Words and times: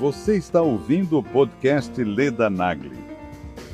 Você 0.00 0.36
está 0.38 0.62
ouvindo 0.62 1.18
o 1.18 1.22
podcast 1.22 2.02
Leda 2.02 2.48
Nagli. 2.48 2.98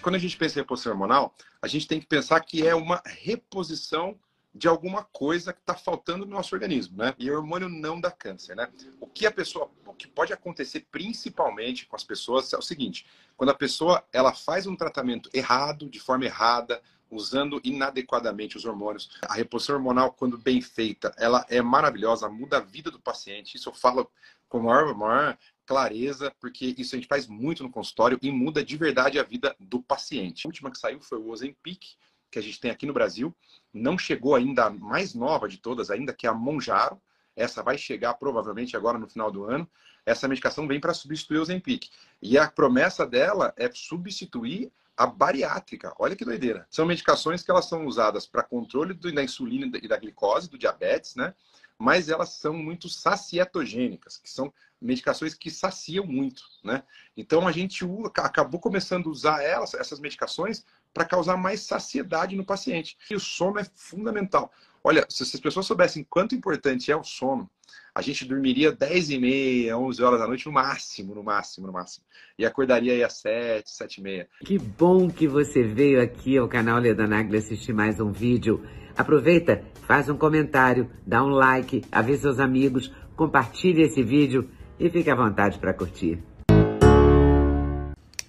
Quando 0.00 0.14
a 0.14 0.18
gente 0.18 0.36
pensa 0.36 0.60
em 0.60 0.62
reposição 0.62 0.92
hormonal, 0.92 1.34
a 1.60 1.66
gente 1.66 1.88
tem 1.88 1.98
que 1.98 2.06
pensar 2.06 2.38
que 2.38 2.64
é 2.64 2.76
uma 2.76 3.02
reposição 3.04 4.14
de 4.56 4.68
alguma 4.68 5.04
coisa 5.04 5.52
que 5.52 5.60
está 5.60 5.74
faltando 5.74 6.24
no 6.24 6.32
nosso 6.32 6.54
organismo, 6.54 6.96
né? 6.96 7.14
E 7.18 7.30
o 7.30 7.36
hormônio 7.36 7.68
não 7.68 8.00
dá 8.00 8.10
câncer, 8.10 8.56
né? 8.56 8.68
O 8.98 9.06
que 9.06 9.26
a 9.26 9.30
pessoa, 9.30 9.70
o 9.84 9.92
que 9.92 10.08
pode 10.08 10.32
acontecer 10.32 10.86
principalmente 10.90 11.86
com 11.86 11.94
as 11.94 12.02
pessoas 12.02 12.52
é 12.52 12.56
o 12.56 12.62
seguinte: 12.62 13.06
quando 13.36 13.50
a 13.50 13.54
pessoa 13.54 14.02
ela 14.12 14.32
faz 14.32 14.66
um 14.66 14.74
tratamento 14.74 15.28
errado, 15.34 15.88
de 15.90 16.00
forma 16.00 16.24
errada, 16.24 16.80
usando 17.10 17.60
inadequadamente 17.62 18.56
os 18.56 18.64
hormônios, 18.64 19.10
a 19.22 19.34
reposição 19.34 19.76
hormonal, 19.76 20.12
quando 20.12 20.38
bem 20.38 20.60
feita, 20.60 21.14
ela 21.18 21.44
é 21.48 21.60
maravilhosa, 21.60 22.28
muda 22.28 22.56
a 22.56 22.60
vida 22.60 22.90
do 22.90 22.98
paciente. 22.98 23.56
Isso 23.56 23.68
eu 23.68 23.74
falo 23.74 24.10
com 24.48 24.60
maior, 24.60 24.94
maior 24.94 25.38
clareza, 25.66 26.32
porque 26.40 26.74
isso 26.78 26.94
a 26.94 26.98
gente 26.98 27.08
faz 27.08 27.26
muito 27.26 27.62
no 27.62 27.70
consultório 27.70 28.18
e 28.22 28.30
muda 28.30 28.64
de 28.64 28.76
verdade 28.76 29.18
a 29.18 29.22
vida 29.22 29.54
do 29.60 29.82
paciente. 29.82 30.46
A 30.46 30.48
última 30.48 30.70
que 30.70 30.78
saiu 30.78 31.00
foi 31.00 31.18
o 31.18 31.28
Ozempic, 31.28 31.96
que 32.30 32.38
a 32.38 32.42
gente 32.42 32.60
tem 32.60 32.70
aqui 32.70 32.86
no 32.86 32.92
Brasil. 32.92 33.34
Não 33.72 33.98
chegou 33.98 34.34
ainda 34.34 34.66
a 34.66 34.70
mais 34.70 35.14
nova 35.14 35.48
de 35.48 35.58
todas, 35.58 35.90
ainda 35.90 36.12
que 36.12 36.26
é 36.26 36.30
a 36.30 36.34
Monjaro. 36.34 37.00
Essa 37.34 37.62
vai 37.62 37.76
chegar 37.76 38.14
provavelmente 38.14 38.76
agora 38.76 38.98
no 38.98 39.08
final 39.08 39.30
do 39.30 39.44
ano. 39.44 39.68
Essa 40.04 40.28
medicação 40.28 40.66
vem 40.66 40.80
para 40.80 40.94
substituir 40.94 41.38
o 41.38 41.42
Ozempic. 41.42 41.90
E 42.22 42.38
a 42.38 42.50
promessa 42.50 43.06
dela 43.06 43.52
é 43.56 43.70
substituir 43.72 44.72
a 44.96 45.06
bariátrica. 45.06 45.92
Olha 45.98 46.16
que 46.16 46.24
doideira. 46.24 46.66
São 46.70 46.86
medicações 46.86 47.42
que 47.42 47.50
elas 47.50 47.66
são 47.66 47.84
usadas 47.86 48.26
para 48.26 48.42
controle 48.42 48.94
da 48.94 49.22
insulina 49.22 49.70
e 49.82 49.86
da 49.86 49.98
glicose, 49.98 50.48
do 50.48 50.56
diabetes, 50.56 51.14
né? 51.16 51.34
Mas 51.78 52.08
elas 52.08 52.30
são 52.30 52.54
muito 52.54 52.88
sacietogênicas, 52.88 54.16
que 54.16 54.30
são 54.30 54.50
medicações 54.80 55.34
que 55.34 55.50
saciam 55.50 56.06
muito, 56.06 56.42
né? 56.64 56.82
Então 57.14 57.46
a 57.46 57.52
gente 57.52 57.84
acabou 58.16 58.58
começando 58.58 59.08
a 59.08 59.12
usar 59.12 59.42
elas, 59.42 59.74
essas 59.74 60.00
medicações 60.00 60.64
para 60.96 61.04
causar 61.04 61.36
mais 61.36 61.60
saciedade 61.60 62.34
no 62.36 62.44
paciente. 62.44 62.96
E 63.10 63.14
o 63.14 63.20
sono 63.20 63.58
é 63.58 63.66
fundamental. 63.74 64.50
Olha, 64.82 65.04
se 65.10 65.24
as 65.24 65.38
pessoas 65.38 65.66
soubessem 65.66 66.06
quanto 66.08 66.34
importante 66.34 66.90
é 66.90 66.96
o 66.96 67.04
sono, 67.04 67.50
a 67.94 68.00
gente 68.00 68.24
dormiria 68.24 68.72
10 68.72 69.10
e 69.10 69.18
meia, 69.18 69.76
11 69.76 70.02
horas 70.02 70.20
da 70.20 70.26
noite 70.26 70.46
no 70.46 70.52
máximo, 70.52 71.14
no 71.14 71.22
máximo, 71.22 71.66
no 71.66 71.72
máximo. 71.74 72.06
E 72.38 72.46
acordaria 72.46 72.94
aí 72.94 73.04
às 73.04 73.18
7, 73.18 73.70
7 73.70 73.98
e 73.98 74.02
meia. 74.02 74.28
Que 74.42 74.58
bom 74.58 75.10
que 75.10 75.28
você 75.28 75.64
veio 75.64 76.00
aqui 76.00 76.38
ao 76.38 76.48
canal 76.48 76.78
Leda 76.78 77.06
Nagli 77.06 77.36
assistir 77.36 77.74
mais 77.74 78.00
um 78.00 78.10
vídeo. 78.10 78.64
Aproveita, 78.96 79.62
faz 79.86 80.08
um 80.08 80.16
comentário, 80.16 80.90
dá 81.06 81.22
um 81.22 81.28
like, 81.28 81.82
avisa 81.92 82.22
seus 82.22 82.40
amigos, 82.40 82.90
compartilhe 83.14 83.82
esse 83.82 84.02
vídeo 84.02 84.50
e 84.80 84.88
fique 84.88 85.10
à 85.10 85.14
vontade 85.14 85.58
para 85.58 85.74
curtir. 85.74 86.22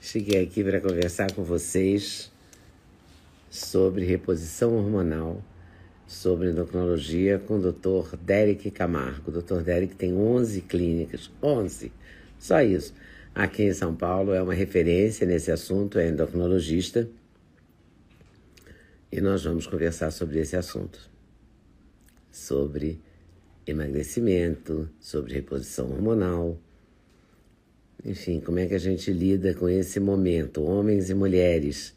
Cheguei 0.02 0.44
aqui 0.44 0.62
para 0.66 0.82
conversar 0.82 1.32
com 1.32 1.46
vocês 1.46 2.36
sobre 3.50 4.06
reposição 4.06 4.76
hormonal, 4.76 5.44
sobre 6.06 6.50
endocrinologia 6.50 7.40
com 7.40 7.58
o 7.58 7.72
Dr. 7.72 8.16
Derek 8.18 8.72
Camargo. 8.72 9.32
O 9.32 9.42
Dr. 9.42 9.62
Derek 9.62 9.96
tem 9.96 10.14
11 10.14 10.62
clínicas, 10.62 11.32
11, 11.42 11.92
só 12.40 12.62
isso. 12.62 12.94
Aqui 13.34 13.64
em 13.64 13.74
São 13.74 13.96
Paulo 13.96 14.34
é 14.34 14.42
uma 14.42 14.54
referência 14.54 15.26
nesse 15.28 15.52
assunto, 15.52 16.00
é 16.00 16.10
endocrinologista. 16.10 17.08
E 19.12 19.22
nós 19.22 19.44
vamos 19.44 19.68
conversar 19.68 20.12
sobre 20.12 20.40
esse 20.40 20.56
assunto. 20.56 21.00
Sobre 22.32 23.00
emagrecimento, 23.66 24.90
sobre 25.00 25.34
reposição 25.34 25.92
hormonal. 25.92 26.58
Enfim, 28.04 28.40
como 28.40 28.60
é 28.60 28.66
que 28.66 28.76
a 28.76 28.80
gente 28.80 29.12
lida 29.12 29.54
com 29.54 29.68
esse 29.68 30.00
momento, 30.00 30.64
homens 30.64 31.10
e 31.10 31.14
mulheres 31.14 31.97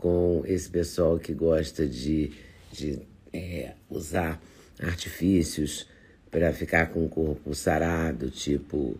com 0.00 0.42
esse 0.46 0.70
pessoal 0.70 1.18
que 1.18 1.34
gosta 1.34 1.86
de, 1.86 2.32
de 2.72 2.98
é, 3.30 3.74
usar 3.90 4.40
artifícios 4.82 5.86
para 6.30 6.54
ficar 6.54 6.86
com 6.86 7.04
o 7.04 7.08
corpo 7.08 7.54
sarado, 7.54 8.30
tipo 8.30 8.98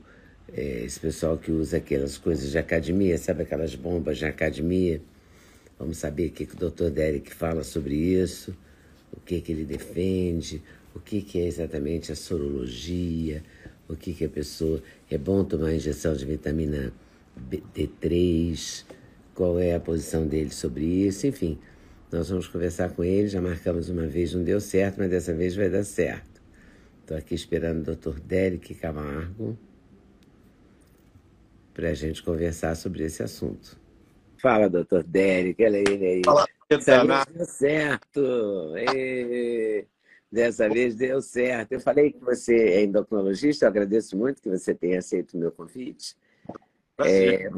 é, 0.53 0.83
esse 0.85 1.01
pessoal 1.01 1.39
que 1.39 1.51
usa 1.51 1.79
aquelas 1.79 2.19
coisas 2.19 2.51
de 2.51 2.59
academia, 2.59 3.17
sabe 3.17 3.45
aquelas 3.45 3.75
bombas 3.75 4.19
de 4.19 4.27
academia? 4.27 5.01
Vamos 5.79 5.97
saber 5.97 6.27
o 6.27 6.33
que, 6.33 6.45
que 6.45 6.55
o 6.55 6.71
Dr. 6.71 6.91
Derek 6.91 7.33
fala 7.33 7.65
sobre 7.65 7.95
isso, 7.95 8.55
o 9.11 9.19
que, 9.21 9.41
que 9.41 9.53
ele 9.53 9.65
defende, 9.65 10.63
o 10.95 11.01
que, 11.01 11.23
que 11.23 11.41
é 11.41 11.47
exatamente 11.47 12.13
a 12.13 12.17
sorologia, 12.17 13.43
o 13.89 13.97
que, 13.97 14.13
que 14.13 14.27
a 14.27 14.29
pessoa. 14.29 14.83
É 15.11 15.17
bom 15.17 15.43
tomar 15.45 15.73
injeção 15.73 16.15
de 16.15 16.27
vitamina 16.27 16.93
D3 17.75 18.85
qual 19.35 19.59
é 19.59 19.75
a 19.75 19.81
posição 19.81 20.27
dele 20.27 20.51
sobre 20.51 20.85
isso, 20.85 21.27
enfim. 21.27 21.59
Nós 22.11 22.29
vamos 22.29 22.49
conversar 22.49 22.91
com 22.91 23.05
ele, 23.05 23.29
já 23.29 23.41
marcamos 23.41 23.89
uma 23.89 24.07
vez, 24.07 24.35
não 24.35 24.43
deu 24.43 24.61
certo, 24.61 24.99
mas 24.99 25.11
dessa 25.11 25.33
vez 25.33 25.55
vai 25.55 25.69
dar 25.69 25.85
certo. 25.85 26.43
Estou 27.01 27.17
aqui 27.17 27.35
esperando 27.35 27.89
o 27.89 27.97
Dr. 27.97 28.21
Derek 28.21 28.75
Camargo 28.75 29.57
para 31.73 31.91
a 31.91 31.95
gente 31.95 32.23
conversar 32.23 32.75
sobre 32.75 33.05
esse 33.05 33.23
assunto. 33.23 33.79
Fala, 34.41 34.69
doutor 34.69 35.05
Derek, 35.05 35.63
olha 35.63 35.79
ele 35.79 36.07
aí. 36.07 36.23
Fala, 36.25 36.47
Dessa 36.71 37.05
vez 37.05 37.27
deu 37.27 37.47
certo. 37.47 38.21
E... 38.77 39.85
Dessa 40.31 40.69
vez 40.69 40.95
deu 40.95 41.21
certo. 41.21 41.73
Eu 41.73 41.81
falei 41.81 42.13
que 42.13 42.21
você 42.21 42.55
é 42.55 42.85
endocrinologista, 42.85 43.65
eu 43.65 43.69
agradeço 43.69 44.17
muito 44.17 44.41
que 44.41 44.49
você 44.49 44.73
tenha 44.73 45.01
aceito 45.01 45.35
o 45.35 45.39
meu 45.39 45.51
convite. 45.51 46.17
É, 47.01 47.51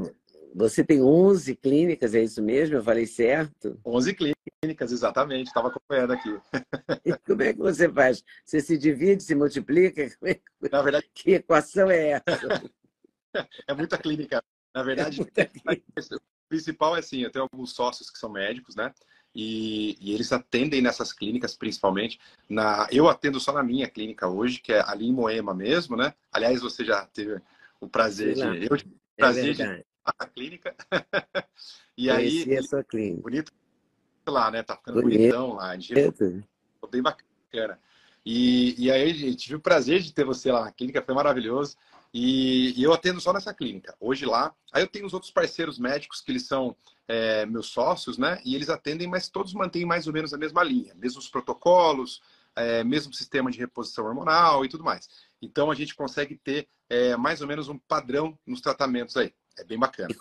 você 0.55 0.85
tem 0.85 1.03
11 1.03 1.57
clínicas, 1.57 2.15
é 2.15 2.23
isso 2.23 2.43
mesmo? 2.43 2.77
Eu 2.77 2.83
falei 2.83 3.07
certo? 3.07 3.79
11 3.85 4.15
clínicas, 4.15 4.93
exatamente. 4.93 5.49
Estava 5.49 5.69
acompanhando 5.69 6.13
aqui. 6.13 6.31
E 7.05 7.17
como 7.19 7.43
é 7.43 7.53
que 7.53 7.59
você 7.59 7.89
faz? 7.89 8.23
Você 8.45 8.61
se 8.61 8.77
divide, 8.77 9.23
se 9.23 9.35
multiplica? 9.35 10.03
É 10.03 10.41
Na 10.71 10.83
verdade, 10.83 11.09
que 11.15 11.33
equação 11.33 11.91
é 11.91 12.11
essa? 12.11 12.23
É 13.67 13.73
muita 13.73 13.97
clínica. 13.97 14.45
Na 14.75 14.83
verdade, 14.83 15.23
é 15.37 15.47
clínica. 15.47 15.83
o 16.17 16.49
principal 16.51 16.95
é 16.95 16.99
assim, 16.99 17.23
eu 17.23 17.31
tenho 17.31 17.49
alguns 17.51 17.73
sócios 17.73 18.11
que 18.11 18.19
são 18.19 18.31
médicos, 18.31 18.77
né? 18.77 18.93
E, 19.35 19.97
e, 19.99 20.13
eles 20.13 20.31
atendem 20.33 20.83
nessas 20.83 21.15
clínicas, 21.15 21.57
principalmente. 21.57 22.21
Na, 22.47 22.87
eu 22.93 23.09
atendo 23.09 23.41
só 23.41 23.51
na 23.51 23.63
minha 23.63 23.89
clínica 23.89 24.29
hoje, 24.29 24.61
que 24.61 24.75
é 24.75 24.85
ali 24.87 25.07
em 25.07 25.15
Moema 25.15 25.55
mesmo, 25.55 25.97
né? 25.97 26.13
Aliás, 26.31 26.61
você 26.61 26.85
já 26.85 27.07
teve 27.07 27.41
o 27.81 27.89
prazer 27.89 28.35
de. 28.35 28.67
Eu 28.71 28.77
tive 28.77 28.95
o 28.95 29.17
prazer 29.17 29.51
é 29.51 29.77
de 29.79 29.85
a 30.05 30.27
clínica. 30.27 30.75
e 31.97 32.09
Conheci 32.09 32.51
aí. 32.51 32.59
a 32.59 32.63
sua 32.63 32.85
clínica. 32.85 33.23
Bonito 33.23 33.53
lá, 34.27 34.51
né? 34.51 34.63
Tá 34.63 34.77
ficando 34.77 35.01
Bonito. 35.03 35.19
bonitão 35.19 35.55
lá. 35.55 35.77
Gente 35.77 36.13
ficou 36.13 36.91
bem 36.91 37.03
bacana. 37.03 37.79
E, 38.25 38.75
e 38.79 38.91
aí, 38.91 39.13
gente 39.15 39.37
tive 39.37 39.57
o 39.57 39.61
prazer 39.61 40.01
de 40.01 40.13
ter 40.13 40.25
você 40.25 40.53
lá 40.53 40.65
na 40.65 40.73
clínica, 40.73 41.03
foi 41.03 41.15
maravilhoso. 41.15 41.77
E, 42.15 42.79
e 42.79 42.83
eu 42.83 42.93
atendo 42.93 43.21
só 43.21 43.33
nessa 43.33 43.55
clínica, 43.55 43.97
hoje 43.99 44.27
lá. 44.27 44.55
Aí 44.73 44.83
eu 44.83 44.89
tenho 44.89 45.07
os 45.07 45.15
outros 45.15 45.33
parceiros 45.33 45.79
médicos 45.79 46.21
que 46.21 46.31
eles 46.31 46.47
são 46.47 46.77
é, 47.09 47.47
meus 47.47 47.69
sócios, 47.69 48.19
né? 48.19 48.41
E 48.45 48.55
eles 48.55 48.69
atendem, 48.69 49.09
mas 49.09 49.29
todos 49.29 49.55
mantêm 49.55 49.85
mais 49.85 50.07
ou 50.07 50.13
menos 50.13 50.33
a 50.35 50.39
mesma 50.39 50.63
linha, 50.63 50.95
mesmos 50.95 51.29
protocolos, 51.29 52.21
é, 52.55 52.85
mesmo 52.85 53.15
sistema 53.15 53.51
de 53.51 53.59
reposição 53.59 54.05
hormonal 54.05 54.65
e 54.65 54.69
tudo 54.69 54.85
mais. 54.85 55.09
Então 55.41 55.71
a 55.71 55.75
gente 55.75 55.95
consegue 55.95 56.37
ter 56.37 56.69
é, 56.89 57.17
mais 57.17 57.41
ou 57.41 57.49
menos 57.49 57.69
um 57.69 57.79
padrão 57.79 58.39
nos 58.47 58.61
tratamentos 58.61 59.17
aí. 59.17 59.33
É 59.59 59.65
bem 59.65 59.79
bacana. 59.79 60.15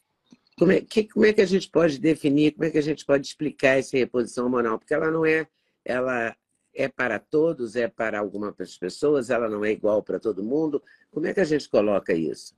Como 0.57 0.71
é, 0.71 0.81
que, 0.81 1.05
como 1.05 1.25
é 1.25 1.33
que 1.33 1.41
a 1.41 1.45
gente 1.45 1.69
pode 1.69 1.97
definir, 1.97 2.51
como 2.51 2.65
é 2.65 2.69
que 2.69 2.77
a 2.77 2.83
gente 2.83 3.05
pode 3.05 3.25
explicar 3.25 3.79
essa 3.79 3.97
reposição 3.97 4.45
hormonal? 4.45 4.77
Porque 4.77 4.93
ela 4.93 5.09
não 5.09 5.25
é, 5.25 5.47
ela 5.83 6.35
é 6.73 6.87
para 6.87 7.19
todos, 7.19 7.75
é 7.75 7.87
para 7.87 8.19
algumas 8.19 8.77
pessoas, 8.77 9.29
ela 9.29 9.49
não 9.49 9.65
é 9.65 9.71
igual 9.71 10.03
para 10.03 10.19
todo 10.19 10.43
mundo. 10.43 10.81
Como 11.09 11.25
é 11.25 11.33
que 11.33 11.39
a 11.39 11.45
gente 11.45 11.67
coloca 11.69 12.13
isso? 12.13 12.55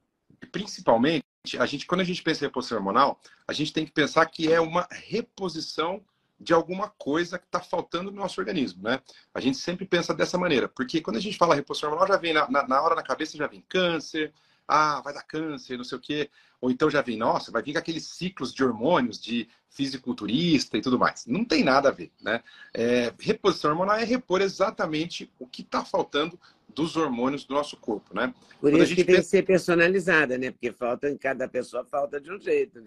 Principalmente, 0.52 1.26
a 1.58 1.66
gente, 1.66 1.86
quando 1.86 2.02
a 2.02 2.04
gente 2.04 2.22
pensa 2.22 2.44
em 2.44 2.48
reposição 2.48 2.78
hormonal, 2.78 3.20
a 3.48 3.54
gente 3.54 3.72
tem 3.72 3.86
que 3.86 3.92
pensar 3.92 4.26
que 4.26 4.52
é 4.52 4.60
uma 4.60 4.88
reposição 4.92 6.04
de 6.40 6.54
alguma 6.54 6.90
coisa 6.90 7.40
que 7.40 7.46
está 7.46 7.62
faltando 7.62 8.12
no 8.12 8.18
nosso 8.18 8.40
organismo, 8.42 8.84
né? 8.84 9.02
A 9.34 9.40
gente 9.40 9.58
sempre 9.58 9.86
pensa 9.86 10.14
dessa 10.14 10.38
maneira, 10.38 10.68
porque 10.68 11.00
quando 11.00 11.18
a 11.18 11.22
gente 11.22 11.38
fala 11.38 11.56
reposição 11.56 11.90
hormonal, 11.90 12.08
já 12.08 12.18
vem 12.18 12.34
na, 12.34 12.50
na, 12.50 12.68
na 12.68 12.82
hora 12.82 12.96
na 12.96 13.04
cabeça 13.04 13.38
já 13.38 13.48
vem 13.48 13.64
câncer, 13.70 14.34
ah, 14.68 15.02
vai 15.02 15.14
dar 15.14 15.24
câncer, 15.24 15.78
não 15.78 15.84
sei 15.84 15.98
o 15.98 16.02
quê. 16.02 16.30
Ou 16.64 16.72
então 16.72 16.90
já 16.90 17.02
vem, 17.02 17.18
nossa, 17.18 17.52
vai 17.52 17.62
vir 17.62 17.78
aqueles 17.78 18.08
ciclos 18.08 18.54
de 18.54 18.64
hormônios 18.64 19.20
de 19.20 19.50
fisiculturista 19.70 20.78
e 20.78 20.82
tudo 20.82 20.98
mais. 20.98 21.26
Não 21.26 21.44
tem 21.44 21.62
nada 21.62 21.90
a 21.90 21.92
ver, 21.92 22.10
né? 22.22 22.42
É, 22.74 23.12
reposição 23.20 23.72
hormonal 23.72 23.98
é 23.98 24.06
repor 24.06 24.42
exatamente 24.42 25.30
o 25.38 25.46
que 25.46 25.62
está 25.62 25.84
faltando 25.84 26.40
dos 26.70 26.96
hormônios 26.96 27.44
do 27.44 27.54
nosso 27.54 27.76
corpo, 27.76 28.16
né? 28.16 28.34
Por 28.62 28.72
Quando 28.72 28.82
isso 28.82 28.96
que 28.96 29.04
tem 29.04 29.16
pensa... 29.16 29.24
que 29.24 29.28
ser 29.28 29.44
personalizada, 29.44 30.38
né? 30.38 30.52
Porque 30.52 30.72
falta 30.72 31.10
em 31.10 31.18
cada 31.18 31.50
pessoa 31.50 31.84
falta 31.84 32.18
de 32.18 32.32
um 32.32 32.40
jeito. 32.40 32.80
Né? 32.80 32.86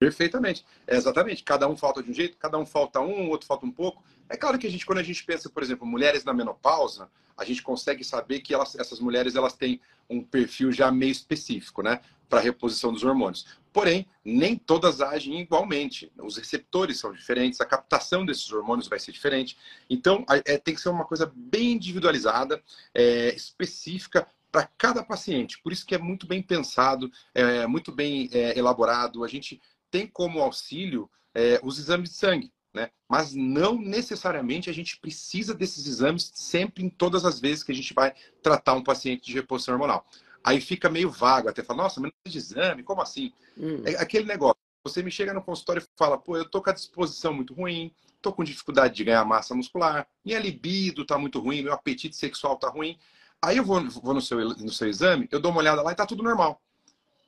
Perfeitamente. 0.00 0.66
É, 0.84 0.96
exatamente. 0.96 1.44
Cada 1.44 1.68
um 1.68 1.76
falta 1.76 2.02
de 2.02 2.10
um 2.10 2.14
jeito, 2.14 2.36
cada 2.36 2.58
um 2.58 2.66
falta 2.66 2.98
um, 2.98 3.30
outro 3.30 3.46
falta 3.46 3.64
um 3.64 3.70
pouco. 3.70 4.02
É 4.28 4.36
claro 4.36 4.58
que 4.58 4.66
a 4.66 4.70
gente, 4.70 4.84
quando 4.84 4.98
a 4.98 5.04
gente 5.04 5.22
pensa, 5.24 5.48
por 5.48 5.62
exemplo, 5.62 5.86
mulheres 5.86 6.24
na 6.24 6.34
menopausa, 6.34 7.08
a 7.36 7.44
gente 7.44 7.62
consegue 7.62 8.02
saber 8.02 8.40
que 8.40 8.52
elas, 8.52 8.74
essas 8.74 8.98
mulheres 8.98 9.36
elas 9.36 9.52
têm 9.52 9.80
um 10.10 10.22
perfil 10.22 10.72
já 10.72 10.90
meio 10.90 11.12
específico, 11.12 11.82
né? 11.82 12.00
Para 12.32 12.40
reposição 12.40 12.94
dos 12.94 13.04
hormônios. 13.04 13.44
Porém, 13.74 14.06
nem 14.24 14.56
todas 14.56 15.02
agem 15.02 15.38
igualmente. 15.38 16.10
Os 16.16 16.38
receptores 16.38 16.98
são 16.98 17.12
diferentes, 17.12 17.60
a 17.60 17.66
captação 17.66 18.24
desses 18.24 18.50
hormônios 18.50 18.88
vai 18.88 18.98
ser 18.98 19.12
diferente. 19.12 19.54
Então, 19.90 20.24
é, 20.46 20.56
tem 20.56 20.74
que 20.74 20.80
ser 20.80 20.88
uma 20.88 21.04
coisa 21.04 21.30
bem 21.36 21.72
individualizada, 21.72 22.62
é, 22.94 23.34
específica 23.34 24.26
para 24.50 24.66
cada 24.78 25.04
paciente. 25.04 25.60
Por 25.62 25.74
isso 25.74 25.84
que 25.84 25.94
é 25.94 25.98
muito 25.98 26.26
bem 26.26 26.40
pensado, 26.40 27.12
é, 27.34 27.66
muito 27.66 27.92
bem 27.92 28.30
é, 28.32 28.58
elaborado. 28.58 29.24
A 29.24 29.28
gente 29.28 29.60
tem 29.90 30.06
como 30.06 30.40
auxílio 30.40 31.10
é, 31.34 31.60
os 31.62 31.78
exames 31.78 32.12
de 32.12 32.16
sangue, 32.16 32.50
né? 32.72 32.88
Mas 33.06 33.34
não 33.34 33.78
necessariamente 33.78 34.70
a 34.70 34.72
gente 34.72 34.98
precisa 34.98 35.52
desses 35.52 35.86
exames 35.86 36.32
sempre 36.34 36.82
em 36.82 36.88
todas 36.88 37.26
as 37.26 37.38
vezes 37.38 37.62
que 37.62 37.72
a 37.72 37.74
gente 37.74 37.92
vai 37.92 38.14
tratar 38.42 38.72
um 38.72 38.82
paciente 38.82 39.26
de 39.26 39.34
reposição 39.34 39.74
hormonal. 39.74 40.06
Aí 40.44 40.60
fica 40.60 40.88
meio 40.88 41.10
vago, 41.10 41.48
até 41.48 41.62
fala, 41.62 41.84
nossa, 41.84 42.00
mas 42.00 42.10
não 42.10 42.32
de 42.32 42.38
exame, 42.38 42.82
como 42.82 43.00
assim? 43.00 43.32
Hum. 43.56 43.82
É 43.84 43.96
aquele 43.96 44.26
negócio. 44.26 44.56
Você 44.84 45.02
me 45.02 45.10
chega 45.10 45.32
no 45.32 45.42
consultório 45.42 45.80
e 45.80 45.86
fala, 45.96 46.18
pô, 46.18 46.36
eu 46.36 46.48
tô 46.48 46.60
com 46.60 46.70
a 46.70 46.72
disposição 46.72 47.32
muito 47.32 47.54
ruim, 47.54 47.94
tô 48.20 48.32
com 48.32 48.42
dificuldade 48.42 48.94
de 48.94 49.04
ganhar 49.04 49.24
massa 49.24 49.54
muscular, 49.54 50.08
minha 50.24 50.40
libido 50.40 51.04
tá 51.04 51.16
muito 51.16 51.38
ruim, 51.38 51.62
meu 51.62 51.72
apetite 51.72 52.16
sexual 52.16 52.56
tá 52.56 52.68
ruim. 52.68 52.98
Aí 53.40 53.56
eu 53.56 53.64
vou, 53.64 53.80
vou 53.90 54.14
no, 54.14 54.20
seu, 54.20 54.38
no 54.40 54.72
seu 54.72 54.88
exame, 54.88 55.28
eu 55.30 55.38
dou 55.38 55.52
uma 55.52 55.60
olhada 55.60 55.82
lá 55.82 55.92
e 55.92 55.94
tá 55.94 56.04
tudo 56.04 56.22
normal. 56.22 56.60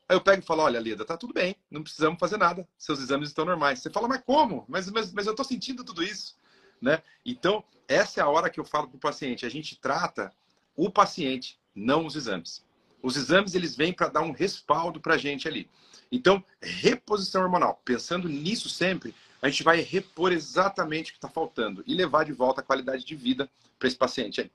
Aí 0.09 0.17
eu 0.17 0.21
pego 0.21 0.43
e 0.43 0.47
falo, 0.47 0.63
olha, 0.63 0.81
Leda, 0.81 1.05
tá 1.05 1.17
tudo 1.17 1.33
bem, 1.33 1.57
não 1.71 1.83
precisamos 1.83 2.19
fazer 2.19 2.37
nada, 2.37 2.69
seus 2.77 3.01
exames 3.01 3.29
estão 3.29 3.45
normais. 3.45 3.81
Você 3.81 3.91
fala, 3.91 4.09
mas 4.09 4.23
como? 4.25 4.65
Mas, 4.69 4.91
mas, 4.91 5.13
mas 5.13 5.27
eu 5.27 5.33
estou 5.33 5.45
sentindo 5.45 5.85
tudo 5.85 6.03
isso. 6.03 6.37
Né? 6.83 7.03
Então, 7.25 7.65
essa 7.89 8.21
é 8.21 8.23
a 8.23 8.29
hora 8.29 8.51
que 8.51 8.61
eu 8.61 8.65
falo 8.65 8.89
para 8.89 8.97
o 8.97 9.01
paciente. 9.01 9.47
A 9.47 9.49
gente 9.49 9.81
trata 9.81 10.33
o 10.77 10.91
paciente, 10.91 11.59
não 11.75 12.05
os 12.05 12.17
exames. 12.17 12.65
Os 13.05 13.19
exames, 13.19 13.55
eles 13.55 13.77
vêm 13.77 13.93
para 13.93 14.09
dar 14.09 14.23
um 14.23 14.33
respaldo 14.33 14.99
para 14.99 15.15
a 15.15 15.19
gente 15.19 15.47
ali. 15.47 15.69
Então, 16.11 16.43
reposição 16.63 17.43
hormonal. 17.43 17.83
Pensando 17.85 18.31
nisso 18.31 18.71
sempre, 18.71 19.15
a 19.43 19.49
gente 19.51 19.63
vai 19.63 19.83
repor 19.83 20.33
exatamente 20.33 21.11
o 21.11 21.13
que 21.13 21.19
está 21.19 21.29
faltando 21.29 21.85
e 21.87 21.95
levar 21.95 22.25
de 22.25 22.33
volta 22.33 22.63
a 22.63 22.65
qualidade 22.65 23.05
de 23.05 23.15
vida 23.15 23.47
para 23.79 23.89
esse 23.89 23.97
paciente 23.97 24.41
aí. 24.41 24.51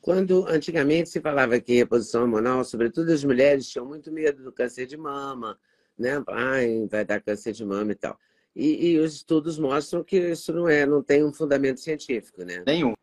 Quando 0.00 0.46
antigamente 0.48 1.10
se 1.10 1.20
falava 1.20 1.60
que 1.60 1.74
reposição 1.74 2.22
hormonal, 2.22 2.64
sobretudo 2.64 3.12
as 3.12 3.22
mulheres 3.22 3.68
tinham 3.68 3.84
muito 3.84 4.10
medo 4.10 4.42
do 4.42 4.50
câncer 4.50 4.86
de 4.86 4.96
mama, 4.96 5.58
né? 5.98 6.24
Ai, 6.26 6.88
vai 6.90 7.04
dar 7.04 7.20
câncer 7.20 7.52
de 7.52 7.66
mama 7.66 7.92
e 7.92 7.96
tal. 7.96 8.18
E, 8.56 8.92
e, 8.92 8.98
os 8.98 9.16
estudos 9.16 9.58
mostram 9.58 10.02
que 10.02 10.16
isso 10.16 10.54
não 10.54 10.66
é, 10.66 10.86
não 10.86 11.02
tem 11.02 11.22
um 11.22 11.34
fundamento 11.34 11.80
científico, 11.80 12.42
né? 12.44 12.62
Nenhum. 12.66 12.94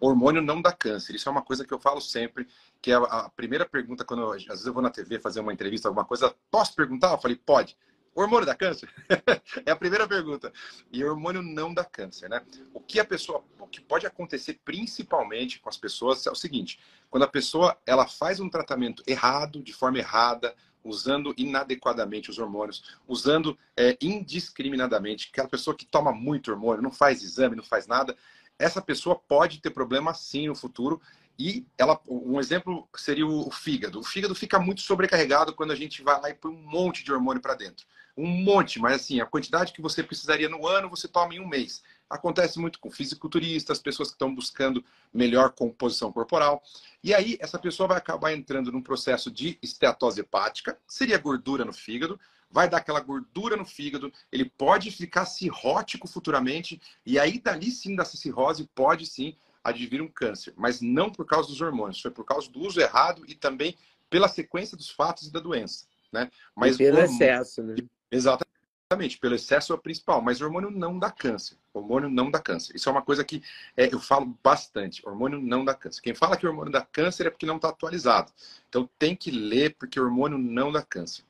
Hormônio 0.00 0.42
não 0.42 0.60
dá 0.60 0.72
câncer. 0.72 1.14
Isso 1.14 1.28
é 1.28 1.32
uma 1.32 1.42
coisa 1.42 1.64
que 1.64 1.72
eu 1.72 1.78
falo 1.78 2.00
sempre, 2.00 2.46
que 2.80 2.90
é 2.90 2.94
a, 2.94 3.30
primeira 3.34 3.66
pergunta 3.66 4.04
quando 4.04 4.22
eu, 4.22 4.32
às 4.32 4.44
vezes 4.44 4.66
eu 4.66 4.72
vou 4.72 4.82
na 4.82 4.90
TV 4.90 5.18
fazer 5.18 5.40
uma 5.40 5.52
entrevista, 5.52 5.88
alguma 5.88 6.04
coisa, 6.04 6.34
posso 6.50 6.74
perguntar? 6.74 7.12
Eu 7.12 7.18
falei, 7.18 7.36
pode. 7.36 7.76
Hormônio 8.14 8.46
dá 8.46 8.54
câncer? 8.54 8.88
é 9.66 9.70
a 9.70 9.76
primeira 9.76 10.08
pergunta. 10.08 10.50
E 10.90 11.04
hormônio 11.04 11.42
não 11.42 11.74
dá 11.74 11.84
câncer, 11.84 12.30
né? 12.30 12.40
O 12.72 12.80
que 12.80 12.98
a 12.98 13.04
pessoa, 13.04 13.44
o 13.58 13.66
que 13.66 13.78
pode 13.78 14.06
acontecer 14.06 14.58
principalmente 14.64 15.60
com 15.60 15.68
as 15.68 15.76
pessoas 15.76 16.26
é 16.26 16.30
o 16.30 16.34
seguinte: 16.34 16.80
quando 17.10 17.24
a 17.24 17.28
pessoa 17.28 17.76
ela 17.84 18.06
faz 18.08 18.40
um 18.40 18.48
tratamento 18.48 19.02
errado, 19.06 19.62
de 19.62 19.74
forma 19.74 19.98
errada, 19.98 20.54
usando 20.82 21.34
inadequadamente 21.36 22.30
os 22.30 22.38
hormônios, 22.38 22.96
usando 23.06 23.58
é, 23.76 23.96
indiscriminadamente, 24.00 25.28
aquela 25.30 25.48
pessoa 25.48 25.76
que 25.76 25.84
toma 25.84 26.12
muito 26.12 26.50
hormônio, 26.50 26.82
não 26.82 26.92
faz 26.92 27.22
exame, 27.22 27.56
não 27.56 27.64
faz 27.64 27.86
nada, 27.86 28.16
essa 28.58 28.80
pessoa 28.80 29.16
pode 29.16 29.60
ter 29.60 29.70
problema 29.70 30.14
sim 30.14 30.48
no 30.48 30.54
futuro 30.54 31.00
e 31.38 31.66
ela, 31.76 32.00
um 32.08 32.40
exemplo 32.40 32.88
seria 32.96 33.26
o 33.26 33.50
fígado. 33.50 34.00
O 34.00 34.04
fígado 34.04 34.34
fica 34.34 34.58
muito 34.58 34.80
sobrecarregado 34.80 35.54
quando 35.54 35.72
a 35.72 35.76
gente 35.76 36.02
vai 36.02 36.20
lá 36.20 36.30
e 36.30 36.34
põe 36.34 36.50
um 36.50 36.62
monte 36.62 37.04
de 37.04 37.12
hormônio 37.12 37.42
para 37.42 37.54
dentro. 37.54 37.86
Um 38.16 38.26
monte, 38.26 38.78
mas 38.78 38.94
assim, 38.94 39.20
a 39.20 39.26
quantidade 39.26 39.74
que 39.74 39.82
você 39.82 40.02
precisaria 40.02 40.48
no 40.48 40.66
ano, 40.66 40.88
você 40.88 41.06
toma 41.06 41.34
em 41.34 41.40
um 41.40 41.46
mês. 41.46 41.82
Acontece 42.08 42.58
muito 42.58 42.78
com 42.78 42.90
fisiculturistas, 42.90 43.78
pessoas 43.78 44.08
que 44.08 44.14
estão 44.14 44.34
buscando 44.34 44.82
melhor 45.12 45.50
composição 45.50 46.10
corporal. 46.10 46.62
E 47.04 47.12
aí, 47.12 47.36
essa 47.38 47.58
pessoa 47.58 47.88
vai 47.88 47.98
acabar 47.98 48.32
entrando 48.32 48.72
num 48.72 48.80
processo 48.80 49.30
de 49.30 49.58
esteatose 49.60 50.20
hepática, 50.20 50.78
seria 50.88 51.18
gordura 51.18 51.64
no 51.64 51.72
fígado, 51.74 52.18
vai 52.56 52.70
dar 52.70 52.78
aquela 52.78 53.00
gordura 53.00 53.54
no 53.54 53.66
fígado, 53.66 54.10
ele 54.32 54.46
pode 54.46 54.90
ficar 54.90 55.26
cirrótico 55.26 56.08
futuramente, 56.08 56.80
e 57.04 57.18
aí, 57.18 57.38
dali 57.38 57.70
sim, 57.70 57.94
dessa 57.94 58.16
cirrose, 58.16 58.66
pode 58.74 59.04
sim 59.04 59.36
advir 59.62 60.00
um 60.00 60.08
câncer, 60.08 60.54
mas 60.56 60.80
não 60.80 61.10
por 61.10 61.26
causa 61.26 61.50
dos 61.50 61.60
hormônios, 61.60 62.00
foi 62.00 62.10
por 62.10 62.24
causa 62.24 62.50
do 62.50 62.60
uso 62.60 62.80
errado 62.80 63.24
e 63.28 63.34
também 63.34 63.76
pela 64.08 64.26
sequência 64.26 64.74
dos 64.74 64.88
fatos 64.88 65.28
e 65.28 65.32
da 65.32 65.38
doença. 65.38 65.84
Né? 66.10 66.30
Mas 66.54 66.76
e 66.76 66.78
pelo 66.78 66.96
hormônio... 66.96 67.14
excesso, 67.14 67.62
né? 67.62 67.74
Exatamente, 68.10 69.18
pelo 69.20 69.34
excesso 69.34 69.74
é 69.74 69.76
o 69.76 69.78
principal, 69.78 70.22
mas 70.22 70.40
o 70.40 70.44
hormônio 70.46 70.70
não 70.70 70.98
dá 70.98 71.10
câncer. 71.10 71.58
Hormônio 71.74 72.08
não 72.08 72.30
dá 72.30 72.40
câncer. 72.40 72.74
Isso 72.74 72.88
é 72.88 72.92
uma 72.92 73.02
coisa 73.02 73.22
que 73.22 73.42
é, 73.76 73.92
eu 73.92 74.00
falo 74.00 74.34
bastante. 74.42 75.06
Hormônio 75.06 75.38
não 75.38 75.62
dá 75.62 75.74
câncer. 75.74 76.00
Quem 76.00 76.14
fala 76.14 76.38
que 76.38 76.46
o 76.46 76.48
hormônio 76.48 76.72
dá 76.72 76.80
câncer 76.80 77.26
é 77.26 77.30
porque 77.30 77.44
não 77.44 77.56
está 77.56 77.68
atualizado. 77.68 78.32
Então 78.66 78.88
tem 78.98 79.14
que 79.14 79.30
ler 79.30 79.74
porque 79.74 80.00
o 80.00 80.04
hormônio 80.04 80.38
não 80.38 80.72
dá 80.72 80.80
câncer. 80.80 81.22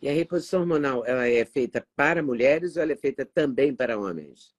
E 0.00 0.08
a 0.08 0.12
reposição 0.12 0.60
hormonal, 0.60 1.04
ela 1.04 1.26
é 1.26 1.44
feita 1.44 1.84
para 1.96 2.22
mulheres 2.22 2.76
ou 2.76 2.82
ela 2.82 2.92
é 2.92 2.96
feita 2.96 3.26
também 3.26 3.74
para 3.74 3.98
homens? 3.98 4.54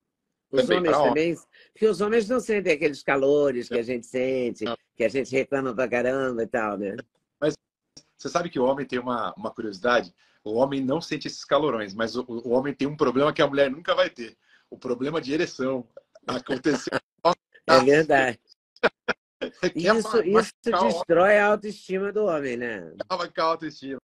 Os 0.51 0.63
também 0.63 0.77
homens 0.77 0.97
também? 0.97 1.37
Porque 1.71 1.87
os 1.87 2.01
homens 2.01 2.27
não 2.27 2.39
sentem 2.39 2.73
aqueles 2.73 3.01
calores 3.01 3.69
que 3.69 3.77
a 3.77 3.83
gente 3.83 4.05
sente, 4.05 4.65
não. 4.65 4.77
que 4.97 5.03
a 5.03 5.09
gente 5.09 5.31
reclama 5.31 5.73
pra 5.73 5.87
caramba 5.87 6.43
e 6.43 6.47
tal, 6.47 6.77
né? 6.77 6.97
Mas 7.39 7.55
você 8.17 8.27
sabe 8.27 8.49
que 8.49 8.59
o 8.59 8.65
homem 8.65 8.85
tem 8.85 8.99
uma, 8.99 9.33
uma 9.37 9.51
curiosidade? 9.51 10.13
O 10.43 10.55
homem 10.55 10.83
não 10.83 10.99
sente 10.99 11.27
esses 11.27 11.45
calorões, 11.45 11.93
mas 11.93 12.15
o, 12.17 12.25
o 12.27 12.49
homem 12.49 12.73
tem 12.73 12.87
um 12.87 12.97
problema 12.97 13.31
que 13.31 13.41
a 13.41 13.47
mulher 13.47 13.71
nunca 13.71 13.95
vai 13.95 14.09
ter. 14.09 14.37
O 14.69 14.77
problema 14.77 15.21
de 15.21 15.33
ereção. 15.33 15.87
Aconteceu. 16.27 16.99
é 17.67 17.79
verdade. 17.79 18.39
isso, 19.75 20.21
isso 20.21 20.53
destrói 20.63 21.37
a 21.37 21.47
autoestima 21.47 22.11
do 22.11 22.25
homem, 22.25 22.57
né? 22.57 22.93
Acaba 22.99 23.27
com 23.27 23.41
a 23.41 23.43
autoestima. 23.45 23.99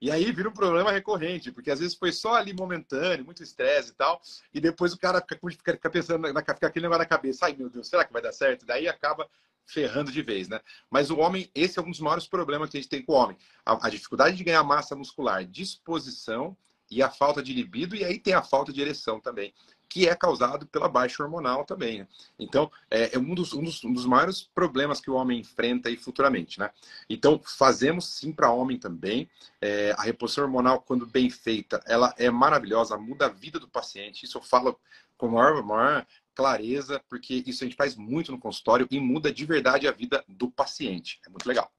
E 0.00 0.10
aí 0.10 0.30
vira 0.32 0.48
um 0.48 0.52
problema 0.52 0.92
recorrente, 0.92 1.50
porque 1.50 1.70
às 1.70 1.80
vezes 1.80 1.96
foi 1.96 2.12
só 2.12 2.34
ali 2.34 2.52
momentâneo, 2.52 3.24
muito 3.24 3.42
estresse 3.42 3.90
e 3.90 3.94
tal, 3.94 4.20
e 4.52 4.60
depois 4.60 4.92
o 4.92 4.98
cara 4.98 5.20
fica, 5.20 5.72
fica 5.72 5.90
pensando, 5.90 6.26
fica 6.26 6.66
aquele 6.66 6.84
negócio 6.84 7.02
na 7.02 7.06
cabeça, 7.06 7.46
ai 7.46 7.54
meu 7.54 7.70
Deus, 7.70 7.88
será 7.88 8.04
que 8.04 8.12
vai 8.12 8.22
dar 8.22 8.32
certo? 8.32 8.66
Daí 8.66 8.88
acaba 8.88 9.28
ferrando 9.66 10.12
de 10.12 10.22
vez, 10.22 10.48
né? 10.48 10.60
Mas 10.90 11.10
o 11.10 11.18
homem, 11.18 11.50
esse 11.54 11.78
é 11.78 11.82
um 11.82 11.90
dos 11.90 12.00
maiores 12.00 12.26
problemas 12.26 12.70
que 12.70 12.76
a 12.76 12.80
gente 12.80 12.90
tem 12.90 13.02
com 13.02 13.12
o 13.12 13.16
homem. 13.16 13.36
A, 13.64 13.86
a 13.86 13.90
dificuldade 13.90 14.36
de 14.36 14.44
ganhar 14.44 14.62
massa 14.62 14.94
muscular, 14.94 15.44
disposição 15.44 16.56
e 16.88 17.02
a 17.02 17.10
falta 17.10 17.42
de 17.42 17.52
libido, 17.52 17.96
e 17.96 18.04
aí 18.04 18.18
tem 18.18 18.34
a 18.34 18.42
falta 18.42 18.72
de 18.72 18.80
ereção 18.80 19.20
também 19.20 19.52
que 19.88 20.08
é 20.08 20.14
causado 20.14 20.66
pela 20.66 20.88
baixa 20.88 21.22
hormonal 21.22 21.64
também. 21.64 22.00
Né? 22.00 22.08
Então, 22.38 22.70
é, 22.90 23.14
é 23.14 23.18
um, 23.18 23.34
dos, 23.34 23.52
um, 23.52 23.62
dos, 23.62 23.82
um, 23.84 23.92
dos, 23.92 24.04
maiores 24.04 24.42
problemas 24.42 25.00
que 25.00 25.10
o 25.10 25.14
homem 25.14 25.40
enfrenta 25.40 25.88
aí 25.88 25.96
futuramente. 25.96 26.58
Né? 26.58 26.70
Então, 27.08 27.40
fazemos 27.44 28.08
sim 28.08 28.32
para 28.32 28.50
homem 28.50 28.78
também. 28.78 29.28
É, 29.60 29.92
a 29.96 30.02
reposição 30.02 30.44
hormonal, 30.44 30.80
quando 30.80 31.06
bem 31.06 31.30
feita, 31.30 31.82
ela 31.86 32.14
é 32.18 32.30
maravilhosa, 32.30 32.96
muda 32.96 33.26
a 33.26 33.30
vida 33.30 33.58
do 33.58 33.68
paciente. 33.68 34.24
Isso 34.24 34.38
eu 34.38 34.42
falo 34.42 34.78
com 35.16 35.28
maior, 35.28 35.62
maior 35.62 36.06
clareza, 36.34 37.02
porque 37.08 37.42
isso 37.46 37.64
a 37.64 37.66
gente 37.66 37.76
faz 37.76 37.96
muito 37.96 38.30
no 38.30 38.38
consultório 38.38 38.86
e 38.90 39.00
muda 39.00 39.32
de 39.32 39.44
verdade 39.46 39.88
a 39.88 39.92
vida 39.92 40.22
do 40.28 40.50
paciente. 40.50 41.18
É 41.26 41.30
muito 41.30 41.46
legal. 41.46 41.72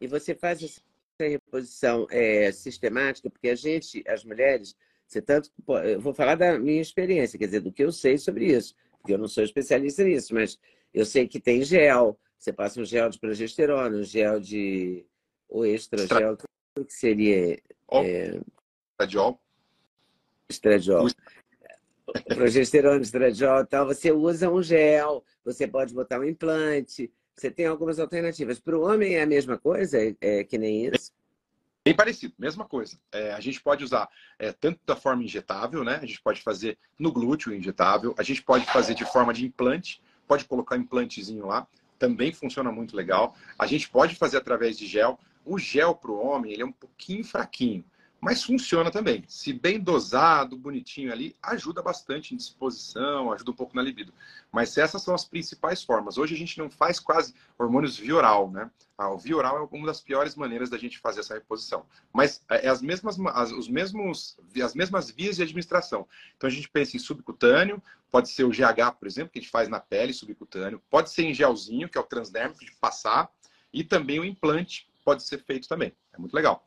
E 0.00 0.06
você 0.06 0.34
faz 0.34 0.62
essa 0.62 0.80
reposição 1.18 2.06
é, 2.10 2.52
sistemática, 2.52 3.28
porque 3.28 3.48
a 3.48 3.56
gente, 3.56 4.04
as 4.06 4.24
mulheres, 4.24 4.76
você 5.06 5.22
tanto, 5.22 5.50
eu 5.84 6.00
vou 6.00 6.14
falar 6.14 6.34
da 6.34 6.58
minha 6.58 6.80
experiência, 6.80 7.38
quer 7.38 7.46
dizer, 7.46 7.60
do 7.60 7.72
que 7.72 7.84
eu 7.84 7.92
sei 7.92 8.18
sobre 8.18 8.46
isso, 8.46 8.74
porque 8.98 9.12
eu 9.12 9.18
não 9.18 9.28
sou 9.28 9.44
especialista 9.44 10.02
nisso, 10.02 10.34
mas 10.34 10.58
eu 10.92 11.04
sei 11.04 11.28
que 11.28 11.40
tem 11.40 11.62
gel, 11.62 12.18
você 12.38 12.52
passa 12.52 12.80
um 12.80 12.84
gel 12.84 13.08
de 13.08 13.18
progesterona, 13.18 13.96
um 13.96 14.02
gel 14.02 14.40
de 14.40 15.04
o 15.48 15.64
estrogel, 15.64 16.36
o 16.78 16.84
que 16.84 16.92
seria? 16.92 17.60
É... 17.92 18.40
Estradiol. 18.92 19.40
Estradiol. 20.50 21.06
Progesterona, 22.26 23.02
estradiol 23.02 23.62
e 23.62 23.66
tal, 23.66 23.86
você 23.86 24.12
usa 24.12 24.50
um 24.50 24.62
gel, 24.62 25.24
você 25.44 25.66
pode 25.66 25.94
botar 25.94 26.20
um 26.20 26.24
implante, 26.24 27.12
Você 27.36 27.50
tem 27.50 27.66
algumas 27.66 27.98
alternativas. 27.98 28.60
Para 28.60 28.78
o 28.78 28.82
homem 28.82 29.16
é 29.16 29.22
a 29.22 29.26
mesma 29.26 29.58
coisa? 29.58 29.98
É, 29.98 30.14
é 30.20 30.44
que 30.44 30.56
nem 30.56 30.86
isso? 30.86 31.12
Bem 31.84 31.94
parecido, 31.94 32.32
mesma 32.38 32.64
coisa. 32.64 32.98
É, 33.12 33.32
a 33.32 33.40
gente 33.40 33.60
pode 33.60 33.84
usar 33.84 34.08
é, 34.38 34.50
tanto 34.52 34.80
da 34.86 34.96
forma 34.96 35.22
injetável, 35.22 35.84
né? 35.84 35.96
A 35.96 36.06
gente 36.06 36.22
pode 36.22 36.40
fazer 36.40 36.78
no 36.98 37.12
glúteo 37.12 37.54
injetável, 37.54 38.14
a 38.16 38.22
gente 38.22 38.42
pode 38.42 38.64
fazer 38.64 38.94
de 38.94 39.04
forma 39.04 39.34
de 39.34 39.44
implante, 39.44 40.00
pode 40.26 40.46
colocar 40.46 40.78
implantezinho 40.78 41.46
lá, 41.46 41.66
também 41.98 42.32
funciona 42.32 42.72
muito 42.72 42.96
legal. 42.96 43.36
A 43.58 43.66
gente 43.66 43.90
pode 43.90 44.14
fazer 44.14 44.38
através 44.38 44.78
de 44.78 44.86
gel. 44.86 45.18
O 45.44 45.58
gel 45.58 45.94
para 45.94 46.10
o 46.10 46.26
homem 46.26 46.52
ele 46.52 46.62
é 46.62 46.66
um 46.66 46.72
pouquinho 46.72 47.22
fraquinho 47.22 47.84
mas 48.24 48.42
funciona 48.42 48.90
também. 48.90 49.22
Se 49.28 49.52
bem 49.52 49.78
dosado, 49.78 50.56
bonitinho 50.56 51.12
ali, 51.12 51.36
ajuda 51.42 51.82
bastante 51.82 52.32
em 52.32 52.38
disposição, 52.38 53.30
ajuda 53.30 53.50
um 53.50 53.54
pouco 53.54 53.76
na 53.76 53.82
libido. 53.82 54.14
Mas 54.50 54.78
essas 54.78 55.02
são 55.02 55.14
as 55.14 55.26
principais 55.26 55.84
formas. 55.84 56.16
Hoje 56.16 56.34
a 56.34 56.38
gente 56.38 56.58
não 56.58 56.70
faz 56.70 56.98
quase 56.98 57.34
hormônios 57.58 57.98
via 57.98 58.16
oral, 58.16 58.50
né? 58.50 58.70
Ah, 58.96 59.10
o 59.10 59.18
via 59.18 59.36
oral 59.36 59.58
é 59.58 59.76
uma 59.76 59.86
das 59.86 60.00
piores 60.00 60.36
maneiras 60.36 60.70
da 60.70 60.78
gente 60.78 60.98
fazer 60.98 61.20
essa 61.20 61.34
reposição. 61.34 61.84
Mas 62.14 62.40
é, 62.48 62.64
é 62.64 62.68
as 62.70 62.80
mesmas, 62.80 63.20
as, 63.20 63.52
os 63.52 63.68
mesmos, 63.68 64.38
as 64.62 64.74
mesmas 64.74 65.10
vias 65.10 65.36
de 65.36 65.42
administração. 65.42 66.08
Então 66.34 66.48
a 66.48 66.50
gente 66.50 66.70
pensa 66.70 66.96
em 66.96 67.00
subcutâneo, 67.00 67.82
pode 68.10 68.30
ser 68.30 68.44
o 68.44 68.50
GH, 68.50 68.96
por 68.98 69.06
exemplo, 69.06 69.32
que 69.34 69.38
a 69.38 69.42
gente 69.42 69.52
faz 69.52 69.68
na 69.68 69.80
pele 69.80 70.14
subcutâneo, 70.14 70.80
pode 70.88 71.10
ser 71.10 71.24
em 71.24 71.34
gelzinho, 71.34 71.90
que 71.90 71.98
é 71.98 72.00
o 72.00 72.04
transdérmico 72.04 72.64
de 72.64 72.72
passar, 72.76 73.30
e 73.70 73.84
também 73.84 74.18
o 74.18 74.24
implante 74.24 74.88
pode 75.04 75.24
ser 75.24 75.44
feito 75.44 75.68
também. 75.68 75.94
É 76.10 76.18
muito 76.18 76.32
legal. 76.32 76.66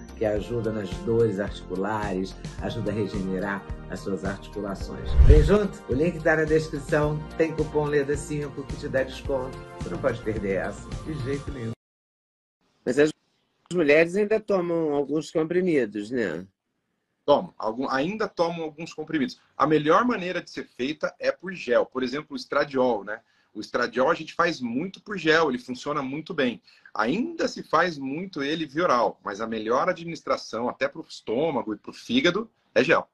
que 0.21 0.25
ajuda 0.27 0.71
nas 0.71 0.87
dores 0.99 1.39
articulares, 1.39 2.35
ajuda 2.61 2.91
a 2.91 2.93
regenerar 2.93 3.65
as 3.89 4.01
suas 4.01 4.23
articulações. 4.23 5.09
Vem 5.25 5.41
junto? 5.41 5.83
O 5.91 5.95
link 5.95 6.17
está 6.17 6.35
na 6.35 6.43
descrição. 6.43 7.17
Tem 7.39 7.51
cupom 7.55 7.85
LEDA5 7.87 8.67
que 8.67 8.75
te 8.75 8.87
dá 8.87 9.01
desconto. 9.01 9.57
Você 9.79 9.89
não 9.89 9.97
pode 9.97 10.21
perder 10.21 10.57
essa, 10.57 10.87
de 11.05 11.15
jeito 11.23 11.51
nenhum. 11.51 11.71
Mas 12.85 12.99
as 12.99 13.09
mulheres 13.73 14.15
ainda 14.15 14.39
tomam 14.39 14.93
alguns 14.93 15.31
comprimidos, 15.31 16.11
né? 16.11 16.45
Tomam, 17.25 17.55
algum, 17.57 17.89
ainda 17.89 18.27
tomam 18.27 18.61
alguns 18.61 18.93
comprimidos. 18.93 19.41
A 19.57 19.65
melhor 19.65 20.05
maneira 20.05 20.39
de 20.39 20.51
ser 20.51 20.67
feita 20.67 21.15
é 21.17 21.31
por 21.31 21.51
gel. 21.51 21.83
Por 21.83 22.03
exemplo, 22.03 22.33
o 22.33 22.35
estradiol, 22.35 23.03
né? 23.03 23.21
O 23.53 23.59
estradiol 23.59 24.09
a 24.09 24.13
gente 24.13 24.33
faz 24.33 24.61
muito 24.61 25.01
por 25.01 25.17
gel, 25.17 25.49
ele 25.49 25.59
funciona 25.59 26.01
muito 26.01 26.33
bem. 26.33 26.61
Ainda 26.93 27.47
se 27.47 27.63
faz 27.63 27.97
muito 27.97 28.41
ele 28.41 28.65
via 28.65 28.83
oral, 28.83 29.19
mas 29.23 29.41
a 29.41 29.47
melhor 29.47 29.89
administração, 29.89 30.69
até 30.69 30.87
para 30.87 31.01
o 31.01 31.05
estômago 31.07 31.73
e 31.73 31.77
para 31.77 31.91
o 31.91 31.93
fígado, 31.93 32.49
é 32.73 32.83
gel. 32.83 33.07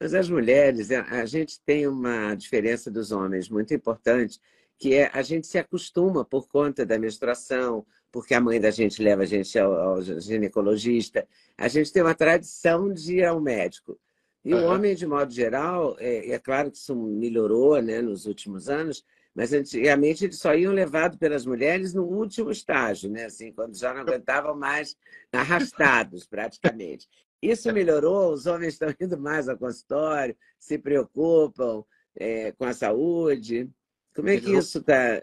Mas 0.00 0.14
as 0.14 0.28
mulheres, 0.28 0.90
a 0.90 1.24
gente 1.26 1.60
tem 1.60 1.86
uma 1.86 2.34
diferença 2.34 2.90
dos 2.90 3.12
homens 3.12 3.48
muito 3.48 3.72
importante, 3.72 4.40
que 4.78 4.94
é 4.94 5.10
a 5.12 5.22
gente 5.22 5.46
se 5.46 5.58
acostuma 5.58 6.24
por 6.24 6.48
conta 6.48 6.84
da 6.84 6.98
menstruação, 6.98 7.86
porque 8.10 8.34
a 8.34 8.40
mãe 8.40 8.60
da 8.60 8.70
gente 8.70 9.02
leva 9.02 9.22
a 9.22 9.26
gente 9.26 9.56
ao, 9.58 9.72
ao 9.72 10.02
ginecologista. 10.02 11.26
A 11.56 11.68
gente 11.68 11.92
tem 11.92 12.02
uma 12.02 12.14
tradição 12.14 12.92
de 12.92 13.18
ir 13.18 13.24
ao 13.24 13.40
médico. 13.40 13.98
E 14.44 14.52
uhum. 14.52 14.62
o 14.62 14.66
homem, 14.66 14.94
de 14.94 15.06
modo 15.06 15.32
geral, 15.32 15.96
é, 16.00 16.30
é 16.30 16.38
claro 16.38 16.70
que 16.70 16.78
isso 16.78 16.96
melhorou 16.96 17.80
né, 17.80 18.02
nos 18.02 18.26
últimos 18.26 18.68
anos, 18.68 19.04
mas 19.34 19.52
antigamente 19.52 20.24
eles 20.24 20.38
só 20.38 20.54
iam 20.54 20.72
levados 20.72 21.18
pelas 21.18 21.46
mulheres 21.46 21.94
no 21.94 22.04
último 22.04 22.50
estágio, 22.50 23.10
né? 23.10 23.24
Assim, 23.24 23.52
quando 23.52 23.76
já 23.76 23.94
não 23.94 24.02
aguentavam 24.02 24.54
mais, 24.54 24.96
arrastados 25.32 26.26
praticamente. 26.26 27.08
Isso 27.40 27.72
melhorou, 27.72 28.32
os 28.32 28.46
homens 28.46 28.74
estão 28.74 28.94
indo 29.00 29.18
mais 29.18 29.48
ao 29.48 29.58
consultório, 29.58 30.36
se 30.58 30.78
preocupam 30.78 31.82
é, 32.14 32.52
com 32.52 32.64
a 32.64 32.72
saúde. 32.72 33.68
Como 34.14 34.28
é 34.28 34.38
que 34.38 34.52
isso 34.52 34.78
está. 34.78 35.22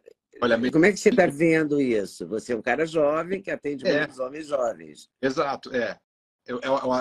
Como 0.71 0.85
é 0.85 0.91
que 0.91 0.97
você 0.97 1.09
está 1.09 1.27
vendo 1.27 1.79
isso? 1.81 2.27
Você 2.27 2.53
é 2.53 2.55
um 2.55 2.61
cara 2.61 2.85
jovem 2.85 3.41
que 3.41 3.51
atende 3.51 3.85
é. 3.87 3.99
muitos 3.99 4.19
homens 4.19 4.47
jovens. 4.47 5.09
Exato, 5.21 5.73
é 5.75 5.97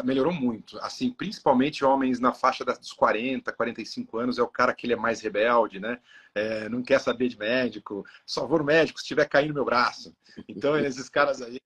melhorou 0.04 0.32
muito. 0.32 0.78
Assim, 0.80 1.10
principalmente 1.10 1.84
homens 1.84 2.20
na 2.20 2.32
faixa 2.32 2.64
dos 2.64 2.92
40, 2.92 3.52
45 3.52 4.18
anos, 4.18 4.38
é 4.38 4.42
o 4.42 4.48
cara 4.48 4.74
que 4.74 4.86
ele 4.86 4.92
é 4.92 4.96
mais 4.96 5.20
rebelde, 5.20 5.80
né? 5.80 5.98
É, 6.34 6.68
não 6.68 6.82
quer 6.82 7.00
saber 7.00 7.28
de 7.28 7.38
médico, 7.38 8.04
só 8.24 8.46
vou 8.46 8.58
no 8.58 8.64
médico 8.64 9.00
se 9.00 9.06
tiver 9.06 9.26
caindo 9.26 9.54
meu 9.54 9.64
braço. 9.64 10.14
Então, 10.46 10.78
esses 10.78 11.08
caras 11.08 11.42
aí, 11.42 11.60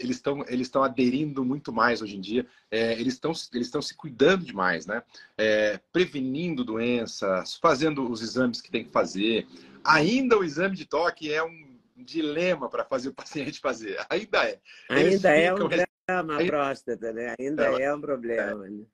eles 0.00 0.16
estão 0.16 0.44
eles 0.48 0.74
aderindo 0.74 1.44
muito 1.44 1.72
mais 1.72 2.00
hoje 2.00 2.16
em 2.16 2.20
dia. 2.20 2.46
É, 2.70 2.92
eles 2.92 3.14
estão 3.14 3.32
eles 3.52 3.70
se 3.80 3.94
cuidando 3.94 4.44
demais, 4.44 4.86
né? 4.86 5.02
É, 5.36 5.80
prevenindo 5.92 6.64
doenças, 6.64 7.56
fazendo 7.56 8.10
os 8.10 8.22
exames 8.22 8.60
que 8.60 8.70
tem 8.70 8.84
que 8.84 8.90
fazer. 8.90 9.46
Ainda 9.84 10.38
o 10.38 10.44
exame 10.44 10.76
de 10.76 10.86
toque 10.86 11.32
é 11.32 11.42
um 11.44 11.76
dilema 11.96 12.68
para 12.68 12.84
fazer 12.84 13.08
o 13.08 13.14
paciente 13.14 13.60
fazer. 13.60 13.98
Ainda 14.08 14.44
é. 14.44 14.58
Eles 14.90 15.24
Ainda 15.24 15.30
é 15.30 15.54
um 15.54 15.68
uma 16.08 16.38
Aí, 16.38 16.46
próstata, 16.46 17.12
né? 17.12 17.34
Ainda 17.38 17.64
ela, 17.64 17.82
é 17.82 17.92
um 17.92 18.00
problema. 18.00 18.66
É. 18.66 18.70
Né? 18.70 18.84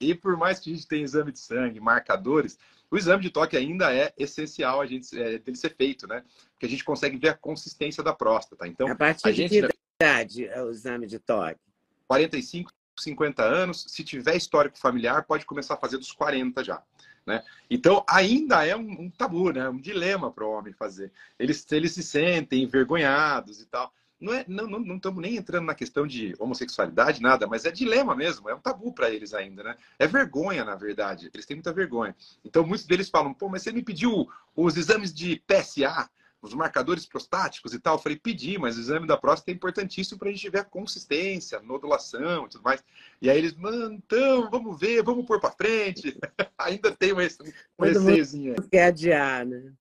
E 0.00 0.14
por 0.14 0.36
mais 0.36 0.58
que 0.58 0.70
a 0.70 0.74
gente 0.74 0.86
tenha 0.86 1.02
exame 1.02 1.32
de 1.32 1.38
sangue, 1.38 1.80
marcadores, 1.80 2.58
o 2.90 2.96
exame 2.96 3.22
de 3.22 3.30
toque 3.30 3.56
ainda 3.56 3.94
é 3.94 4.12
essencial 4.18 4.80
a 4.80 4.86
gente 4.86 5.18
é, 5.18 5.38
dele 5.38 5.56
ser 5.56 5.74
feito, 5.74 6.06
né? 6.06 6.22
Porque 6.52 6.66
a 6.66 6.68
gente 6.68 6.84
consegue 6.84 7.16
ver 7.16 7.28
a 7.28 7.34
consistência 7.34 8.02
da 8.02 8.12
próstata. 8.12 8.66
Então, 8.66 8.86
a 8.88 8.94
partir 8.94 9.28
a 9.28 9.32
de 9.32 9.48
que 9.48 9.68
idade 10.00 10.46
é 10.46 10.62
o 10.62 10.70
exame 10.70 11.06
de 11.06 11.18
toque? 11.18 11.60
45, 12.06 12.70
50 12.98 13.42
anos. 13.42 13.86
Se 13.88 14.04
tiver 14.04 14.36
histórico 14.36 14.78
familiar, 14.78 15.24
pode 15.24 15.46
começar 15.46 15.74
a 15.74 15.78
fazer 15.78 15.96
dos 15.96 16.12
40 16.12 16.62
já. 16.62 16.82
Né? 17.24 17.42
Então, 17.70 18.04
ainda 18.06 18.66
é 18.66 18.76
um, 18.76 19.02
um 19.02 19.10
tabu, 19.10 19.52
né? 19.52 19.68
um 19.68 19.78
dilema 19.78 20.30
para 20.30 20.44
o 20.44 20.50
homem 20.50 20.74
fazer. 20.74 21.12
Eles, 21.38 21.64
eles 21.70 21.92
se 21.92 22.02
sentem 22.02 22.64
envergonhados 22.64 23.60
e 23.62 23.66
tal 23.66 23.90
não 24.22 24.32
é, 24.32 24.44
não, 24.46 24.66
não, 24.68 24.96
estamos 24.96 25.20
nem 25.20 25.36
entrando 25.36 25.66
na 25.66 25.74
questão 25.74 26.06
de 26.06 26.32
homossexualidade, 26.38 27.20
nada, 27.20 27.44
mas 27.46 27.64
é 27.64 27.72
dilema 27.72 28.14
mesmo, 28.14 28.48
é 28.48 28.54
um 28.54 28.60
tabu 28.60 28.92
para 28.92 29.10
eles 29.10 29.34
ainda, 29.34 29.64
né? 29.64 29.76
É 29.98 30.06
vergonha, 30.06 30.64
na 30.64 30.76
verdade. 30.76 31.28
Eles 31.34 31.44
têm 31.44 31.56
muita 31.56 31.72
vergonha. 31.72 32.14
Então, 32.44 32.64
muitos 32.64 32.86
deles 32.86 33.10
falam, 33.10 33.34
pô, 33.34 33.48
mas 33.48 33.62
você 33.62 33.72
me 33.72 33.82
pediu 33.82 34.28
os 34.54 34.76
exames 34.76 35.12
de 35.12 35.42
PSA, 35.44 36.08
os 36.40 36.54
marcadores 36.54 37.04
prostáticos 37.04 37.74
e 37.74 37.80
tal. 37.80 37.96
Eu 37.96 37.98
falei, 37.98 38.16
pedi, 38.16 38.58
mas 38.58 38.76
o 38.76 38.80
exame 38.80 39.08
da 39.08 39.16
próstata 39.16 39.50
é 39.50 39.54
importantíssimo 39.54 40.20
para 40.20 40.28
a 40.28 40.32
gente 40.32 40.48
ver 40.48 40.60
a 40.60 40.64
consistência, 40.64 41.60
nodulação 41.60 42.46
e 42.46 42.48
tudo 42.48 42.62
mais. 42.62 42.82
E 43.20 43.28
aí 43.28 43.38
eles, 43.38 43.54
mano, 43.54 43.94
então, 43.94 44.48
vamos 44.50 44.78
ver, 44.78 45.02
vamos 45.02 45.26
pôr 45.26 45.40
para 45.40 45.50
frente. 45.50 46.16
ainda 46.56 46.92
tem 46.92 47.12
um, 47.12 47.16
um 47.16 47.84
receiozinho. 47.84 48.54
Quer 48.70 48.84
adiar, 48.84 49.44
né? 49.44 49.72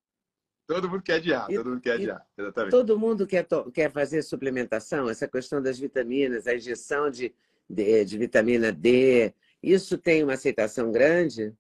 Todo 0.74 0.90
mundo 0.90 1.04
quer 1.04 1.16
adiar, 1.16 1.52
e, 1.52 1.56
todo 1.56 1.70
mundo 1.70 1.82
quer 1.82 1.94
adiar, 1.94 2.26
exatamente. 2.38 2.72
Todo 2.72 2.98
mundo 2.98 3.28
quer, 3.28 3.46
quer 3.74 3.92
fazer 3.92 4.22
suplementação, 4.22 5.10
essa 5.10 5.28
questão 5.28 5.62
das 5.62 5.78
vitaminas, 5.78 6.48
a 6.48 6.56
injeção 6.56 7.12
de, 7.12 7.34
de, 7.70 8.06
de 8.06 8.18
vitamina 8.18 8.72
D, 8.72 9.34
isso 9.62 9.98
tem 9.98 10.24
uma 10.24 10.34
aceitação 10.34 10.90
grande? 10.90 11.54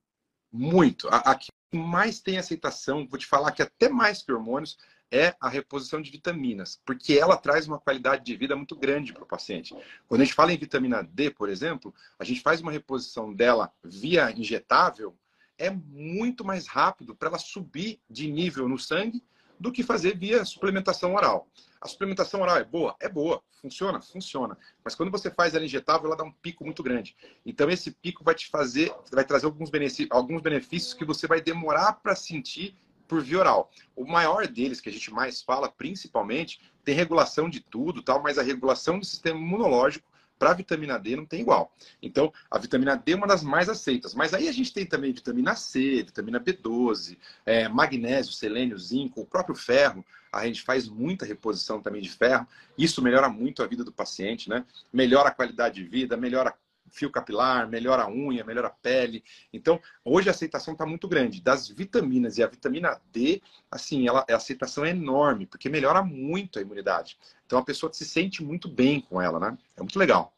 Muito. 0.49 1.09
A, 1.09 1.31
a 1.31 1.35
que 1.35 1.51
mais 1.73 2.21
tem 2.21 2.37
aceitação, 2.37 3.05
vou 3.05 3.19
te 3.19 3.25
falar 3.25 3.51
que 3.51 3.61
até 3.61 3.89
mais 3.89 4.23
que 4.23 4.31
hormônios, 4.31 4.77
é 5.11 5.35
a 5.41 5.49
reposição 5.49 6.01
de 6.01 6.09
vitaminas, 6.09 6.79
porque 6.85 7.15
ela 7.15 7.35
traz 7.35 7.67
uma 7.67 7.77
qualidade 7.77 8.23
de 8.23 8.35
vida 8.37 8.55
muito 8.55 8.77
grande 8.77 9.11
para 9.11 9.23
o 9.23 9.27
paciente. 9.27 9.75
Quando 10.07 10.21
a 10.21 10.23
gente 10.23 10.33
fala 10.33 10.53
em 10.53 10.57
vitamina 10.57 11.03
D, 11.03 11.29
por 11.29 11.49
exemplo, 11.49 11.93
a 12.17 12.23
gente 12.23 12.39
faz 12.39 12.61
uma 12.61 12.71
reposição 12.71 13.33
dela 13.33 13.73
via 13.83 14.31
injetável, 14.31 15.13
é 15.61 15.69
muito 15.69 16.43
mais 16.43 16.67
rápido 16.67 17.15
para 17.15 17.29
ela 17.29 17.37
subir 17.37 17.99
de 18.09 18.27
nível 18.27 18.67
no 18.67 18.79
sangue 18.79 19.23
do 19.59 19.71
que 19.71 19.83
fazer 19.83 20.17
via 20.17 20.43
suplementação 20.43 21.13
oral. 21.13 21.47
A 21.79 21.87
suplementação 21.87 22.41
oral 22.41 22.57
é 22.57 22.63
boa? 22.63 22.95
É 22.99 23.07
boa. 23.07 23.43
Funciona? 23.61 24.01
Funciona. 24.01 24.57
Mas 24.83 24.95
quando 24.95 25.11
você 25.11 25.29
faz 25.29 25.53
ela 25.53 25.63
injetável, 25.63 26.07
ela 26.07 26.17
dá 26.17 26.23
um 26.23 26.31
pico 26.31 26.65
muito 26.65 26.81
grande. 26.81 27.15
Então, 27.45 27.69
esse 27.69 27.91
pico 27.91 28.23
vai 28.23 28.33
te 28.33 28.49
fazer, 28.49 28.91
vai 29.11 29.23
trazer 29.23 29.45
alguns 29.45 29.69
benefícios, 29.69 30.07
alguns 30.09 30.41
benefícios 30.41 30.95
que 30.95 31.05
você 31.05 31.27
vai 31.27 31.39
demorar 31.39 31.93
para 31.93 32.15
sentir 32.15 32.75
por 33.07 33.21
via 33.21 33.37
oral. 33.37 33.69
O 33.95 34.03
maior 34.03 34.47
deles, 34.47 34.81
que 34.81 34.89
a 34.89 34.91
gente 34.91 35.11
mais 35.11 35.43
fala, 35.43 35.69
principalmente, 35.69 36.59
tem 36.83 36.95
regulação 36.95 37.47
de 37.47 37.59
tudo, 37.59 38.01
tal, 38.01 38.23
mas 38.23 38.39
a 38.39 38.41
regulação 38.41 38.97
do 38.97 39.05
sistema 39.05 39.39
imunológico 39.39 40.10
para 40.41 40.50
a 40.50 40.53
vitamina 40.55 40.98
D 40.98 41.15
não 41.15 41.24
tem 41.24 41.41
igual. 41.41 41.71
Então, 42.01 42.33
a 42.50 42.57
vitamina 42.57 42.95
D 42.95 43.12
é 43.12 43.15
uma 43.15 43.27
das 43.27 43.43
mais 43.43 43.69
aceitas. 43.69 44.15
Mas 44.15 44.33
aí 44.33 44.50
a 44.50 44.51
gente 44.51 44.74
tem 44.74 44.88
também 44.88 45.13
vitamina 45.13 45.55
C, 45.55 46.01
vitamina 46.01 46.39
B12, 46.39 47.15
é, 47.45 47.69
magnésio, 47.69 48.33
selênio, 48.33 48.75
zinco, 48.75 49.21
o 49.21 49.25
próprio 49.25 49.53
ferro. 49.53 50.03
A 50.33 50.48
gente 50.48 50.63
faz 50.63 50.89
muita 50.89 51.27
reposição 51.27 51.79
também 51.79 52.01
de 52.01 52.10
ferro. 52.10 52.48
Isso 52.75 53.03
melhora 53.03 53.29
muito 53.29 53.62
a 53.62 53.67
vida 53.67 53.83
do 53.83 53.91
paciente, 53.91 54.50
né? 54.50 54.65
Melhora 54.91 55.29
a 55.29 55.31
qualidade 55.31 55.75
de 55.75 55.88
vida, 55.88 56.17
melhora 56.17 56.55
fio 56.91 57.10
capilar, 57.10 57.67
melhora 57.67 58.03
a 58.03 58.10
unha, 58.10 58.43
melhora 58.43 58.67
a 58.67 58.71
pele. 58.71 59.24
Então, 59.51 59.79
hoje 60.03 60.27
a 60.27 60.31
aceitação 60.31 60.74
está 60.74 60.86
muito 60.86 61.07
grande. 61.07 61.41
Das 61.41 61.67
vitaminas 61.69 62.38
e 62.38 62.43
a 62.43 62.48
vitamina 62.48 63.01
D, 63.12 63.41
assim, 63.69 64.07
ela, 64.07 64.25
a 64.29 64.36
aceitação 64.36 64.86
é 64.86 64.89
enorme, 64.89 65.45
porque 65.45 65.69
melhora 65.69 66.03
muito 66.03 66.60
a 66.60 66.62
imunidade. 66.62 67.17
Então, 67.45 67.57
a 67.57 67.63
pessoa 67.63 67.91
se 67.91 68.05
sente 68.05 68.43
muito 68.43 68.69
bem 68.69 69.01
com 69.01 69.21
ela, 69.21 69.39
né? 69.39 69.57
É 69.75 69.81
muito 69.81 69.98
legal. 69.98 70.33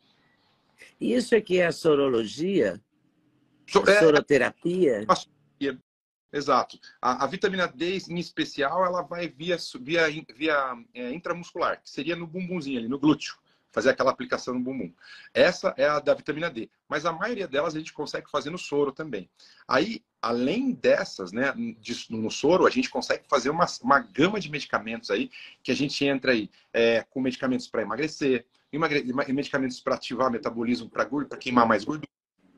Isso 1.00 1.36
aqui 1.36 1.60
é 1.60 1.68
a 1.68 1.72
sorologia? 1.72 2.80
So, 3.68 3.84
é, 3.90 4.00
soroterapia? 4.00 5.06
É, 5.62 5.78
exato. 6.32 6.80
A, 7.02 7.24
a, 7.24 7.28
vitamina 7.28 7.68
D, 7.68 7.98
em 8.10 8.20
especial, 8.20 8.86
ela 8.86 9.02
vai 9.02 9.28
via, 9.28 9.58
via, 9.82 10.08
via 10.36 10.84
é, 10.94 11.12
intramuscular, 11.12 11.82
que 11.82 11.90
seria 11.90 12.16
no 12.16 12.28
bumbumzinho 12.28 12.80
ali, 12.80 12.88
no 12.88 13.00
glúteo 13.00 13.43
fazer 13.74 13.90
aquela 13.90 14.12
aplicação 14.12 14.54
no 14.54 14.60
bumbum. 14.62 14.94
Essa 15.34 15.74
é 15.76 15.86
a 15.86 16.00
da 16.00 16.14
vitamina 16.14 16.50
D, 16.50 16.70
mas 16.88 17.06
a 17.06 17.12
maioria 17.12 17.48
delas 17.48 17.76
a 17.76 17.80
gente 17.80 17.92
consegue 17.92 18.30
fazer 18.30 18.52
no 18.52 18.58
soro 18.58 18.92
também. 18.92 19.30
Aí, 19.68 20.04
além 20.22 20.72
dessas, 20.72 21.32
né, 21.34 21.54
no 22.10 22.32
soro, 22.32 22.68
a 22.68 22.70
gente 22.70 22.90
consegue 22.90 23.24
fazer 23.28 23.50
uma, 23.50 23.66
uma 23.82 24.00
gama 24.00 24.40
de 24.40 24.50
medicamentos 24.50 25.10
aí, 25.10 25.30
que 25.64 25.72
a 25.72 25.76
gente 25.76 26.06
entra 26.06 26.32
aí 26.32 26.50
é, 26.72 27.04
com 27.10 27.20
medicamentos 27.20 27.68
para 27.68 27.82
emagrecer, 27.82 28.46
medicamentos 29.30 29.80
para 29.80 29.96
ativar 29.96 30.30
o 30.30 30.32
metabolismo, 30.32 30.90
para 30.90 31.38
queimar 31.38 31.68
mais 31.68 31.84
gordura, 31.84 32.08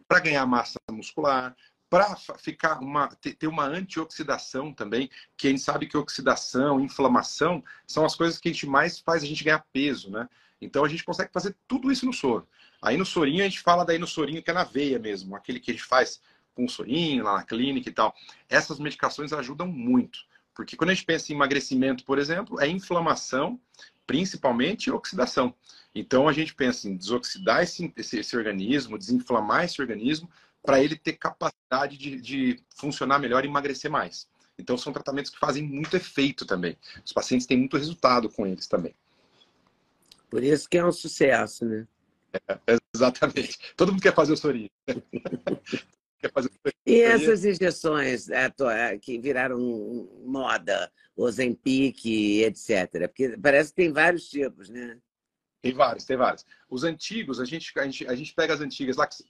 para 0.08 0.20
ganhar 0.20 0.46
massa 0.46 0.78
muscular, 0.92 1.56
para 1.90 2.16
ficar 2.38 2.80
uma 2.80 3.08
ter 3.08 3.48
uma 3.48 3.66
antioxidação 3.66 4.74
também, 4.74 5.10
que 5.38 5.48
a 5.48 5.50
gente 5.52 5.62
sabe 5.62 5.88
que 5.88 5.98
oxidação, 5.98 6.80
inflamação 6.80 7.64
são 7.88 8.06
as 8.06 8.16
coisas 8.16 8.40
que 8.40 8.50
a 8.50 8.52
gente 8.52 8.68
mais 8.68 9.00
faz 9.00 9.24
a 9.24 9.26
gente 9.26 9.44
ganhar 9.44 9.66
peso, 9.72 10.10
né? 10.12 10.28
Então 10.66 10.84
a 10.84 10.90
gente 10.90 11.04
consegue 11.04 11.32
fazer 11.32 11.56
tudo 11.68 11.92
isso 11.92 12.06
no 12.06 12.14
soro. 12.14 12.48
Aí 12.82 12.98
no 12.98 13.06
sorinho 13.06 13.42
a 13.42 13.48
gente 13.48 13.62
fala 13.62 13.86
daí 13.86 13.98
no 13.98 14.08
sorinho 14.08 14.44
que 14.44 14.50
é 14.52 14.54
na 14.54 14.64
veia 14.64 15.00
mesmo, 15.00 15.36
aquele 15.36 15.60
que 15.60 15.72
a 15.72 15.74
gente 15.74 15.84
faz 15.84 16.22
com 16.54 16.68
sorinho 16.68 17.24
lá 17.24 17.34
na 17.34 17.44
clínica 17.44 17.90
e 17.90 17.94
tal. 17.94 18.14
Essas 18.50 18.80
medicações 18.80 19.34
ajudam 19.34 19.68
muito, 19.68 20.20
porque 20.54 20.76
quando 20.76 20.90
a 20.90 20.94
gente 20.94 21.06
pensa 21.06 21.32
em 21.32 21.36
emagrecimento, 21.36 22.04
por 22.06 22.18
exemplo, 22.18 22.60
é 22.60 22.68
inflamação, 22.68 23.60
principalmente 24.08 24.92
oxidação. 24.92 25.54
Então 25.94 26.28
a 26.28 26.34
gente 26.34 26.54
pensa 26.54 26.88
em 26.88 26.96
desoxidar 26.96 27.64
esse, 27.64 27.94
esse, 27.96 28.20
esse 28.20 28.38
organismo, 28.38 28.98
desinflamar 28.98 29.66
esse 29.66 29.82
organismo, 29.82 30.30
para 30.64 30.82
ele 30.82 30.96
ter 30.96 31.14
capacidade 31.14 31.98
de, 31.98 32.20
de 32.20 32.60
funcionar 32.76 33.20
melhor 33.20 33.46
e 33.46 33.48
emagrecer 33.48 33.92
mais. 33.92 34.28
Então 34.58 34.78
são 34.78 34.94
tratamentos 34.94 35.30
que 35.30 35.38
fazem 35.38 35.64
muito 35.64 35.96
efeito 35.96 36.46
também. 36.46 36.78
Os 37.04 37.14
pacientes 37.14 37.46
têm 37.46 37.58
muito 37.58 37.78
resultado 37.78 38.30
com 38.30 38.48
eles 38.48 38.68
também. 38.68 38.96
Por 40.36 40.44
isso 40.44 40.68
que 40.68 40.78
é 40.78 40.86
um 40.86 40.92
sucesso, 40.92 41.64
né? 41.64 41.88
É, 42.68 42.78
exatamente. 42.94 43.58
Todo 43.78 43.94
mundo 43.94 44.02
quer 44.02 44.14
fazer 44.14 44.34
o 44.34 44.36
sorinho. 44.36 44.70
fazer 46.34 46.50
o 46.50 46.70
e 46.86 47.00
essas 47.00 47.46
injeções 47.46 48.28
é, 48.28 48.52
é, 48.74 48.98
que 48.98 49.18
viraram 49.18 49.58
moda, 50.26 50.92
Ozempic, 51.16 52.06
etc. 52.06 53.08
Porque 53.08 53.38
parece 53.38 53.70
que 53.70 53.78
tem 53.78 53.94
vários 53.94 54.28
tipos, 54.28 54.68
né? 54.68 54.98
Tem 55.62 55.74
vários, 55.74 56.04
tem 56.04 56.18
vários. 56.18 56.46
Os 56.70 56.84
antigos, 56.84 57.40
a 57.40 57.46
gente, 57.46 57.72
a 57.80 57.86
gente, 57.86 58.06
a 58.06 58.14
gente 58.14 58.34
pega 58.34 58.56
as 58.56 58.60
antigas 58.60 58.98
lá, 58.98 59.08
que 59.08 59.24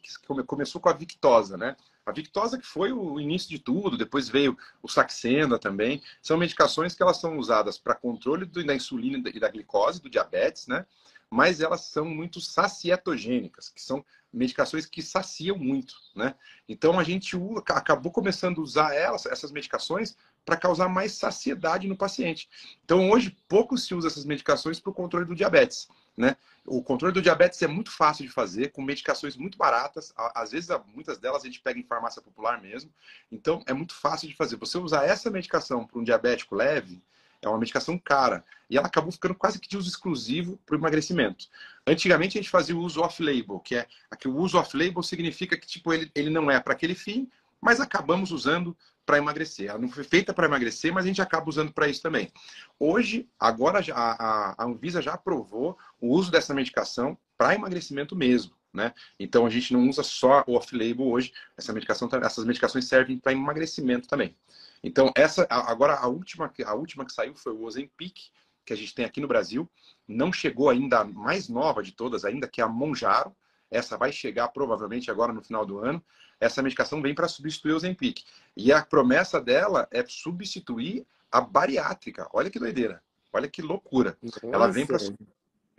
começou 0.47 0.81
com 0.81 0.89
a 0.89 0.93
Victosa, 0.93 1.55
né? 1.55 1.75
A 2.05 2.12
Victosa 2.12 2.59
que 2.59 2.67
foi 2.67 2.91
o 2.91 3.19
início 3.19 3.50
de 3.50 3.57
tudo, 3.57 3.97
depois 3.97 4.29
veio 4.29 4.55
o 4.81 4.88
Saxenda 4.88 5.57
também. 5.57 6.03
São 6.21 6.38
medicações 6.38 6.93
que 6.93 7.01
elas 7.01 7.17
são 7.17 7.39
usadas 7.39 7.79
para 7.79 7.95
controle 7.95 8.45
da 8.45 8.75
insulina 8.75 9.27
e 9.33 9.39
da 9.39 9.50
glicose, 9.50 10.00
do 10.00 10.09
diabetes, 10.09 10.67
né? 10.67 10.85
Mas 11.31 11.62
elas 11.62 11.81
são 11.81 12.05
muito 12.05 12.39
sacietogênicas, 12.39 13.69
que 13.69 13.81
são 13.81 14.05
medicações 14.31 14.85
que 14.85 15.01
saciam 15.01 15.57
muito, 15.57 15.95
né? 16.15 16.35
Então 16.69 17.00
a 17.00 17.03
gente 17.03 17.35
acabou 17.69 18.12
começando 18.12 18.59
a 18.59 18.63
usar 18.63 18.93
elas, 18.93 19.25
essas 19.25 19.51
medicações 19.51 20.15
para 20.45 20.57
causar 20.57 20.88
mais 20.88 21.13
saciedade 21.13 21.88
no 21.88 21.97
paciente. 21.97 22.47
Então 22.83 23.09
hoje 23.09 23.35
pouco 23.47 23.75
se 23.79 23.95
usa 23.95 24.09
essas 24.09 24.25
medicações 24.25 24.79
para 24.79 24.91
o 24.91 24.93
controle 24.93 25.25
do 25.25 25.33
diabetes. 25.33 25.88
Né? 26.17 26.38
O 26.65 26.81
controle 26.81 27.13
do 27.13 27.22
diabetes 27.22 27.62
é 27.62 27.67
muito 27.67 27.91
fácil 27.91 28.25
de 28.25 28.31
fazer, 28.31 28.72
com 28.72 28.81
medicações 28.81 29.35
muito 29.35 29.57
baratas. 29.57 30.13
Às 30.33 30.51
vezes, 30.51 30.70
muitas 30.94 31.18
delas 31.18 31.44
a 31.44 31.46
gente 31.46 31.59
pega 31.59 31.79
em 31.79 31.83
farmácia 31.83 32.22
popular 32.22 32.61
mesmo. 32.61 32.92
Então, 33.31 33.61
é 33.68 33.74
muito 33.74 33.94
fácil 33.94 34.27
de 34.27 34.35
fazer. 34.35 34.55
Você 34.55 34.77
usar 34.77 35.03
essa 35.03 35.29
medicação 35.29 35.85
para 35.85 36.00
um 36.00 36.03
diabético 36.03 36.55
leve, 36.55 37.01
é 37.42 37.50
uma 37.50 37.59
medicação 37.59 37.98
cara. 38.00 38.44
E 38.70 38.77
ela 38.77 38.87
acabou 38.87 39.11
ficando 39.11 39.35
quase 39.35 39.59
que 39.59 39.68
de 39.68 39.77
uso 39.77 39.89
exclusivo 39.89 40.57
para 40.66 40.75
o 40.75 40.79
emagrecimento. 40.79 41.48
Antigamente, 41.85 42.37
a 42.37 42.42
gente 42.42 42.50
fazia 42.50 42.75
o 42.75 42.79
uso 42.79 43.01
off-label, 43.01 43.59
que 43.59 43.75
é 43.75 43.87
o 44.25 44.35
uso 44.37 44.57
off-label 44.57 45.03
significa 45.03 45.57
que 45.57 45.68
tipo, 45.68 45.94
ele, 45.94 46.11
ele 46.16 46.29
não 46.29 46.50
é 46.50 46.59
para 46.59 46.74
aquele 46.74 46.96
fim, 46.96 47.29
mas 47.61 47.79
acabamos 47.79 48.31
usando 48.31 48.75
para 49.05 49.18
emagrecer. 49.18 49.70
Ela 49.70 49.79
não 49.79 49.89
foi 49.89 50.03
feita 50.03 50.33
para 50.33 50.48
emagrecer, 50.48 50.91
mas 50.91 51.05
a 51.05 51.07
gente 51.07 51.22
acaba 51.22 51.50
usando 51.50 51.72
para 51.72 51.87
isso 51.87 52.01
também. 52.01 52.31
Hoje, 52.79 53.29
agora 53.39 53.79
a, 53.94 54.63
a 54.63 54.65
Anvisa 54.65 55.01
já 55.01 55.13
aprovou 55.13 55.77
o 56.00 56.09
uso 56.09 56.31
dessa 56.31 56.53
medicação 56.53 57.18
para 57.37 57.55
emagrecimento 57.55 58.15
mesmo. 58.15 58.55
Né? 58.74 58.94
Então 59.18 59.46
a 59.46 59.50
gente 59.50 59.72
não 59.72 59.87
usa 59.87 60.03
só 60.03 60.44
o 60.48 60.55
off-label 60.55 61.07
hoje. 61.07 61.31
Essa 61.57 61.72
medicação, 61.72 62.09
essas 62.22 62.44
medicações 62.44 62.85
servem 62.85 63.18
para 63.18 63.31
emagrecimento 63.31 64.07
também. 64.07 64.35
Então 64.83 65.11
essa 65.15 65.48
agora 65.50 65.96
a 65.96 66.07
última 66.07 66.51
a 66.65 66.74
última 66.74 67.05
que 67.05 67.13
saiu 67.13 67.33
foi 67.35 67.53
o 67.53 67.63
Ozempic 67.63 68.29
que 68.65 68.74
a 68.74 68.75
gente 68.75 68.94
tem 68.94 69.05
aqui 69.05 69.22
no 69.22 69.29
Brasil. 69.29 69.70
Não 70.05 70.33
chegou 70.33 70.70
ainda 70.70 71.00
a 71.00 71.05
mais 71.05 71.48
nova 71.48 71.81
de 71.81 71.94
todas 71.94 72.25
ainda 72.25 72.50
que 72.50 72.59
é 72.59 72.63
a 72.65 72.68
Monjaro. 72.68 73.33
Essa 73.72 73.98
vai 73.98 74.11
chegar 74.11 74.50
provavelmente 74.50 75.09
agora 75.09 75.31
no 75.31 75.41
final 75.41 75.65
do 75.65 75.79
ano 75.79 76.03
essa 76.39 76.61
medicação 76.61 77.01
vem 77.01 77.15
para 77.15 77.27
substituir 77.27 77.74
o 77.74 77.79
Zempic. 77.79 78.24
E 78.55 78.71
a 78.71 78.83
promessa 78.83 79.39
dela 79.39 79.87
é 79.91 80.03
substituir 80.07 81.05
a 81.31 81.41
bariátrica. 81.41 82.27
Olha 82.33 82.50
que 82.50 82.59
doideira. 82.59 83.01
Olha 83.31 83.50
que 83.50 83.61
loucura. 83.61 84.17
Nossa. 84.21 84.39
Ela 84.43 84.67
vem 84.67 84.85
para 84.85 85.00
substituir 85.00 85.27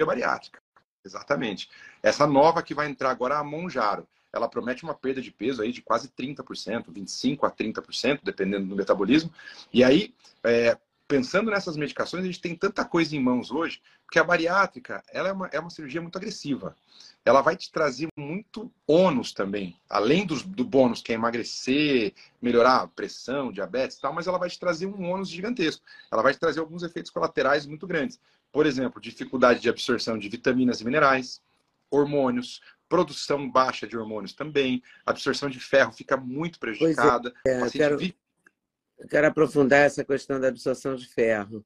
a 0.00 0.06
bariátrica. 0.06 0.60
Exatamente. 1.04 1.70
Essa 2.02 2.26
nova 2.26 2.62
que 2.62 2.74
vai 2.74 2.88
entrar 2.88 3.10
agora 3.10 3.36
é 3.36 3.38
a 3.38 3.44
Monjaro. 3.44 4.06
Ela 4.32 4.48
promete 4.48 4.84
uma 4.84 4.94
perda 4.94 5.22
de 5.22 5.30
peso 5.30 5.62
aí 5.62 5.72
de 5.72 5.80
quase 5.80 6.08
30%, 6.08 6.92
25% 6.92 7.44
a 7.44 7.50
30%, 7.50 8.20
dependendo 8.22 8.66
do 8.66 8.76
metabolismo. 8.76 9.32
E 9.72 9.82
aí, 9.82 10.14
é, 10.44 10.76
pensando 11.08 11.50
nessas 11.50 11.76
medicações, 11.76 12.24
a 12.24 12.26
gente 12.26 12.40
tem 12.40 12.54
tanta 12.54 12.84
coisa 12.84 13.14
em 13.14 13.22
mãos 13.22 13.50
hoje, 13.50 13.80
porque 14.04 14.18
a 14.18 14.24
bariátrica 14.24 15.02
ela 15.12 15.28
é, 15.28 15.32
uma, 15.32 15.46
é 15.52 15.60
uma 15.60 15.70
cirurgia 15.70 16.00
muito 16.00 16.16
agressiva. 16.16 16.76
Ela 17.24 17.42
vai 17.42 17.56
te 17.56 17.70
trazer 17.70 18.08
muito 18.16 18.72
ônus 18.86 19.32
também, 19.32 19.76
além 19.88 20.24
dos, 20.24 20.42
do 20.42 20.64
bônus 20.64 21.02
que 21.02 21.12
é 21.12 21.14
emagrecer, 21.14 22.12
melhorar 22.40 22.82
a 22.82 22.88
pressão, 22.88 23.52
diabetes 23.52 23.96
e 23.96 24.00
tal, 24.00 24.12
mas 24.12 24.26
ela 24.26 24.38
vai 24.38 24.48
te 24.48 24.58
trazer 24.58 24.86
um 24.86 25.10
ônus 25.10 25.28
gigantesco. 25.28 25.84
Ela 26.10 26.22
vai 26.22 26.32
te 26.32 26.38
trazer 26.38 26.60
alguns 26.60 26.82
efeitos 26.82 27.10
colaterais 27.10 27.66
muito 27.66 27.86
grandes. 27.86 28.20
Por 28.52 28.64
exemplo, 28.64 29.00
dificuldade 29.00 29.60
de 29.60 29.68
absorção 29.68 30.18
de 30.18 30.28
vitaminas 30.28 30.80
e 30.80 30.84
minerais, 30.84 31.42
hormônios, 31.90 32.60
produção 32.88 33.50
baixa 33.50 33.86
de 33.86 33.96
hormônios 33.96 34.32
também, 34.32 34.82
a 35.04 35.10
absorção 35.10 35.48
de 35.48 35.58
ferro 35.58 35.92
fica 35.92 36.16
muito 36.16 36.58
prejudicada. 36.58 37.34
É, 37.44 37.60
é, 37.60 37.70
quero... 37.70 37.98
Eu 38.98 39.08
quero 39.08 39.26
aprofundar 39.26 39.80
essa 39.80 40.04
questão 40.04 40.40
da 40.40 40.48
absorção 40.48 40.94
de 40.94 41.06
ferro. 41.06 41.64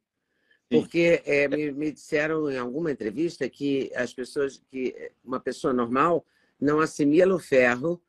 Porque 0.69 1.21
é, 1.25 1.49
me, 1.49 1.73
me, 1.73 1.91
disseram 1.91 2.49
em 2.49 2.57
alguma 2.57 2.93
entrevista 2.93 3.49
que 3.49 3.91
as 3.95 4.15
pessoas, 4.15 4.63
que 4.71 5.13
uma 5.25 5.41
pessoa 5.41 5.73
normal 5.73 6.25
não 6.61 6.79
assimila 6.79 7.35
o 7.35 7.41
ferro 7.41 8.01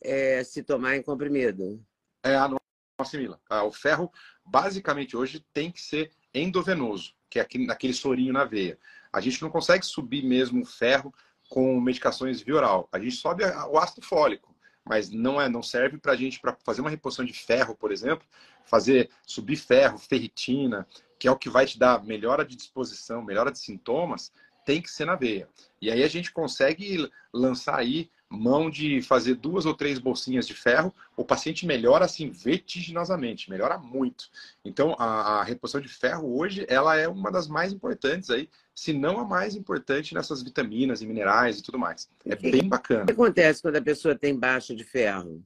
é, 0.00 0.44
se 0.44 0.62
tomar 0.62 0.96
em 0.96 1.02
comprimido. 1.02 1.84
É, 2.22 2.36
não 2.48 2.56
assimila. 2.98 3.40
Ah, 3.50 3.64
o 3.64 3.72
ferro, 3.72 4.12
basicamente, 4.44 5.16
hoje 5.16 5.44
tem 5.52 5.72
que 5.72 5.80
ser 5.80 6.12
endovenoso, 6.32 7.14
que 7.28 7.40
é 7.40 7.42
aquele, 7.42 7.68
aquele 7.70 7.92
sorinho 7.92 8.32
na 8.32 8.44
veia. 8.44 8.78
A 9.12 9.20
gente 9.20 9.42
não 9.42 9.50
consegue 9.50 9.84
subir 9.84 10.24
mesmo 10.24 10.62
o 10.62 10.66
ferro 10.66 11.12
com 11.48 11.80
medicações 11.80 12.40
via 12.40 12.56
oral. 12.56 12.88
A 12.92 12.98
gente 13.00 13.16
sobe 13.16 13.42
o 13.44 13.78
ácido 13.78 14.06
fólico 14.06 14.53
mas 14.84 15.10
não 15.10 15.40
é, 15.40 15.48
não 15.48 15.62
serve 15.62 15.98
para 15.98 16.12
a 16.12 16.16
gente 16.16 16.40
para 16.40 16.56
fazer 16.64 16.80
uma 16.80 16.90
reposição 16.90 17.24
de 17.24 17.32
ferro, 17.32 17.74
por 17.74 17.90
exemplo, 17.90 18.26
fazer 18.64 19.10
subir 19.26 19.56
ferro, 19.56 19.98
ferritina, 19.98 20.86
que 21.18 21.26
é 21.26 21.30
o 21.30 21.38
que 21.38 21.48
vai 21.48 21.66
te 21.66 21.78
dar 21.78 22.04
melhora 22.04 22.44
de 22.44 22.56
disposição, 22.56 23.22
melhora 23.22 23.50
de 23.50 23.58
sintomas, 23.58 24.32
tem 24.64 24.80
que 24.80 24.90
ser 24.90 25.04
na 25.04 25.14
veia. 25.14 25.48
E 25.80 25.90
aí 25.90 26.02
a 26.02 26.08
gente 26.08 26.32
consegue 26.32 27.10
lançar 27.32 27.78
aí 27.78 28.10
mão 28.30 28.68
de 28.68 29.00
fazer 29.02 29.34
duas 29.34 29.66
ou 29.66 29.74
três 29.74 29.98
bolsinhas 29.98 30.46
de 30.46 30.54
ferro, 30.54 30.92
o 31.16 31.24
paciente 31.24 31.66
melhora 31.66 32.04
assim 32.04 32.30
vertiginosamente, 32.30 33.50
melhora 33.50 33.78
muito. 33.78 34.28
Então, 34.64 34.96
a, 34.98 35.40
a, 35.40 35.44
reposição 35.44 35.80
de 35.80 35.88
ferro 35.88 36.36
hoje, 36.36 36.66
ela 36.68 36.96
é 36.96 37.06
uma 37.06 37.30
das 37.30 37.46
mais 37.46 37.72
importantes 37.72 38.30
aí, 38.30 38.48
se 38.74 38.92
não 38.92 39.18
a 39.20 39.24
mais 39.24 39.54
importante 39.54 40.14
nessas 40.14 40.42
vitaminas 40.42 41.00
e 41.00 41.06
minerais 41.06 41.58
e 41.58 41.62
tudo 41.62 41.78
mais. 41.78 42.08
É 42.24 42.34
que, 42.34 42.50
bem 42.50 42.68
bacana. 42.68 43.02
O 43.02 43.06
que 43.06 43.12
acontece 43.12 43.62
quando 43.62 43.76
a 43.76 43.82
pessoa 43.82 44.18
tem 44.18 44.36
baixa 44.36 44.74
de 44.74 44.84
ferro? 44.84 45.42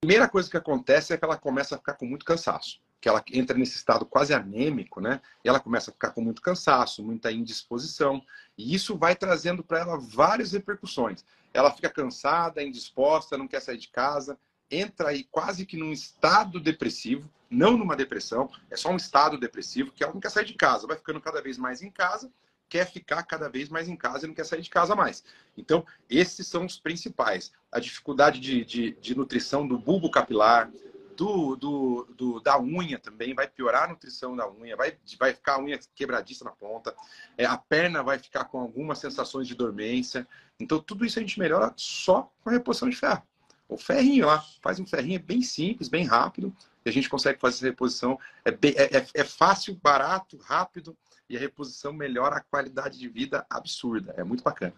Primeira 0.00 0.28
coisa 0.28 0.50
que 0.50 0.56
acontece 0.56 1.14
é 1.14 1.16
que 1.16 1.24
ela 1.24 1.38
começa 1.38 1.74
a 1.74 1.78
ficar 1.78 1.94
com 1.94 2.04
muito 2.04 2.26
cansaço 2.26 2.83
que 3.04 3.08
ela 3.10 3.22
entra 3.34 3.58
nesse 3.58 3.76
estado 3.76 4.06
quase 4.06 4.32
anêmico, 4.32 4.98
né? 4.98 5.20
E 5.44 5.48
ela 5.50 5.60
começa 5.60 5.90
a 5.90 5.92
ficar 5.92 6.12
com 6.12 6.22
muito 6.22 6.40
cansaço, 6.40 7.04
muita 7.04 7.30
indisposição, 7.30 8.24
e 8.56 8.74
isso 8.74 8.96
vai 8.96 9.14
trazendo 9.14 9.62
para 9.62 9.80
ela 9.80 9.98
várias 9.98 10.52
repercussões. 10.52 11.22
Ela 11.52 11.70
fica 11.70 11.90
cansada, 11.90 12.62
indisposta, 12.62 13.36
não 13.36 13.46
quer 13.46 13.60
sair 13.60 13.76
de 13.76 13.88
casa, 13.88 14.38
entra 14.70 15.10
aí 15.10 15.24
quase 15.24 15.66
que 15.66 15.76
num 15.76 15.92
estado 15.92 16.58
depressivo, 16.58 17.30
não 17.50 17.76
numa 17.76 17.94
depressão, 17.94 18.50
é 18.70 18.76
só 18.76 18.88
um 18.88 18.96
estado 18.96 19.36
depressivo, 19.36 19.92
que 19.92 20.02
ela 20.02 20.14
não 20.14 20.20
quer 20.20 20.30
sair 20.30 20.46
de 20.46 20.54
casa, 20.54 20.86
vai 20.86 20.96
ficando 20.96 21.20
cada 21.20 21.42
vez 21.42 21.58
mais 21.58 21.82
em 21.82 21.90
casa, 21.90 22.32
quer 22.70 22.90
ficar 22.90 23.22
cada 23.24 23.50
vez 23.50 23.68
mais 23.68 23.86
em 23.86 23.96
casa 23.96 24.24
e 24.24 24.28
não 24.28 24.34
quer 24.34 24.46
sair 24.46 24.62
de 24.62 24.70
casa 24.70 24.96
mais. 24.96 25.22
Então, 25.58 25.84
esses 26.08 26.46
são 26.46 26.64
os 26.64 26.78
principais. 26.78 27.52
A 27.70 27.78
dificuldade 27.78 28.40
de, 28.40 28.64
de, 28.64 28.92
de 28.92 29.14
nutrição 29.14 29.68
do 29.68 29.78
bulbo 29.78 30.10
capilar, 30.10 30.70
do, 31.16 31.56
do, 31.56 32.04
do, 32.16 32.40
da 32.40 32.60
unha 32.60 32.98
também, 32.98 33.34
vai 33.34 33.48
piorar 33.48 33.84
a 33.84 33.88
nutrição 33.88 34.36
da 34.36 34.50
unha, 34.50 34.76
vai, 34.76 34.96
vai 35.18 35.32
ficar 35.34 35.54
a 35.54 35.60
unha 35.60 35.78
quebradiça 35.94 36.44
na 36.44 36.50
ponta, 36.50 36.94
é, 37.36 37.44
a 37.44 37.56
perna 37.56 38.02
vai 38.02 38.18
ficar 38.18 38.44
com 38.44 38.58
algumas 38.58 38.98
sensações 38.98 39.48
de 39.48 39.54
dormência. 39.54 40.26
Então, 40.58 40.80
tudo 40.80 41.04
isso 41.04 41.18
a 41.18 41.22
gente 41.22 41.38
melhora 41.38 41.72
só 41.76 42.32
com 42.42 42.50
a 42.50 42.52
reposição 42.52 42.88
de 42.88 42.96
ferro. 42.96 43.22
O 43.68 43.76
ferrinho 43.76 44.26
lá, 44.26 44.44
faz 44.62 44.78
um 44.78 44.86
ferrinho 44.86 45.20
bem 45.20 45.42
simples, 45.42 45.88
bem 45.88 46.04
rápido, 46.04 46.54
e 46.84 46.88
a 46.88 46.92
gente 46.92 47.08
consegue 47.08 47.40
fazer 47.40 47.56
essa 47.56 47.66
reposição. 47.66 48.18
É, 48.44 48.50
bem, 48.50 48.74
é, 48.76 48.98
é, 48.98 49.06
é 49.14 49.24
fácil, 49.24 49.78
barato, 49.82 50.36
rápido, 50.36 50.96
e 51.28 51.36
a 51.36 51.40
reposição 51.40 51.92
melhora 51.92 52.36
a 52.36 52.40
qualidade 52.40 52.98
de 52.98 53.08
vida 53.08 53.46
absurda. 53.48 54.14
É 54.16 54.22
muito 54.22 54.44
bacana. 54.44 54.74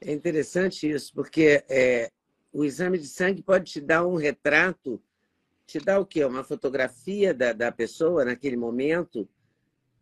É 0.00 0.12
interessante 0.12 0.88
isso, 0.88 1.12
porque 1.14 1.64
é, 1.68 2.12
o 2.52 2.64
exame 2.64 2.98
de 2.98 3.06
sangue 3.06 3.42
pode 3.42 3.72
te 3.72 3.80
dar 3.80 4.06
um 4.06 4.16
retrato 4.16 5.02
te 5.68 5.78
dá 5.78 6.00
o 6.00 6.06
quê? 6.06 6.24
Uma 6.24 6.42
fotografia 6.42 7.34
da, 7.34 7.52
da 7.52 7.70
pessoa 7.70 8.24
naquele 8.24 8.56
momento? 8.56 9.28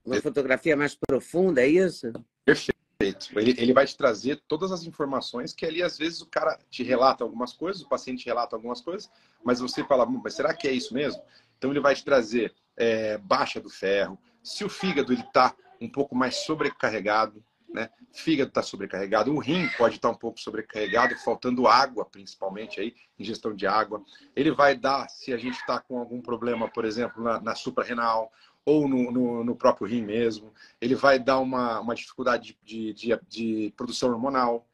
Uma 0.04 0.22
fotografia 0.22 0.76
mais 0.76 0.94
profunda, 0.94 1.60
é 1.60 1.66
isso? 1.66 2.12
Perfeito. 2.44 3.36
Ele, 3.36 3.52
ele 3.58 3.72
vai 3.72 3.84
te 3.84 3.96
trazer 3.96 4.40
todas 4.46 4.70
as 4.70 4.84
informações 4.84 5.52
que 5.52 5.66
ali, 5.66 5.82
às 5.82 5.98
vezes, 5.98 6.20
o 6.20 6.26
cara 6.26 6.56
te 6.70 6.84
relata 6.84 7.24
algumas 7.24 7.52
coisas, 7.52 7.82
o 7.82 7.88
paciente 7.88 8.24
relata 8.24 8.54
algumas 8.54 8.80
coisas, 8.80 9.10
mas 9.44 9.58
você 9.58 9.82
fala, 9.82 10.06
mas 10.06 10.34
será 10.34 10.54
que 10.54 10.68
é 10.68 10.72
isso 10.72 10.94
mesmo? 10.94 11.20
Então, 11.58 11.72
ele 11.72 11.80
vai 11.80 11.96
te 11.96 12.04
trazer 12.04 12.54
é, 12.76 13.18
baixa 13.18 13.60
do 13.60 13.68
ferro, 13.68 14.16
se 14.44 14.64
o 14.64 14.68
fígado 14.68 15.12
está 15.12 15.52
um 15.80 15.90
pouco 15.90 16.14
mais 16.14 16.36
sobrecarregado, 16.36 17.44
né? 17.76 17.90
Fígado 18.10 18.48
está 18.48 18.62
sobrecarregado, 18.62 19.30
o 19.30 19.38
rim 19.38 19.68
pode 19.76 19.96
estar 19.96 20.08
tá 20.08 20.14
um 20.14 20.18
pouco 20.18 20.40
sobrecarregado, 20.40 21.14
faltando 21.18 21.68
água, 21.68 22.06
principalmente 22.06 22.80
aí, 22.80 22.94
ingestão 23.18 23.54
de 23.54 23.66
água. 23.66 24.02
Ele 24.34 24.50
vai 24.50 24.74
dar, 24.74 25.06
se 25.10 25.30
a 25.30 25.36
gente 25.36 25.56
está 25.56 25.78
com 25.78 25.98
algum 25.98 26.22
problema, 26.22 26.68
por 26.70 26.86
exemplo, 26.86 27.22
na, 27.22 27.38
na 27.38 27.54
suprarrenal 27.54 28.32
ou 28.64 28.88
no, 28.88 29.12
no, 29.12 29.44
no, 29.44 29.54
próprio 29.54 29.86
rim 29.86 30.02
mesmo. 30.02 30.54
Ele 30.80 30.94
vai 30.94 31.18
dar 31.18 31.38
uma, 31.38 31.78
uma 31.80 31.94
dificuldade 31.94 32.58
de, 32.64 32.94
de, 32.94 33.20
de 33.28 33.74
produção 33.76 34.10
hormonal 34.10 34.66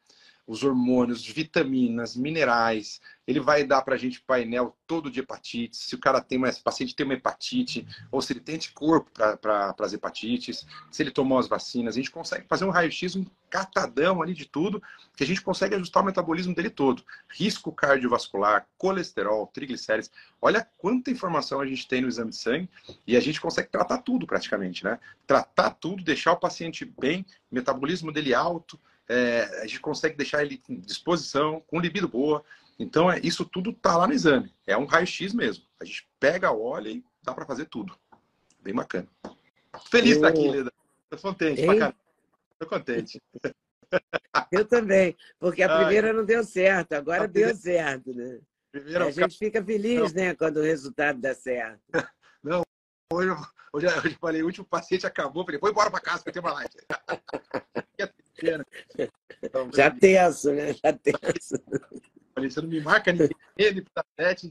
os 0.45 0.63
hormônios, 0.63 1.25
vitaminas, 1.25 2.15
minerais. 2.15 2.99
Ele 3.25 3.39
vai 3.39 3.63
dar 3.63 3.81
para 3.81 3.95
a 3.95 3.97
gente 3.97 4.21
painel 4.21 4.75
todo 4.85 5.09
de 5.09 5.21
hepatite. 5.21 5.77
Se 5.77 5.95
o 5.95 5.97
cara 5.97 6.19
tem 6.19 6.39
se 6.51 6.61
paciente 6.61 6.95
tem 6.95 7.05
uma 7.05 7.13
hepatite, 7.13 7.87
ou 8.11 8.21
se 8.21 8.33
ele 8.33 8.41
tem 8.41 8.55
anticorpo 8.55 9.09
para 9.11 9.73
as 9.79 9.93
hepatites, 9.93 10.65
se 10.91 11.01
ele 11.01 11.11
tomou 11.11 11.39
as 11.39 11.47
vacinas, 11.47 11.95
a 11.95 11.97
gente 11.97 12.11
consegue 12.11 12.45
fazer 12.47 12.65
um 12.65 12.69
raio-x, 12.69 13.15
um 13.15 13.25
catadão 13.49 14.21
ali 14.21 14.33
de 14.33 14.45
tudo, 14.45 14.83
que 15.15 15.23
a 15.23 15.27
gente 15.27 15.41
consegue 15.41 15.75
ajustar 15.75 16.03
o 16.03 16.05
metabolismo 16.05 16.53
dele 16.53 16.69
todo. 16.69 17.03
Risco 17.29 17.71
cardiovascular, 17.71 18.67
colesterol, 18.77 19.47
triglicérides. 19.47 20.11
Olha 20.41 20.67
quanta 20.77 21.09
informação 21.09 21.61
a 21.61 21.65
gente 21.65 21.87
tem 21.87 22.01
no 22.01 22.09
exame 22.09 22.31
de 22.31 22.37
sangue 22.37 22.69
e 23.07 23.15
a 23.15 23.21
gente 23.21 23.39
consegue 23.39 23.69
tratar 23.69 23.99
tudo 23.99 24.27
praticamente, 24.27 24.83
né? 24.83 24.99
Tratar 25.25 25.69
tudo, 25.69 26.03
deixar 26.03 26.33
o 26.33 26.39
paciente 26.39 26.83
bem, 26.83 27.25
metabolismo 27.49 28.11
dele 28.11 28.33
alto, 28.33 28.77
é, 29.09 29.61
a 29.61 29.65
gente 29.65 29.79
consegue 29.79 30.15
deixar 30.15 30.43
ele 30.43 30.57
com 30.57 30.79
disposição, 30.79 31.61
com 31.67 31.79
libido 31.79 32.07
boa. 32.07 32.43
Então, 32.79 33.11
é, 33.11 33.19
isso 33.23 33.45
tudo 33.45 33.71
está 33.71 33.97
lá 33.97 34.07
no 34.07 34.13
exame. 34.13 34.53
É 34.65 34.77
um 34.77 34.85
raio-x 34.85 35.33
mesmo. 35.33 35.63
A 35.79 35.85
gente 35.85 36.07
pega, 36.19 36.51
olha 36.51 36.89
e 36.89 37.03
dá 37.21 37.33
para 37.33 37.45
fazer 37.45 37.65
tudo. 37.65 37.97
Bem 38.61 38.73
bacana. 38.73 39.07
Feliz 39.89 40.17
oh. 40.17 40.25
aqui, 40.25 40.49
Leda. 40.49 40.71
Tô 41.09 41.17
contente 41.17 41.61
Tô 42.59 42.65
contente. 42.67 43.21
Eu 44.51 44.65
também, 44.65 45.15
porque 45.39 45.61
a 45.61 45.77
primeira 45.77 46.11
não 46.11 46.25
deu 46.25 46.43
certo, 46.43 46.93
agora 46.93 47.27
deu 47.27 47.55
certo, 47.55 48.11
né? 48.11 48.39
Primeira, 48.71 49.05
a 49.05 49.11
gente 49.11 49.37
fica 49.37 49.63
feliz, 49.63 50.11
não. 50.13 50.23
né, 50.23 50.33
quando 50.33 50.57
o 50.57 50.63
resultado 50.63 51.21
dá 51.21 51.35
certo. 51.35 51.79
Não, 52.43 52.61
hoje, 53.13 53.29
hoje, 53.71 53.87
hoje 53.87 54.11
eu 54.15 54.19
falei, 54.19 54.41
o 54.41 54.47
último 54.47 54.65
paciente 54.65 55.07
acabou, 55.07 55.45
falei, 55.45 55.59
vou 55.61 55.69
embora 55.69 55.89
para 55.89 56.01
casa, 56.01 56.23
que 56.23 56.29
eu 56.29 56.33
tenho 56.33 56.43
uma 56.43 56.53
live. 56.53 56.73
Então, 59.41 59.69
Já 59.73 59.91
tenso, 59.91 60.53
né? 60.53 60.73
Já 60.73 60.93
tenso. 60.93 61.55
Você 62.35 62.61
não 62.61 62.69
me 62.69 62.81
marca 62.81 63.11
ninguém 63.11 63.29
ele 63.57 63.85
tá 63.93 64.03
sete. 64.19 64.49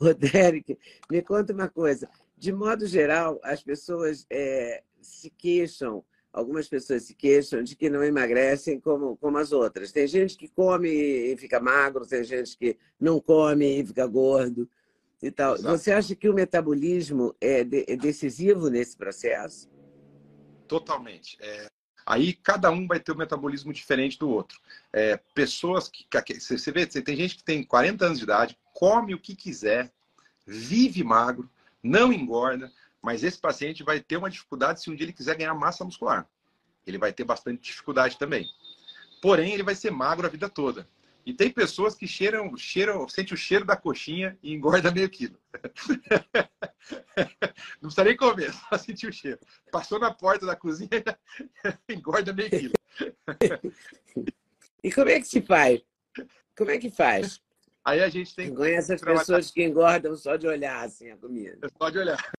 Ô, 0.00 0.14
Derek, 0.14 0.78
me 1.10 1.22
conta 1.22 1.52
uma 1.52 1.68
coisa. 1.68 2.08
De 2.36 2.52
modo 2.52 2.86
geral, 2.86 3.38
as 3.42 3.62
pessoas 3.62 4.26
é, 4.30 4.82
se 5.02 5.30
queixam, 5.30 6.02
algumas 6.32 6.68
pessoas 6.68 7.02
se 7.02 7.14
queixam 7.14 7.62
de 7.62 7.76
que 7.76 7.90
não 7.90 8.02
emagrecem 8.02 8.80
como, 8.80 9.16
como 9.18 9.36
as 9.36 9.52
outras. 9.52 9.92
Tem 9.92 10.06
gente 10.06 10.36
que 10.36 10.48
come 10.48 10.88
e 10.88 11.36
fica 11.36 11.60
magro, 11.60 12.06
tem 12.06 12.24
gente 12.24 12.56
que 12.56 12.78
não 12.98 13.20
come 13.20 13.80
e 13.80 13.86
fica 13.86 14.06
gordo 14.06 14.68
e 15.22 15.30
tal. 15.30 15.54
Exato. 15.54 15.76
Você 15.76 15.92
acha 15.92 16.14
que 16.14 16.28
o 16.28 16.34
metabolismo 16.34 17.34
é, 17.40 17.62
de, 17.62 17.84
é 17.86 17.96
decisivo 17.96 18.70
nesse 18.70 18.96
processo? 18.96 19.68
Totalmente. 20.70 21.36
É, 21.40 21.68
aí 22.06 22.32
cada 22.32 22.70
um 22.70 22.86
vai 22.86 23.00
ter 23.00 23.10
um 23.10 23.16
metabolismo 23.16 23.72
diferente 23.72 24.16
do 24.16 24.30
outro. 24.30 24.60
É, 24.92 25.16
pessoas 25.34 25.88
que, 25.88 26.06
que. 26.24 26.38
Você 26.38 26.70
vê, 26.70 26.86
tem 26.86 27.16
gente 27.16 27.34
que 27.34 27.42
tem 27.42 27.64
40 27.64 28.06
anos 28.06 28.18
de 28.18 28.24
idade, 28.24 28.56
come 28.72 29.12
o 29.12 29.18
que 29.18 29.34
quiser, 29.34 29.92
vive 30.46 31.02
magro, 31.02 31.50
não 31.82 32.12
engorda, 32.12 32.72
mas 33.02 33.24
esse 33.24 33.36
paciente 33.36 33.82
vai 33.82 33.98
ter 33.98 34.16
uma 34.16 34.30
dificuldade 34.30 34.80
se 34.80 34.88
um 34.88 34.94
dia 34.94 35.06
ele 35.06 35.12
quiser 35.12 35.36
ganhar 35.36 35.54
massa 35.54 35.84
muscular. 35.84 36.24
Ele 36.86 36.98
vai 36.98 37.12
ter 37.12 37.24
bastante 37.24 37.60
dificuldade 37.62 38.16
também. 38.16 38.46
Porém, 39.20 39.52
ele 39.52 39.64
vai 39.64 39.74
ser 39.74 39.90
magro 39.90 40.24
a 40.24 40.30
vida 40.30 40.48
toda. 40.48 40.88
E 41.30 41.34
tem 41.34 41.48
pessoas 41.48 41.94
que 41.94 42.08
cheiram, 42.08 42.56
cheiram, 42.56 43.08
sente 43.08 43.32
o 43.32 43.36
cheiro 43.36 43.64
da 43.64 43.76
coxinha 43.76 44.36
e 44.42 44.52
engorda 44.52 44.90
meio 44.90 45.08
quilo. 45.08 45.38
Não 47.80 47.82
precisa 47.82 48.02
nem 48.02 48.16
comer, 48.16 48.52
só 48.52 48.76
sentir 48.76 49.06
o 49.06 49.12
cheiro. 49.12 49.38
Passou 49.70 50.00
na 50.00 50.12
porta 50.12 50.44
da 50.44 50.56
cozinha 50.56 50.90
e 51.88 51.94
engorda 51.94 52.32
meio 52.32 52.50
quilo. 52.50 52.74
E 54.82 54.90
como 54.90 55.10
é 55.10 55.20
que 55.20 55.26
se 55.26 55.42
faz? 55.42 55.82
Como 56.56 56.70
é 56.70 56.78
que 56.78 56.90
faz? 56.90 57.38
Aí 57.84 58.02
a 58.02 58.08
gente 58.08 58.34
tem 58.34 58.52
Conhece 58.52 58.94
as 58.94 59.02
pessoas 59.02 59.50
que 59.50 59.62
engordam 59.62 60.16
só 60.16 60.36
de 60.36 60.48
olhar 60.48 60.86
assim 60.86 61.10
a 61.10 61.18
comida. 61.18 61.70
Só 61.76 61.90
de 61.90 61.98
olhar. 61.98 62.32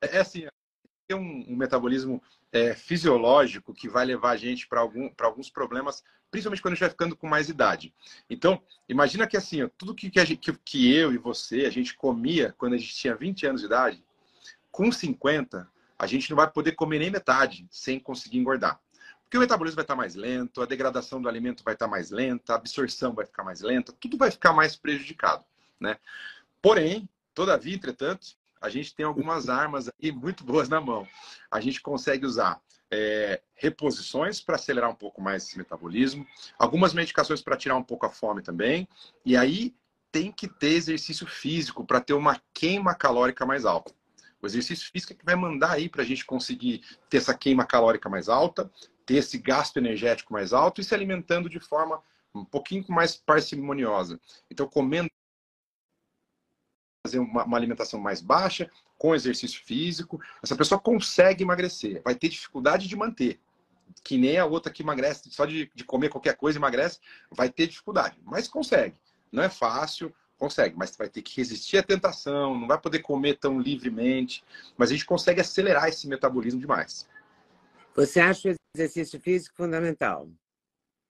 É 0.00 0.18
assim, 0.18 0.48
um, 1.12 1.44
um 1.48 1.56
metabolismo 1.56 2.22
é, 2.52 2.74
fisiológico 2.74 3.74
que 3.74 3.88
vai 3.88 4.04
levar 4.04 4.30
a 4.30 4.36
gente 4.36 4.68
para 4.68 4.80
algum, 4.80 5.10
alguns 5.18 5.50
problemas, 5.50 6.04
principalmente 6.30 6.62
quando 6.62 6.72
a 6.72 6.74
gente 6.76 6.80
vai 6.82 6.90
ficando 6.90 7.16
com 7.16 7.26
mais 7.26 7.48
idade. 7.48 7.92
Então, 8.30 8.62
imagina 8.88 9.26
que 9.26 9.36
assim, 9.36 9.68
tudo 9.76 9.94
que, 9.94 10.08
que, 10.08 10.24
gente, 10.24 10.36
que, 10.36 10.52
que 10.64 10.94
eu 10.94 11.12
e 11.12 11.18
você, 11.18 11.66
a 11.66 11.70
gente 11.70 11.94
comia 11.94 12.54
quando 12.56 12.74
a 12.74 12.78
gente 12.78 12.94
tinha 12.94 13.16
20 13.16 13.46
anos 13.46 13.60
de 13.60 13.66
idade, 13.66 14.04
com 14.70 14.90
50, 14.90 15.68
a 15.98 16.06
gente 16.06 16.30
não 16.30 16.36
vai 16.36 16.50
poder 16.50 16.72
comer 16.72 17.00
nem 17.00 17.10
metade 17.10 17.66
sem 17.70 17.98
conseguir 17.98 18.38
engordar. 18.38 18.80
Porque 19.24 19.36
o 19.36 19.40
metabolismo 19.40 19.76
vai 19.76 19.84
estar 19.84 19.96
mais 19.96 20.14
lento, 20.14 20.62
a 20.62 20.66
degradação 20.66 21.20
do 21.20 21.28
alimento 21.28 21.64
vai 21.64 21.74
estar 21.74 21.88
mais 21.88 22.10
lenta, 22.10 22.52
a 22.52 22.56
absorção 22.56 23.12
vai 23.12 23.26
ficar 23.26 23.42
mais 23.42 23.60
lenta, 23.62 23.92
tudo 23.92 24.16
vai 24.16 24.30
ficar 24.30 24.52
mais 24.52 24.76
prejudicado, 24.76 25.44
né? 25.80 25.96
Porém, 26.62 27.08
todavia, 27.34 27.74
entretanto, 27.74 28.36
a 28.64 28.70
gente 28.70 28.94
tem 28.94 29.04
algumas 29.04 29.50
armas 29.50 29.90
aí 30.02 30.10
muito 30.10 30.42
boas 30.42 30.70
na 30.70 30.80
mão. 30.80 31.06
A 31.50 31.60
gente 31.60 31.82
consegue 31.82 32.24
usar 32.24 32.58
é, 32.90 33.42
reposições 33.54 34.40
para 34.40 34.56
acelerar 34.56 34.90
um 34.90 34.94
pouco 34.94 35.20
mais 35.20 35.44
esse 35.44 35.58
metabolismo, 35.58 36.26
algumas 36.58 36.94
medicações 36.94 37.42
para 37.42 37.58
tirar 37.58 37.76
um 37.76 37.82
pouco 37.82 38.06
a 38.06 38.08
fome 38.08 38.40
também, 38.40 38.88
e 39.22 39.36
aí 39.36 39.74
tem 40.10 40.32
que 40.32 40.48
ter 40.48 40.68
exercício 40.68 41.26
físico 41.26 41.84
para 41.84 42.00
ter 42.00 42.14
uma 42.14 42.40
queima 42.54 42.94
calórica 42.94 43.44
mais 43.44 43.66
alta. 43.66 43.92
O 44.40 44.46
exercício 44.46 44.90
físico 44.90 45.12
é 45.12 45.16
que 45.16 45.24
vai 45.24 45.36
mandar 45.36 45.72
aí 45.72 45.86
para 45.88 46.00
a 46.00 46.06
gente 46.06 46.24
conseguir 46.24 46.82
ter 47.10 47.18
essa 47.18 47.34
queima 47.34 47.66
calórica 47.66 48.08
mais 48.08 48.30
alta, 48.30 48.70
ter 49.04 49.16
esse 49.16 49.36
gasto 49.36 49.76
energético 49.76 50.32
mais 50.32 50.54
alto 50.54 50.80
e 50.80 50.84
se 50.84 50.94
alimentando 50.94 51.50
de 51.50 51.60
forma 51.60 52.00
um 52.34 52.44
pouquinho 52.46 52.84
mais 52.88 53.14
parcimoniosa. 53.14 54.18
Então, 54.50 54.66
comendo 54.66 55.10
fazer 57.14 57.18
uma, 57.18 57.44
uma, 57.44 57.56
alimentação 57.56 58.00
mais 58.00 58.20
baixa, 58.20 58.70
com 58.98 59.14
exercício 59.14 59.62
físico, 59.64 60.20
essa 60.42 60.56
pessoa 60.56 60.80
consegue 60.80 61.44
emagrecer. 61.44 62.02
Vai 62.04 62.14
ter 62.14 62.28
dificuldade 62.28 62.88
de 62.88 62.96
manter. 62.96 63.40
Que 64.02 64.18
nem 64.18 64.38
a 64.38 64.46
outra 64.46 64.72
que 64.72 64.82
emagrece, 64.82 65.30
só 65.30 65.44
de, 65.44 65.70
de 65.74 65.84
comer 65.84 66.08
qualquer 66.08 66.36
coisa 66.36 66.58
emagrece, 66.58 66.98
vai 67.30 67.48
ter 67.48 67.66
dificuldade. 67.66 68.18
Mas 68.24 68.48
consegue. 68.48 68.96
Não 69.30 69.42
é 69.42 69.48
fácil, 69.48 70.14
consegue, 70.38 70.76
mas 70.76 70.96
vai 70.96 71.08
ter 71.08 71.22
que 71.22 71.36
resistir 71.36 71.78
à 71.78 71.82
tentação, 71.82 72.58
não 72.58 72.66
vai 72.66 72.78
poder 72.78 73.00
comer 73.00 73.38
tão 73.38 73.60
livremente, 73.60 74.44
mas 74.76 74.90
a 74.90 74.92
gente 74.92 75.06
consegue 75.06 75.40
acelerar 75.40 75.88
esse 75.88 76.08
metabolismo 76.08 76.60
demais. 76.60 77.08
Você 77.94 78.20
acha 78.20 78.50
o 78.50 78.54
exercício 78.74 79.20
físico 79.20 79.56
fundamental? 79.56 80.28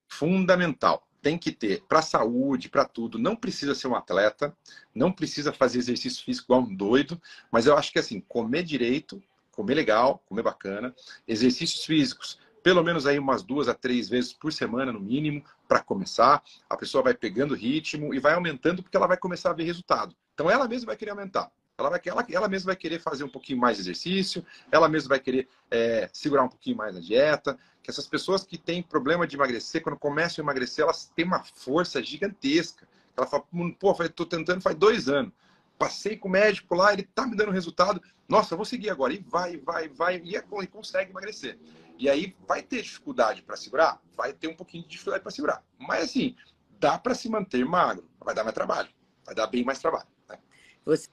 Fundamental 0.09 1.07
tem 1.25 1.39
que 1.39 1.51
ter 1.51 1.83
para 1.89 2.03
saúde, 2.03 2.69
para 2.69 2.85
tudo. 2.85 3.19
Não 3.19 3.35
precisa 3.35 3.75
ser 3.75 3.89
um 3.89 3.95
atleta, 3.95 4.55
não 4.95 5.11
precisa 5.11 5.55
fazer 5.55 5.79
exercício 5.79 6.23
físico 6.23 6.45
igual 6.49 6.61
um 6.61 6.77
doido, 6.77 7.21
mas 7.51 7.65
eu 7.65 7.75
acho 7.75 7.91
que 7.91 7.99
assim, 7.99 8.21
comer 8.21 8.63
direito, 8.63 9.23
comer 9.51 9.75
legal, 9.75 10.23
comer 10.27 10.43
bacana, 10.43 10.95
exercícios 11.27 11.87
físicos, 11.87 12.39
pelo 12.63 12.83
menos 12.83 13.07
aí 13.07 13.19
umas 13.19 13.43
duas 13.43 13.69
a 13.69 13.75
três 13.75 14.07
vezes 14.07 14.35
por 14.35 14.53
semana 14.53 14.93
no 14.93 15.01
mínimo, 15.01 15.43
para 15.67 15.81
começar. 15.81 16.43
A 16.69 16.77
pessoa 16.77 17.03
vai 17.03 17.15
pegando 17.15 17.55
ritmo 17.55 18.13
e 18.13 18.19
vai 18.19 18.35
aumentando 18.35 18.83
porque 18.83 18.97
ela 18.97 19.07
vai 19.07 19.17
começar 19.17 19.51
a 19.51 19.55
ver 19.55 19.65
resultado. 19.65 20.15
Então 20.35 20.51
ela 20.51 20.69
mesma 20.69 20.89
vai 20.89 20.97
querer 20.97 21.13
aumentar. 21.13 21.51
Ela, 21.77 21.91
vai, 21.91 22.01
ela, 22.07 22.27
ela 22.31 22.49
mesma 22.49 22.69
vai 22.69 22.77
querer 22.77 23.01
fazer 23.01 23.25
um 23.25 23.29
pouquinho 23.29 23.59
mais 23.59 23.77
de 23.77 23.83
exercício, 23.83 24.47
ela 24.71 24.89
mesma 24.89 25.09
vai 25.09 25.19
querer 25.19 25.49
é, 25.69 26.09
segurar 26.13 26.45
um 26.45 26.49
pouquinho 26.49 26.77
mais 26.77 26.97
a 26.97 27.01
dieta. 27.01 27.59
Que 27.83 27.91
essas 27.91 28.07
pessoas 28.07 28.45
que 28.45 28.57
têm 28.57 28.83
problema 28.83 29.27
de 29.27 29.37
emagrecer, 29.37 29.83
quando 29.83 29.99
começam 29.99 30.43
a 30.43 30.45
emagrecer, 30.45 30.85
elas 30.85 31.11
têm 31.17 31.25
uma 31.25 31.43
força 31.43 32.03
gigantesca. 32.03 32.89
Ela 33.17 33.27
fala, 33.27 33.45
pô, 33.79 33.93
estou 34.03 34.25
tentando 34.25 34.61
faz 34.61 34.77
dois 34.77 35.09
anos. 35.09 35.33
Passei 35.77 36.17
com 36.17 36.29
o 36.29 36.31
médico 36.31 36.75
lá, 36.77 36.93
ele 36.93 37.03
está 37.03 37.27
me 37.27 37.37
dando 37.37 37.51
resultado. 37.51 38.01
Nossa, 38.29 38.55
vou 38.55 38.65
seguir 38.65 38.89
agora. 38.89 39.13
E 39.13 39.19
vai, 39.19 39.57
vai, 39.57 39.89
vai, 39.89 40.23
e, 40.25 40.37
é, 40.37 40.45
e 40.63 40.67
consegue 40.69 41.11
emagrecer. 41.11 41.59
E 41.99 42.09
aí 42.09 42.37
vai 42.47 42.63
ter 42.63 42.83
dificuldade 42.83 43.43
para 43.43 43.57
segurar? 43.57 44.01
Vai 44.17 44.33
ter 44.33 44.47
um 44.47 44.55
pouquinho 44.55 44.85
de 44.85 44.91
dificuldade 44.91 45.23
para 45.23 45.33
segurar. 45.33 45.63
Mas 45.77 46.05
assim, 46.05 46.37
dá 46.79 46.97
para 46.97 47.15
se 47.15 47.29
manter 47.29 47.65
magro. 47.67 48.09
Vai 48.25 48.35
dar 48.35 48.45
mais 48.45 48.55
trabalho. 48.55 48.89
Vai 49.27 49.35
dar 49.35 49.49
bem 49.49 49.65
mais 49.65 49.81
trabalho. 49.81 50.07
Né? 50.29 50.39
Você 50.87 51.09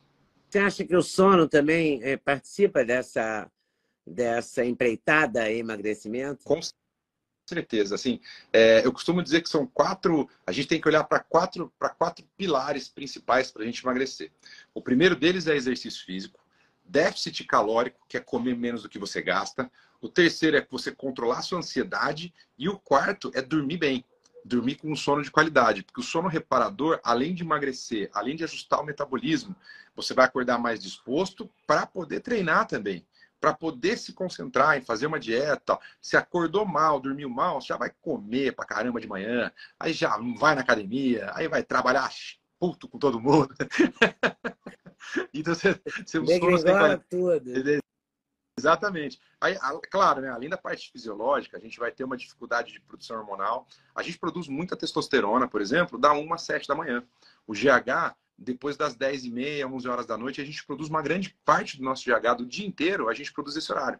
você 0.52 0.60
acha 0.60 0.86
que 0.86 0.96
o 0.96 1.02
sono 1.02 1.48
também 1.48 2.04
é, 2.04 2.18
participa 2.18 2.84
dessa, 2.84 3.50
dessa 4.06 4.66
empreitada 4.66 5.50
emagrecimento? 5.50 6.44
Com 6.44 6.60
certeza. 7.48 7.96
Assim, 7.96 8.20
é, 8.52 8.86
eu 8.86 8.92
costumo 8.92 9.24
dizer 9.24 9.42
que 9.42 9.50
são 9.50 9.66
quatro. 9.66 10.30
A 10.46 10.52
gente 10.52 10.68
tem 10.68 10.82
que 10.82 10.88
olhar 10.90 11.06
para 11.06 11.20
quatro, 11.22 11.74
quatro 11.98 12.26
pilares 12.36 12.90
principais 12.90 13.50
para 13.50 13.64
a 13.64 13.66
gente 13.66 13.82
emagrecer. 13.82 14.30
O 14.74 14.82
primeiro 14.82 15.16
deles 15.16 15.48
é 15.48 15.56
exercício 15.56 16.06
físico, 16.06 16.40
déficit 16.84 17.46
calórico, 17.46 18.06
que 18.10 18.18
é 18.18 18.20
comer 18.20 18.58
menos 18.58 18.84
do 18.84 18.90
que 18.90 19.00
você 19.00 19.22
gasta. 19.22 19.72
O 20.02 20.10
terceiro 20.10 20.58
é 20.58 20.68
você 20.70 20.92
controlar 20.92 21.44
sua 21.44 21.60
ansiedade. 21.60 22.34
E 22.58 22.68
o 22.68 22.78
quarto 22.78 23.32
é 23.34 23.42
dormir 23.42 23.78
bem 23.78 24.04
dormir 24.44 24.76
com 24.76 24.92
um 24.92 24.96
sono 24.96 25.22
de 25.22 25.32
qualidade, 25.32 25.84
porque 25.84 26.00
o 26.02 26.04
sono 26.04 26.28
reparador, 26.28 27.00
além 27.04 27.34
de 27.34 27.44
emagrecer, 27.44 28.10
além 28.14 28.36
de 28.36 28.44
ajustar 28.44 28.82
o 28.82 28.86
metabolismo, 28.86 29.56
você 29.96 30.14
vai 30.14 30.26
acordar 30.26 30.58
mais 30.58 30.82
disposto 30.82 31.50
para 31.68 31.86
poder 31.86 32.22
treinar 32.22 32.68
também, 32.68 33.06
para 33.40 33.54
poder 33.54 33.98
se 33.98 34.14
concentrar 34.14 34.78
em 34.78 34.82
fazer 34.82 35.08
uma 35.08 35.20
dieta. 35.20 35.78
Se 36.02 36.16
acordou 36.16 36.66
mal, 36.66 37.00
dormiu 37.00 37.30
mal, 37.30 37.60
já 37.62 37.78
vai 37.78 37.92
comer 38.02 38.56
pra 38.56 38.66
caramba 38.66 39.02
de 39.02 39.08
manhã, 39.08 39.52
aí 39.80 39.94
já 39.94 40.18
vai 40.38 40.56
na 40.56 40.62
academia, 40.62 41.32
aí 41.34 41.48
vai 41.48 41.64
trabalhar 41.64 42.10
puto 42.60 42.88
com 42.88 43.00
todo 43.00 43.20
mundo. 43.20 43.54
então 45.34 45.56
você, 45.56 45.80
você 46.06 46.22
tem 46.24 46.40
tudo. 47.10 47.82
Exatamente. 48.62 49.20
Aí, 49.40 49.58
claro, 49.90 50.22
né, 50.22 50.30
além 50.30 50.48
da 50.48 50.58
parte 50.58 50.92
fisiológica, 50.92 51.58
a 51.58 51.60
gente 51.60 51.80
vai 51.80 51.92
ter 51.92 52.04
uma 52.04 52.16
dificuldade 52.16 52.72
de 52.72 52.80
produção 52.80 53.18
hormonal. 53.18 53.68
A 53.96 54.04
gente 54.04 54.20
produz 54.20 54.48
muita 54.48 54.78
testosterona, 54.78 55.48
por 55.48 55.62
exemplo, 55.62 55.98
da 55.98 56.14
1 56.14 56.32
às 56.32 56.44
7 56.44 56.68
da 56.68 56.76
manhã. 56.76 57.04
O 57.48 57.54
GH, 57.54 58.16
depois 58.38 58.78
das 58.78 58.94
10 58.94 59.26
e 59.26 59.32
meia, 59.32 59.68
11 59.68 59.88
horas 59.90 60.06
da 60.06 60.16
noite, 60.16 60.40
a 60.40 60.46
gente 60.46 60.64
produz 60.64 60.90
uma 60.90 61.02
grande 61.02 61.36
parte 61.44 61.78
do 61.78 61.84
nosso 61.84 62.06
GH 62.06 62.38
do 62.38 62.46
dia 62.46 62.68
inteiro, 62.68 63.10
a 63.10 63.16
gente 63.16 63.34
produz 63.34 63.56
esse 63.56 63.72
horário. 63.72 64.00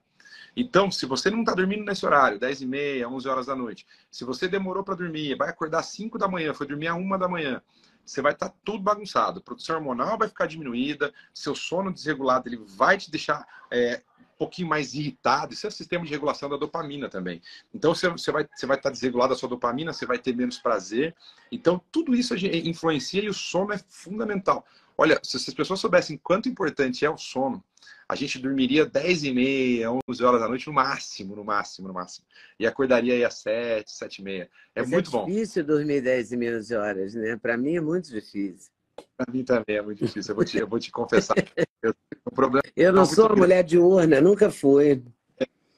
Então, 0.56 0.92
se 0.92 1.08
você 1.08 1.32
não 1.32 1.40
está 1.40 1.56
dormindo 1.56 1.84
nesse 1.84 2.06
horário, 2.06 2.40
10 2.40 2.62
e 2.62 2.68
meia, 2.68 3.10
11 3.10 3.28
horas 3.28 3.46
da 3.48 3.56
noite, 3.56 3.88
se 4.12 4.24
você 4.24 4.48
demorou 4.48 4.84
para 4.84 4.96
dormir, 4.96 5.36
vai 5.36 5.50
acordar 5.50 5.80
às 5.80 5.88
5 5.88 6.20
da 6.20 6.28
manhã, 6.28 6.54
foi 6.54 6.68
dormir 6.68 6.88
às 6.88 6.98
1 6.98 7.18
da 7.18 7.28
manhã, 7.28 7.62
você 8.06 8.22
vai 8.22 8.34
estar 8.34 8.50
tá 8.50 8.56
tudo 8.64 8.84
bagunçado. 8.84 9.40
A 9.40 9.44
produção 9.44 9.76
hormonal 9.78 10.18
vai 10.18 10.28
ficar 10.28 10.46
diminuída, 10.46 11.14
seu 11.34 11.56
sono 11.56 11.94
desregulado 11.94 12.48
ele 12.48 12.58
vai 12.58 12.98
te 12.98 13.10
deixar 13.10 13.46
é, 13.72 14.02
pouquinho 14.42 14.68
mais 14.68 14.96
irritado. 14.96 15.54
Isso 15.54 15.68
é 15.68 15.70
o 15.70 15.72
sistema 15.72 16.04
de 16.04 16.10
regulação 16.10 16.50
da 16.50 16.58
dopamina 16.58 17.08
também. 17.08 17.40
Então, 17.72 17.94
você, 17.94 18.10
você, 18.10 18.32
vai, 18.32 18.48
você 18.52 18.66
vai 18.66 18.76
estar 18.76 18.90
desregulado 18.90 19.34
a 19.34 19.36
sua 19.38 19.48
dopamina, 19.48 19.94
você 19.94 20.04
vai 20.04 20.18
ter 20.18 20.36
menos 20.36 20.58
prazer. 20.58 21.16
Então, 21.52 21.80
tudo 21.92 22.16
isso 22.16 22.36
influencia 22.36 23.24
e 23.24 23.30
o 23.30 23.34
sono 23.36 23.72
é 23.72 23.80
fundamental. 23.88 24.66
Olha, 24.98 25.20
se 25.22 25.38
as 25.38 25.54
pessoas 25.54 25.80
soubessem 25.80 26.18
quanto 26.18 26.50
importante 26.50 27.06
é 27.06 27.10
o 27.10 27.18
sono, 27.18 27.64
a 28.10 28.16
gente 28.16 28.40
dormiria 28.40 28.84
10 28.84 29.24
e 29.26 29.32
meia, 29.32 29.92
11 30.10 30.24
horas 30.24 30.42
da 30.42 30.48
noite 30.48 30.66
no 30.66 30.74
máximo, 30.74 31.36
no 31.36 31.44
máximo, 31.44 31.88
no 31.88 31.94
máximo. 31.94 32.26
E 32.60 32.66
acordaria 32.66 33.14
aí 33.14 33.24
às 33.24 33.36
7, 33.36 33.92
7 33.92 34.18
e 34.18 34.24
meia. 34.24 34.50
É 34.76 34.82
Mas 34.82 34.90
é 34.90 34.92
muito 34.92 35.12
bom. 35.12 35.24
É 35.24 35.32
difícil 35.32 35.64
dormir 35.64 36.02
10 36.02 36.32
e 36.32 36.38
meia, 36.38 36.58
11 36.58 36.76
horas, 36.76 37.14
né? 37.14 37.38
Para 37.38 37.56
mim 37.58 37.76
é 37.76 37.82
muito 37.82 38.10
difícil. 38.10 38.72
Para 39.16 39.32
mim 39.32 39.44
também 39.44 39.78
é 39.78 39.82
muito 39.82 40.04
difícil, 40.04 40.32
eu 40.32 40.36
vou 40.36 40.46
te, 40.46 40.58
eu 40.58 40.68
vou 40.68 40.80
te 40.80 40.92
confessar. 40.92 41.36
Eu, 41.82 41.96
um 42.32 42.36
problema 42.36 42.64
eu 42.76 42.94
não 42.94 43.06
sou 43.06 43.28
uma 43.28 43.36
mulher 43.36 43.64
diurna, 43.64 44.22
nunca 44.22 44.52
fui. 44.52 45.04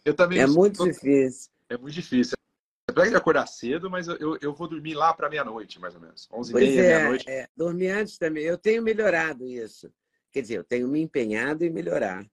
Eu 0.04 0.13
também 0.13 0.39
É 0.39 0.48
muito 0.48 0.78
sou... 0.78 0.88
difícil. 0.88 1.50
É 1.70 1.78
muito 1.78 1.94
difícil. 1.94 2.36
É 2.89 2.92
para 2.92 3.18
acordar 3.18 3.48
cedo, 3.48 3.89
mas 3.89 4.08
eu, 4.08 4.38
eu 4.42 4.54
vou 4.54 4.68
dormir 4.68 4.94
lá 4.94 5.13
para 5.13 5.30
meia-noite, 5.30 5.80
mais 5.80 5.96
ou 5.96 6.02
menos. 6.02 6.28
11 6.32 6.52
pois 6.52 6.63
e 6.63 6.68
meia, 6.68 6.82
é, 6.82 6.98
meia-noite. 6.98 7.30
É, 7.30 7.48
dormir 7.56 7.88
antes 7.89 8.18
também. 8.18 8.44
Eu 8.44 8.58
tenho 8.58 8.84
melhorado 8.84 9.48
isso. 9.48 9.92
Quer 10.32 10.42
dizer, 10.42 10.58
eu 10.58 10.63
tenho 10.63 10.88
me 10.88 11.00
empenhado 11.00 11.63
em 11.63 11.70
melhorar. 11.70 12.26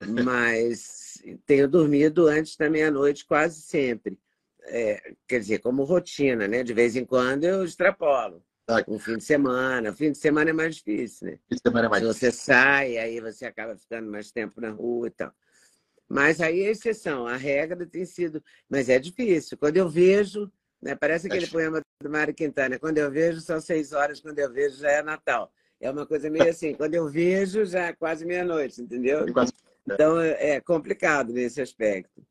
Mas 0.30 1.22
tenho 1.46 1.66
dormido 1.66 2.26
antes 2.26 2.56
da 2.56 2.68
meia-noite 2.68 3.24
quase 3.24 3.62
sempre. 3.62 4.18
É, 4.64 5.14
quer 5.26 5.38
dizer, 5.38 5.60
como 5.60 5.84
rotina, 5.84 6.46
né? 6.46 6.62
De 6.62 6.74
vez 6.74 6.94
em 6.94 7.04
quando 7.04 7.44
eu 7.44 7.64
extrapolo. 7.64 8.44
Um 8.88 8.98
fim 8.98 9.16
de 9.16 9.24
semana. 9.24 9.90
O 9.90 9.92
fim 9.92 10.12
de 10.12 10.18
semana 10.18 10.50
é 10.50 10.52
mais 10.52 10.76
difícil, 10.76 11.28
né? 11.28 11.38
Fim 11.48 11.54
de 11.56 11.62
semana 11.62 11.86
é 11.86 11.88
mais 11.88 12.02
Se 12.02 12.08
você 12.08 12.32
sai, 12.32 12.98
aí 12.98 13.20
você 13.20 13.46
acaba 13.46 13.76
ficando 13.76 14.10
mais 14.10 14.30
tempo 14.30 14.60
na 14.60 14.70
rua 14.70 15.06
e 15.06 15.10
tal. 15.10 15.32
Mas 16.08 16.40
aí 16.40 16.62
é 16.62 16.70
exceção. 16.70 17.26
A 17.26 17.36
regra 17.36 17.86
tem 17.86 18.04
sido... 18.04 18.42
Mas 18.68 18.88
é 18.88 18.98
difícil. 18.98 19.56
Quando 19.56 19.76
eu 19.76 19.88
vejo... 19.88 20.50
Né? 20.82 20.94
Parece 20.94 21.26
aquele 21.26 21.46
é 21.46 21.48
poema 21.48 21.80
do 22.02 22.10
Mário 22.10 22.34
Quintana. 22.34 22.78
Quando 22.78 22.98
eu 22.98 23.10
vejo, 23.10 23.40
são 23.40 23.60
seis 23.60 23.92
horas. 23.92 24.20
Quando 24.20 24.38
eu 24.38 24.52
vejo, 24.52 24.76
já 24.76 24.90
é 24.90 25.02
Natal. 25.02 25.50
É 25.80 25.90
uma 25.90 26.06
coisa 26.06 26.28
meio 26.28 26.48
assim. 26.48 26.74
Quando 26.74 26.94
eu 26.94 27.08
vejo, 27.08 27.64
já 27.64 27.86
é 27.86 27.92
quase 27.92 28.24
meia-noite, 28.24 28.82
entendeu? 28.82 29.26
Então, 29.88 30.20
é 30.20 30.60
complicado 30.60 31.32
nesse 31.32 31.60
aspecto. 31.60 32.24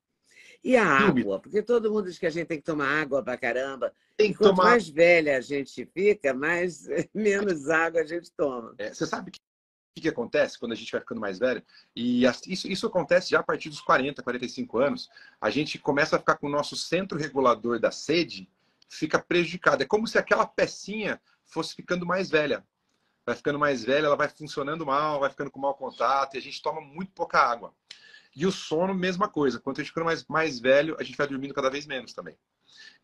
E 0.65 0.75
a 0.75 0.84
água? 0.84 1.39
Porque 1.39 1.62
todo 1.62 1.91
mundo 1.91 2.10
diz 2.10 2.17
que 2.17 2.25
a 2.25 2.30
gente 2.32 2.47
tem 2.47 2.58
que 2.58 2.65
tomar 2.65 2.88
água 2.88 3.21
pra 3.21 3.38
caramba. 3.38 3.93
Tem 4.17 4.32
que 4.32 4.39
Quanto 4.39 4.56
tomar... 4.56 4.71
mais 4.71 4.89
velha 4.89 5.38
a 5.38 5.41
gente 5.41 5.86
fica, 5.93 6.34
mais 6.34 6.88
menos 7.13 7.69
água 7.69 8.01
a 8.01 8.04
gente 8.04 8.32
toma. 8.32 8.73
É, 8.80 8.91
você 8.91 9.06
sabe 9.06 9.30
que 9.30 9.39
o 9.95 10.01
que 10.01 10.10
acontece 10.10 10.58
quando 10.58 10.71
a 10.71 10.75
gente 10.75 10.91
vai 10.91 10.99
ficando 10.99 11.21
mais 11.21 11.38
velho? 11.38 11.63
E 11.95 12.25
isso, 12.47 12.67
isso 12.67 12.88
acontece 12.88 13.30
já 13.30 13.41
a 13.41 13.43
partir 13.43 13.69
dos 13.69 13.80
40, 13.80 14.23
45 14.23 14.80
anos. 14.80 15.08
A 15.39 15.51
gente 15.51 15.78
começa 15.78 16.15
a 16.15 16.19
ficar 16.19 16.38
com 16.38 16.47
o 16.47 16.51
nosso 16.51 16.75
centro 16.75 17.15
regulador 17.15 17.80
da 17.80 17.91
sede, 17.91 18.49
fica 18.89 19.19
prejudicado. 19.19 19.84
É 19.84 19.86
como 19.86 20.08
se 20.08 20.17
aquela 20.17 20.47
pecinha 20.47 21.21
fosse 21.45 21.75
ficando 21.75 22.08
mais 22.08 22.28
velha. 22.32 22.65
Vai 23.23 23.36
ficando 23.36 23.60
mais 23.60 23.84
velha, 23.84 24.08
ela 24.08 24.15
vai 24.15 24.30
funcionando 24.30 24.84
mal, 24.84 25.19
vai 25.19 25.30
ficando 25.30 25.51
com 25.51 25.60
mau 25.60 25.75
contato 25.75 26.34
e 26.34 26.38
a 26.39 26.41
gente 26.41 26.60
toma 26.60 26.82
muito 26.82 27.12
pouca 27.12 27.39
água. 27.39 27.71
E 28.36 28.45
o 28.45 28.52
sono, 28.52 28.93
mesma 28.93 29.28
coisa. 29.30 29.60
Quanto 29.60 29.80
a 29.80 29.84
gente 29.84 29.91
fica 29.91 30.04
mais, 30.04 30.26
mais 30.28 30.60
velho, 30.60 30.95
a 31.00 31.04
gente 31.04 31.17
vai 31.17 31.28
dormindo 31.28 31.54
cada 31.54 31.69
vez 31.69 31.86
menos 31.86 32.13
também. 32.13 32.38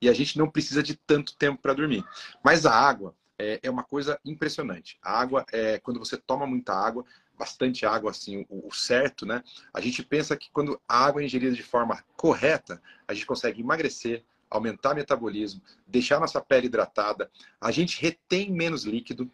E 0.01 0.09
a 0.09 0.13
gente 0.13 0.37
não 0.37 0.49
precisa 0.49 0.83
de 0.83 0.95
tanto 0.95 1.35
tempo 1.37 1.61
para 1.61 1.73
dormir. 1.73 2.03
Mas 2.43 2.65
a 2.65 2.73
água 2.73 3.15
é, 3.41 3.59
é, 3.63 3.69
uma 3.69 3.83
coisa 3.83 4.19
impressionante. 4.23 4.97
A 5.01 5.19
água, 5.19 5.45
é, 5.51 5.79
quando 5.79 5.99
você 5.99 6.17
toma 6.17 6.45
muita 6.45 6.73
água, 6.73 7.03
bastante 7.37 7.85
água, 7.85 8.11
assim, 8.11 8.45
o, 8.49 8.67
o, 8.67 8.71
certo, 8.71 9.25
né? 9.25 9.43
A 9.73 9.81
gente 9.81 10.03
pensa 10.03 10.37
que 10.37 10.51
quando 10.51 10.79
a 10.87 11.05
água 11.05 11.21
é 11.21 11.25
ingerida 11.25 11.55
de 11.55 11.63
forma 11.63 12.03
correta, 12.15 12.81
a 13.07 13.13
gente 13.13 13.25
consegue 13.25 13.61
emagrecer, 13.61 14.23
aumentar 14.49 14.91
o 14.91 14.95
metabolismo, 14.95 15.61
deixar 15.87 16.19
nossa 16.19 16.39
pele 16.39 16.67
hidratada, 16.67 17.31
a 17.59 17.71
gente 17.71 17.99
retém 17.99 18.51
menos 18.51 18.83
líquido. 18.83 19.31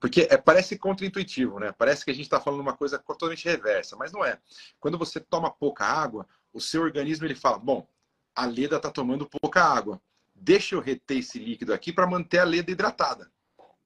Porque 0.00 0.26
é, 0.30 0.36
parece 0.36 0.78
contraintuitivo, 0.78 1.58
né? 1.58 1.72
Parece 1.72 2.04
que 2.04 2.10
a 2.10 2.14
gente 2.14 2.24
está 2.24 2.40
falando 2.40 2.60
uma 2.60 2.76
coisa 2.76 2.98
totalmente 2.98 3.44
reversa, 3.44 3.96
mas 3.96 4.12
não 4.12 4.24
é. 4.24 4.38
Quando 4.80 4.98
você 4.98 5.20
toma 5.20 5.50
pouca 5.50 5.84
água, 5.84 6.26
o 6.52 6.60
seu 6.60 6.82
organismo 6.82 7.26
ele 7.26 7.34
fala: 7.34 7.58
bom, 7.58 7.86
a 8.34 8.46
leda 8.46 8.76
está 8.76 8.90
tomando 8.90 9.28
pouca 9.28 9.62
água. 9.62 10.00
Deixa 10.34 10.74
eu 10.74 10.80
reter 10.80 11.18
esse 11.18 11.38
líquido 11.38 11.74
aqui 11.74 11.92
para 11.92 12.06
manter 12.06 12.38
a 12.38 12.44
leda 12.44 12.70
hidratada. 12.70 13.30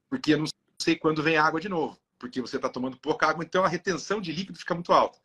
Porque 0.09 0.33
eu 0.33 0.39
não 0.39 0.45
sei 0.79 0.95
quando 0.95 1.23
vem 1.23 1.37
água 1.37 1.59
de 1.59 1.67
novo. 1.67 1.99
Porque 2.19 2.39
você 2.39 2.57
está 2.57 2.69
tomando 2.69 2.97
pouca 2.97 3.27
água, 3.27 3.43
então 3.43 3.65
a 3.65 3.67
retenção 3.67 4.21
de 4.21 4.31
líquido 4.31 4.57
fica 4.57 4.73
muito 4.73 4.93
alta. 4.93 5.19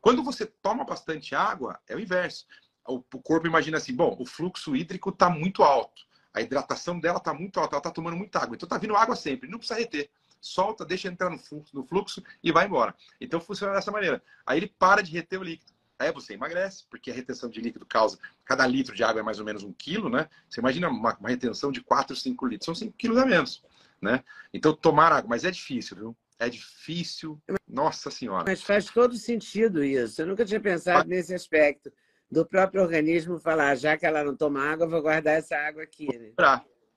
Quando 0.00 0.22
você 0.22 0.44
toma 0.44 0.84
bastante 0.84 1.34
água, 1.34 1.80
é 1.88 1.94
o 1.94 2.00
inverso. 2.00 2.44
O 2.84 3.00
corpo 3.00 3.46
imagina 3.46 3.78
assim: 3.78 3.94
bom, 3.94 4.16
o 4.18 4.26
fluxo 4.26 4.74
hídrico 4.74 5.10
está 5.10 5.30
muito 5.30 5.62
alto. 5.62 6.02
A 6.34 6.40
hidratação 6.40 6.98
dela 6.98 7.18
está 7.18 7.34
muito 7.34 7.60
alta, 7.60 7.74
ela 7.74 7.80
está 7.80 7.90
tomando 7.90 8.16
muita 8.16 8.38
água. 8.38 8.54
Então 8.54 8.66
está 8.66 8.78
vindo 8.78 8.96
água 8.96 9.14
sempre, 9.14 9.48
não 9.48 9.58
precisa 9.58 9.78
reter. 9.78 10.10
Solta, 10.40 10.84
deixa 10.84 11.08
entrar 11.08 11.30
no 11.30 11.38
fluxo, 11.38 11.76
no 11.76 11.84
fluxo 11.84 12.22
e 12.42 12.50
vai 12.50 12.66
embora. 12.66 12.94
Então 13.20 13.40
funciona 13.40 13.74
dessa 13.74 13.92
maneira. 13.92 14.22
Aí 14.44 14.58
ele 14.58 14.74
para 14.78 15.02
de 15.02 15.12
reter 15.12 15.38
o 15.38 15.42
líquido. 15.42 15.72
Aí 15.98 16.10
você 16.10 16.34
emagrece, 16.34 16.84
porque 16.90 17.10
a 17.10 17.14
retenção 17.14 17.48
de 17.48 17.60
líquido 17.60 17.86
causa. 17.86 18.18
Cada 18.44 18.66
litro 18.66 18.94
de 18.94 19.04
água 19.04 19.20
é 19.20 19.22
mais 19.22 19.38
ou 19.38 19.44
menos 19.44 19.62
um 19.62 19.72
quilo, 19.72 20.08
né? 20.08 20.28
Você 20.48 20.60
imagina 20.60 20.88
uma, 20.88 21.14
uma 21.16 21.28
retenção 21.28 21.70
de 21.70 21.80
4, 21.80 22.16
5 22.16 22.46
litros, 22.46 22.64
são 22.64 22.74
5 22.74 22.92
quilos 22.96 23.18
a 23.18 23.26
menos, 23.26 23.62
né? 24.00 24.24
Então 24.52 24.74
tomar 24.74 25.12
água, 25.12 25.28
mas 25.28 25.44
é 25.44 25.50
difícil, 25.50 25.96
viu? 25.96 26.16
É 26.40 26.48
difícil. 26.48 27.40
Nossa 27.68 28.10
Senhora. 28.10 28.44
Mas 28.44 28.62
faz 28.62 28.86
todo 28.86 29.14
sentido 29.16 29.84
isso. 29.84 30.20
Eu 30.20 30.26
nunca 30.26 30.44
tinha 30.44 30.60
pensado 30.60 31.08
nesse 31.08 31.32
aspecto 31.32 31.92
do 32.32 32.46
próprio 32.46 32.80
organismo 32.82 33.38
falar, 33.38 33.74
já 33.76 33.94
que 33.94 34.06
ela 34.06 34.24
não 34.24 34.34
toma 34.34 34.64
água, 34.64 34.86
vou 34.86 35.02
guardar 35.02 35.34
essa 35.34 35.54
água 35.54 35.82
aqui. 35.82 36.08
Né? 36.18 36.32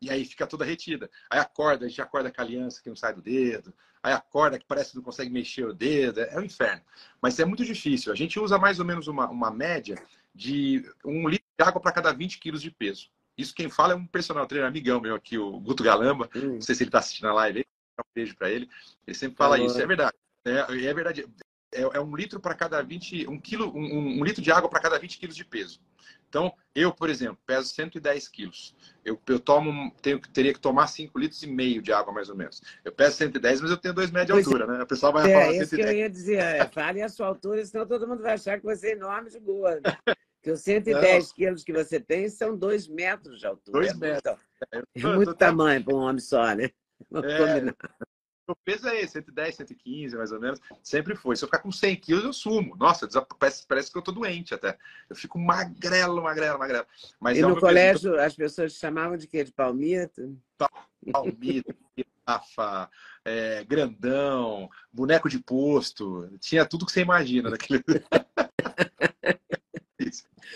E 0.02 0.10
aí 0.10 0.24
fica 0.24 0.48
toda 0.48 0.64
retida. 0.64 1.10
Aí 1.30 1.38
acorda, 1.38 1.86
a 1.86 1.90
gente 1.90 2.02
acorda 2.02 2.32
com 2.32 2.40
a 2.40 2.44
aliança 2.44 2.82
que 2.82 2.88
não 2.88 2.96
sai 2.96 3.14
do 3.14 3.22
dedo. 3.22 3.74
Aí 4.02 4.14
acorda 4.14 4.58
que 4.58 4.66
parece 4.66 4.92
que 4.92 4.96
não 4.96 5.04
consegue 5.04 5.30
mexer 5.30 5.66
o 5.66 5.74
dedo. 5.74 6.22
É, 6.22 6.40
um 6.40 6.44
inferno. 6.44 6.82
Mas 7.22 7.38
é 7.38 7.44
muito 7.44 7.66
difícil. 7.66 8.14
A 8.14 8.16
gente 8.16 8.40
usa 8.40 8.58
mais 8.58 8.80
ou 8.80 8.86
menos 8.86 9.10
uma, 9.10 9.30
uma 9.30 9.52
média 9.52 10.02
de 10.34 10.90
um 11.04 11.28
litro 11.28 11.46
de 11.60 11.66
água 11.66 11.82
para 11.82 11.92
cada 11.92 12.14
20 12.14 12.40
quilos 12.40 12.62
de 12.62 12.72
peso. 12.72 13.10
Isso 13.38 13.54
quem 13.54 13.70
fala 13.70 13.92
é 13.92 13.96
um 13.98 14.08
personal 14.08 14.48
trainer 14.48 14.70
amigão 14.70 15.02
meu 15.02 15.16
aqui, 15.16 15.38
o 15.38 15.60
Guto 15.60 15.84
Galamba. 15.84 16.30
Hum. 16.34 16.54
Não 16.54 16.62
sei 16.62 16.76
se 16.76 16.84
ele 16.84 16.88
está 16.88 17.00
assistindo 17.00 17.28
a 17.28 17.34
live 17.34 17.66
um 18.00 18.04
beijo 18.14 18.36
para 18.38 18.50
ele. 18.50 18.70
Ele 19.06 19.18
sempre 19.18 19.36
fala 19.36 19.60
isso, 19.60 19.82
é 19.82 19.86
verdade. 19.86 20.16
É, 20.46 20.86
é 20.86 20.94
verdade. 20.94 21.26
É, 21.76 21.82
é, 21.98 22.00
um 22.00 22.16
litro 22.16 22.40
para 22.40 22.56
cada 22.56 22.82
20, 22.82 23.28
um 23.28 23.40
quilo, 23.40 23.72
um, 23.76 24.20
um 24.20 24.24
litro 24.24 24.42
de 24.42 24.52
água 24.52 24.70
para 24.70 24.80
cada 24.80 24.98
20 24.98 25.18
quilos 25.20 25.36
de 25.36 25.44
peso. 25.44 25.80
Então, 26.30 26.54
eu, 26.74 26.92
por 26.92 27.10
exemplo, 27.10 27.38
peso 27.46 27.70
110 27.74 28.28
quilos. 28.28 28.76
Eu, 29.04 29.20
eu 29.28 29.40
tomo, 29.40 29.94
tenho, 30.02 30.20
teria 30.20 30.54
que 30.54 30.60
tomar 30.60 30.88
5 30.88 31.18
litros 31.18 31.42
e 31.44 31.48
meio 31.48 31.82
de 31.82 31.94
água, 31.94 32.14
mais 32.14 32.30
ou 32.30 32.36
menos. 32.36 32.62
Eu 32.84 32.92
peso 32.92 33.18
110, 33.18 33.62
mas 33.62 33.72
eu 33.72 33.78
tenho 33.78 33.94
2 33.94 34.12
metros 34.12 34.42
de 34.42 34.48
altura, 34.48 34.68
né? 34.68 34.84
O 34.84 34.88
pessoal 34.88 35.14
vai 35.14 35.30
é, 35.30 35.34
falar 35.34 35.54
110. 35.54 35.60
É, 35.60 35.64
isso 35.64 35.76
que 35.76 35.82
eu 35.82 35.98
ia 35.98 36.10
dizer. 36.10 36.38
É, 36.38 36.66
fale 36.68 37.02
a 37.02 37.10
sua 37.10 37.28
altura, 37.28 37.66
senão 37.66 37.86
todo 37.86 38.08
mundo 38.08 38.22
vai 38.22 38.34
achar 38.34 38.60
que 38.60 38.66
você 38.66 38.90
é 38.90 38.92
enorme 38.92 39.30
de 39.30 39.40
gordo. 39.40 39.82
Porque 40.46 40.52
os 40.52 40.62
110 40.62 41.28
Não. 41.28 41.34
quilos 41.34 41.64
que 41.64 41.74
você 41.74 42.00
tem 42.00 42.30
são 42.30 42.56
2 42.56 42.88
metros 42.88 43.40
de 43.40 43.48
altura. 43.48 43.80
2 43.80 43.98
metros. 43.98 44.38
É, 44.74 44.78
é 44.78 45.16
muito 45.16 45.34
tamanho 45.34 45.84
para 45.84 45.96
um 45.96 46.00
homem 46.00 46.20
só, 46.20 46.54
né? 46.54 46.70
É, 47.14 47.74
o 48.48 48.56
peso 48.56 48.88
é 48.88 49.02
esse, 49.02 49.14
110, 49.14 49.56
115, 49.56 50.16
mais 50.16 50.32
ou 50.32 50.40
menos. 50.40 50.60
Sempre 50.84 51.16
foi. 51.16 51.36
Se 51.36 51.44
eu 51.44 51.48
ficar 51.48 51.60
com 51.60 51.72
100 51.72 51.96
quilos, 51.96 52.24
eu 52.24 52.34
sumo. 52.34 52.76
Nossa, 52.76 53.08
parece, 53.40 53.66
parece 53.68 53.92
que 53.92 53.98
eu 53.98 54.02
tô 54.02 54.12
doente 54.12 54.54
até. 54.54 54.78
Eu 55.10 55.16
fico 55.16 55.40
magrelo, 55.40 56.22
magrelo, 56.22 56.60
magrelo. 56.60 56.86
Mas 57.20 57.38
e 57.38 57.42
é 57.42 57.48
no 57.48 57.60
colégio, 57.60 58.12
peso... 58.12 58.24
as 58.24 58.36
pessoas 58.36 58.74
chamavam 58.74 59.18
de 59.18 59.28
quê? 59.28 59.44
De 59.44 59.52
palmito? 59.52 60.38
Palmito, 61.12 61.74
girafa, 61.98 62.90
é, 63.24 63.64
grandão, 63.64 64.70
boneco 64.92 65.28
de 65.28 65.40
posto. 65.40 66.30
Tinha 66.40 66.66
tudo 66.66 66.86
que 66.86 66.92
você 66.92 67.02
imagina 67.02 67.50
naquele... 67.50 67.84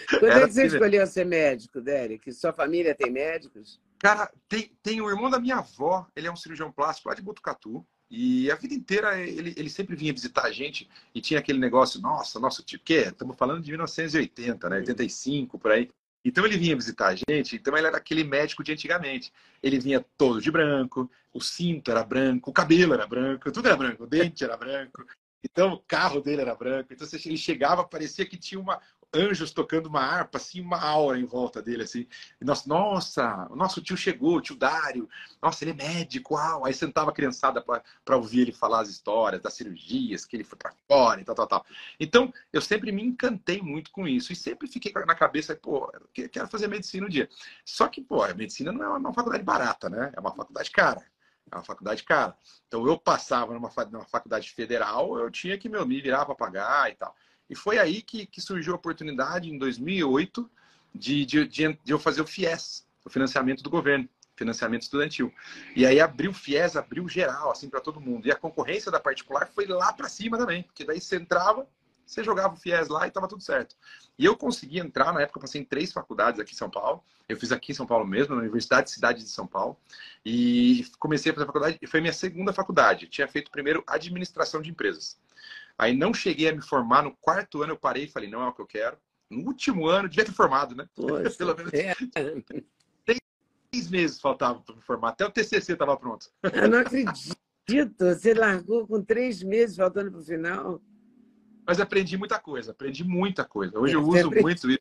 Quando 0.10 0.26
é 0.26 0.48
que 0.48 0.54
você 0.54 0.62
assim 0.64 0.76
escolheu 0.76 1.08
ser 1.08 1.26
médico, 1.26 1.82
Derek? 1.82 2.32
Sua 2.34 2.54
família 2.54 2.96
tem 2.96 3.12
médicos? 3.12 3.80
Cara, 4.00 4.32
tem, 4.48 4.72
tem 4.82 5.02
o 5.02 5.10
irmão 5.10 5.30
da 5.30 5.40
minha 5.40 5.58
avó, 5.58 6.08
ele 6.16 6.28
é 6.28 6.32
um 6.32 6.36
cirurgião 6.36 6.72
plástico 6.72 7.10
lá 7.10 7.16
de 7.16 7.22
Botucatu. 7.22 7.86
E 8.10 8.50
a 8.50 8.56
vida 8.56 8.74
inteira 8.74 9.20
ele, 9.20 9.54
ele 9.56 9.70
sempre 9.70 9.96
vinha 9.96 10.12
visitar 10.12 10.46
a 10.46 10.52
gente 10.52 10.90
e 11.14 11.22
tinha 11.22 11.40
aquele 11.40 11.60
negócio, 11.60 12.02
nossa, 12.02 12.40
nosso 12.40 12.64
tipo, 12.64 12.84
que 12.84 12.96
estamos 12.96 13.38
falando 13.38 13.62
de 13.62 13.70
1980, 13.70 14.68
né? 14.68 14.78
85 14.78 15.60
por 15.60 15.72
aí. 15.72 15.92
Então 16.26 16.46
ele 16.46 16.58
vinha 16.58 16.76
visitar 16.76 17.10
a 17.10 17.16
gente, 17.16 17.56
então 17.56 17.78
ele 17.78 17.88
era 17.88 17.98
aquele 17.98 18.24
médico 18.24 18.64
de 18.64 18.72
antigamente. 18.72 19.32
Ele 19.62 19.80
vinha 19.80 20.04
todo 20.18 20.42
de 20.42 20.50
branco, 20.50 21.10
o 21.32 21.40
cinto 21.40 21.92
era 21.92 22.04
branco, 22.04 22.50
o 22.50 22.54
cabelo 22.54 22.94
era 22.94 23.06
branco, 23.06 23.52
tudo 23.52 23.68
era 23.68 23.78
branco, 23.78 24.04
o 24.04 24.08
dente 24.08 24.44
era 24.44 24.58
branco. 24.58 25.06
Então 25.44 25.74
o 25.74 25.80
carro 25.80 26.20
dele 26.20 26.42
era 26.42 26.56
branco. 26.56 26.92
Então 26.92 27.08
ele 27.14 27.38
chegava, 27.38 27.84
parecia 27.84 28.26
que 28.26 28.38
tinha 28.38 28.60
uma, 28.60 28.82
anjos 29.14 29.52
tocando 29.52 29.88
uma 29.88 30.02
harpa, 30.02 30.38
assim, 30.38 30.62
uma 30.62 30.80
aura 30.80 31.20
em 31.20 31.26
volta 31.26 31.62
dele, 31.62 31.84
assim. 31.84 32.08
E 32.40 32.46
nós, 32.46 32.66
nossa, 32.66 33.48
o 33.50 33.56
nosso 33.56 33.82
tio 33.82 33.98
chegou, 33.98 34.38
o 34.38 34.42
tio 34.42 34.56
Dário, 34.56 35.10
nossa, 35.42 35.64
ele 35.64 35.72
é 35.72 35.74
médico, 35.74 36.36
uau. 36.36 36.66
Aí 36.66 36.74
sentava 36.74 37.10
a 37.10 37.14
criançada 37.14 37.62
para 37.62 38.16
ouvir 38.16 38.42
ele 38.42 38.52
falar 38.52 38.82
as 38.82 38.90
histórias 38.90 39.42
das 39.42 39.54
cirurgias, 39.54 40.26
que 40.26 40.36
ele 40.36 40.44
foi 40.44 40.58
para 40.58 40.74
fora 40.88 41.22
e 41.22 41.24
tal, 41.24 41.36
tal, 41.36 41.48
tal. 41.48 41.66
Então, 42.00 42.34
eu 42.54 42.62
sempre 42.62 42.92
me 42.92 43.04
encantei 43.04 43.62
muito 43.62 43.92
com 43.92 44.08
isso 44.08 44.32
e 44.32 44.36
sempre 44.36 44.68
fiquei 44.68 44.92
na 45.06 45.16
cabeça, 45.16 45.56
pô, 45.56 45.92
quero 46.14 46.48
fazer 46.48 46.68
medicina 46.68 47.06
um 47.06 47.10
dia. 47.10 47.30
Só 47.66 47.88
que, 47.88 48.02
pô, 48.02 48.24
a 48.24 48.34
medicina 48.34 48.72
não 48.72 48.84
é 48.84 48.98
uma 48.98 49.14
faculdade 49.14 49.44
barata, 49.44 49.90
né? 49.90 50.12
É 50.16 50.20
uma 50.20 50.36
faculdade 50.36 50.72
cara. 50.72 51.04
É 51.52 51.56
uma 51.56 51.64
faculdade 51.64 52.04
cara. 52.04 52.38
Então, 52.68 52.86
eu 52.86 52.98
passava 52.98 53.54
numa, 53.54 53.72
numa 53.92 54.06
faculdade 54.06 54.52
federal, 54.52 55.18
eu 55.18 55.32
tinha 55.32 55.58
que 55.58 55.68
meu, 55.68 55.86
me 55.86 56.00
virar 56.00 56.26
para 56.26 56.36
pagar 56.36 56.92
e 56.92 56.96
tal. 56.96 57.16
E 57.50 57.56
foi 57.56 57.80
aí 57.80 58.02
que, 58.02 58.26
que 58.26 58.40
surgiu 58.40 58.74
a 58.74 58.76
oportunidade, 58.76 59.50
em 59.50 59.58
2008, 59.58 60.50
de, 60.94 61.26
de, 61.26 61.48
de, 61.48 61.80
de 61.84 61.92
eu 61.92 62.00
fazer 62.00 62.22
o 62.22 62.28
FIES, 62.28 62.86
o 63.06 63.10
financiamento 63.10 63.64
do 63.64 63.70
governo 63.70 64.08
financiamento 64.40 64.84
estudantil. 64.84 65.34
E 65.76 65.86
aí 65.86 66.00
abriu 66.00 66.32
o 66.32 66.34
FIES, 66.34 66.78
abriu 66.78 67.08
geral, 67.10 67.52
assim, 67.52 67.70
para 67.70 67.82
todo 67.82 68.00
mundo. 68.00 68.26
E 68.26 68.32
a 68.32 68.36
concorrência 68.36 68.90
da 68.90 69.00
particular 69.00 69.46
foi 69.48 69.66
lá 69.66 69.92
para 69.92 70.08
cima 70.08 70.38
também, 70.38 70.64
porque 70.64 70.86
daí 70.86 71.02
você 71.02 71.18
entrava, 71.18 71.68
você 72.06 72.24
jogava 72.24 72.54
o 72.54 72.58
FIES 72.58 72.88
lá 72.88 73.06
e 73.06 73.10
estava 73.10 73.28
tudo 73.28 73.44
certo. 73.44 73.76
E 74.18 74.26
eu 74.26 74.36
consegui 74.36 74.80
entrar, 74.80 75.14
na 75.14 75.22
época 75.22 75.38
eu 75.38 75.42
passei 75.42 75.62
em 75.62 75.66
três 75.66 75.92
faculdades 75.92 76.40
aqui 76.40 76.54
em 76.54 76.58
São 76.58 76.70
Paulo. 76.70 77.04
Eu 77.28 77.38
fiz 77.38 77.52
aqui 77.52 77.72
em 77.74 77.76
São 77.76 77.86
Paulo 77.86 78.08
mesmo, 78.08 78.34
na 78.34 78.42
Universidade 78.42 78.90
Cidade 78.90 79.20
de 79.20 79.30
São 79.30 79.46
Paulo. 79.46 79.78
E 80.26 80.86
comecei 80.98 81.32
a 81.32 81.36
fazer 81.36 81.46
faculdade, 81.46 81.78
e 81.82 81.86
foi 81.86 82.00
minha 82.02 82.14
segunda 82.14 82.54
faculdade. 82.54 83.06
Eu 83.06 83.12
tinha 83.12 83.28
feito 83.28 83.52
primeiro 83.52 83.84
administração 83.86 84.62
de 84.62 84.72
empresas. 84.72 85.20
Aí 85.80 85.96
não 85.96 86.14
cheguei 86.14 86.50
a 86.50 86.54
me 86.54 86.62
formar. 86.62 87.04
No 87.04 87.16
quarto 87.22 87.64
ano 87.64 87.72
eu 87.72 87.78
parei 87.78 88.04
e 88.04 88.12
falei, 88.12 88.30
não 88.30 88.44
é 88.44 88.48
o 88.50 88.54
que 88.54 88.62
eu 88.62 88.68
quero. 88.68 88.98
No 89.32 89.46
último 89.46 89.88
ano, 89.88 90.10
devia 90.10 90.26
ter 90.26 90.34
formado, 90.34 90.76
né? 90.76 90.86
Pelo 91.38 91.56
menos. 91.56 91.74
É. 91.74 91.96
Três 93.72 93.90
meses 93.90 94.20
faltava 94.20 94.60
para 94.60 94.76
me 94.76 94.82
formar. 94.82 95.10
Até 95.10 95.26
o 95.26 95.32
TCC 95.32 95.74
estava 95.74 95.96
pronto. 95.96 96.28
Eu 96.44 96.68
não 96.68 96.80
acredito. 96.80 97.38
Você 97.98 98.34
largou 98.34 98.86
com 98.86 99.02
três 99.02 99.42
meses 99.42 99.78
faltando 99.78 100.12
para 100.12 100.20
o 100.20 100.24
final. 100.24 100.82
Mas 101.66 101.80
aprendi 101.80 102.18
muita 102.18 102.40
coisa. 102.40 102.72
Aprendi 102.72 103.04
muita 103.06 103.46
coisa. 103.46 103.80
Hoje 103.80 103.94
eu 103.94 104.02
uso 104.02 104.28
aprendi... 104.28 104.42
muito 104.42 104.70
isso. 104.70 104.80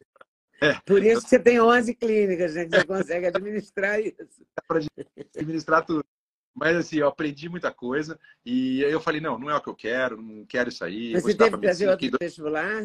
É. 0.61 0.75
Por 0.85 1.05
isso 1.05 1.23
que 1.23 1.29
você 1.29 1.39
tem 1.39 1.61
11 1.61 1.95
clínicas, 1.95 2.55
né? 2.55 2.65
Que 2.65 2.71
você 2.71 2.85
consegue 2.85 3.27
administrar 3.27 4.01
isso. 4.01 4.17
Para 4.67 4.81
administrar 5.37 5.85
tudo. 5.87 6.05
Mas 6.55 6.77
assim, 6.77 6.97
eu 6.97 7.09
aprendi 7.09 7.49
muita 7.49 7.71
coisa 7.73 8.19
e 8.45 8.85
aí 8.85 8.91
eu 8.91 9.01
falei, 9.01 9.21
não, 9.21 9.39
não 9.39 9.51
é 9.51 9.57
o 9.57 9.61
que 9.61 9.69
eu 9.69 9.75
quero, 9.75 10.21
não 10.21 10.45
quero 10.45 10.69
isso 10.69 10.85
aí. 10.85 11.13
Mas 11.13 11.23
você 11.23 11.35
teve 11.35 11.57
que 11.59 11.67
fazer 11.67 11.89
outro 11.89 12.19
vestibular? 12.21 12.83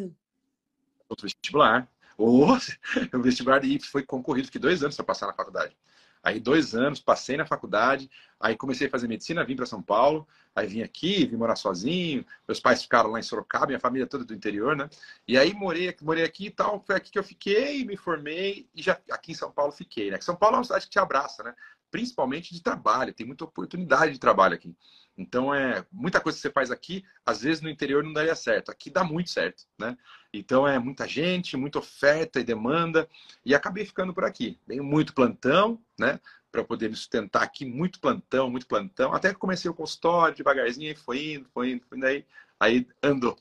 Outro 1.09 1.23
vestibular. 1.23 1.89
Oh, 2.17 2.53
o 3.17 3.21
vestibular 3.21 3.63
e 3.65 3.79
foi 3.79 4.03
concorrido, 4.03 4.47
fiquei 4.47 4.61
dois 4.61 4.83
anos 4.83 4.95
para 4.95 5.05
passar 5.05 5.27
na 5.27 5.33
faculdade. 5.33 5.75
Aí 6.23 6.39
dois 6.39 6.73
anos, 6.73 7.01
passei 7.01 7.35
na 7.35 7.45
faculdade, 7.45 8.09
aí 8.39 8.55
comecei 8.55 8.87
a 8.87 8.89
fazer 8.89 9.09
medicina, 9.09 9.43
vim 9.43 9.57
para 9.57 9.65
São 9.65 9.81
Paulo, 9.81 10.25
aí 10.55 10.65
vim 10.65 10.81
aqui, 10.81 11.25
vim 11.25 11.35
morar 11.35 11.57
sozinho, 11.57 12.25
meus 12.47 12.61
pais 12.61 12.81
ficaram 12.81 13.11
lá 13.11 13.19
em 13.19 13.23
Sorocaba, 13.23 13.67
minha 13.67 13.79
família 13.79 14.07
toda 14.07 14.23
do 14.23 14.33
interior, 14.33 14.73
né? 14.73 14.89
E 15.27 15.37
aí 15.37 15.53
morei, 15.53 15.93
morei 16.01 16.23
aqui 16.23 16.45
e 16.45 16.49
tal, 16.49 16.81
foi 16.87 16.95
aqui 16.95 17.11
que 17.11 17.19
eu 17.19 17.23
fiquei, 17.25 17.83
me 17.83 17.97
formei 17.97 18.69
e 18.73 18.81
já 18.81 18.97
aqui 19.11 19.33
em 19.33 19.35
São 19.35 19.51
Paulo 19.51 19.73
fiquei, 19.73 20.11
né? 20.11 20.21
São 20.21 20.33
Paulo 20.33 20.55
é 20.55 20.59
uma 20.59 20.63
cidade 20.63 20.85
que 20.85 20.91
te 20.91 20.99
abraça, 20.99 21.43
né? 21.43 21.53
Principalmente 21.93 22.51
de 22.55 22.59
trabalho, 22.59 23.13
tem 23.13 23.23
muita 23.23 23.43
oportunidade 23.43 24.13
de 24.13 24.19
trabalho 24.19 24.55
aqui. 24.55 24.75
Então, 25.15 25.53
é 25.53 25.85
muita 25.91 26.19
coisa 26.19 26.35
que 26.35 26.41
você 26.41 26.49
faz 26.49 26.71
aqui, 26.71 27.05
às 27.23 27.43
vezes 27.43 27.61
no 27.61 27.69
interior 27.69 28.03
não 28.03 28.11
daria 28.11 28.33
certo. 28.33 28.71
Aqui 28.71 28.89
dá 28.89 29.03
muito 29.03 29.29
certo, 29.29 29.65
né? 29.77 29.95
Então, 30.33 30.67
é 30.67 30.79
muita 30.79 31.07
gente, 31.07 31.55
muita 31.55 31.77
oferta 31.77 32.39
e 32.39 32.43
demanda. 32.43 33.07
E 33.45 33.53
acabei 33.53 33.85
ficando 33.85 34.11
por 34.11 34.23
aqui. 34.23 34.59
Tenho 34.67 34.83
muito 34.83 35.13
plantão, 35.13 35.79
né? 35.99 36.19
Para 36.51 36.63
poder 36.63 36.89
me 36.89 36.95
sustentar 36.95 37.43
aqui, 37.43 37.63
muito 37.63 37.99
plantão, 37.99 38.49
muito 38.49 38.65
plantão. 38.65 39.13
Até 39.13 39.31
que 39.31 39.39
comecei 39.39 39.69
o 39.69 39.75
consultório, 39.75 40.35
devagarzinho, 40.35 40.89
aí 40.89 40.95
foi 40.95 41.33
indo, 41.33 41.49
foi 41.53 41.73
indo, 41.73 41.85
foi 41.87 41.97
indo, 41.99 42.07
aí, 42.07 42.25
aí 42.59 42.87
andou. 43.03 43.37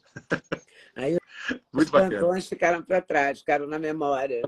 Aí 0.95 1.17
muito 1.73 1.87
os 1.87 1.91
bacana. 1.91 2.19
plantões 2.19 2.47
ficaram 2.47 2.83
para 2.83 3.01
trás, 3.01 3.39
ficaram 3.39 3.67
na 3.67 3.79
memória. 3.79 4.43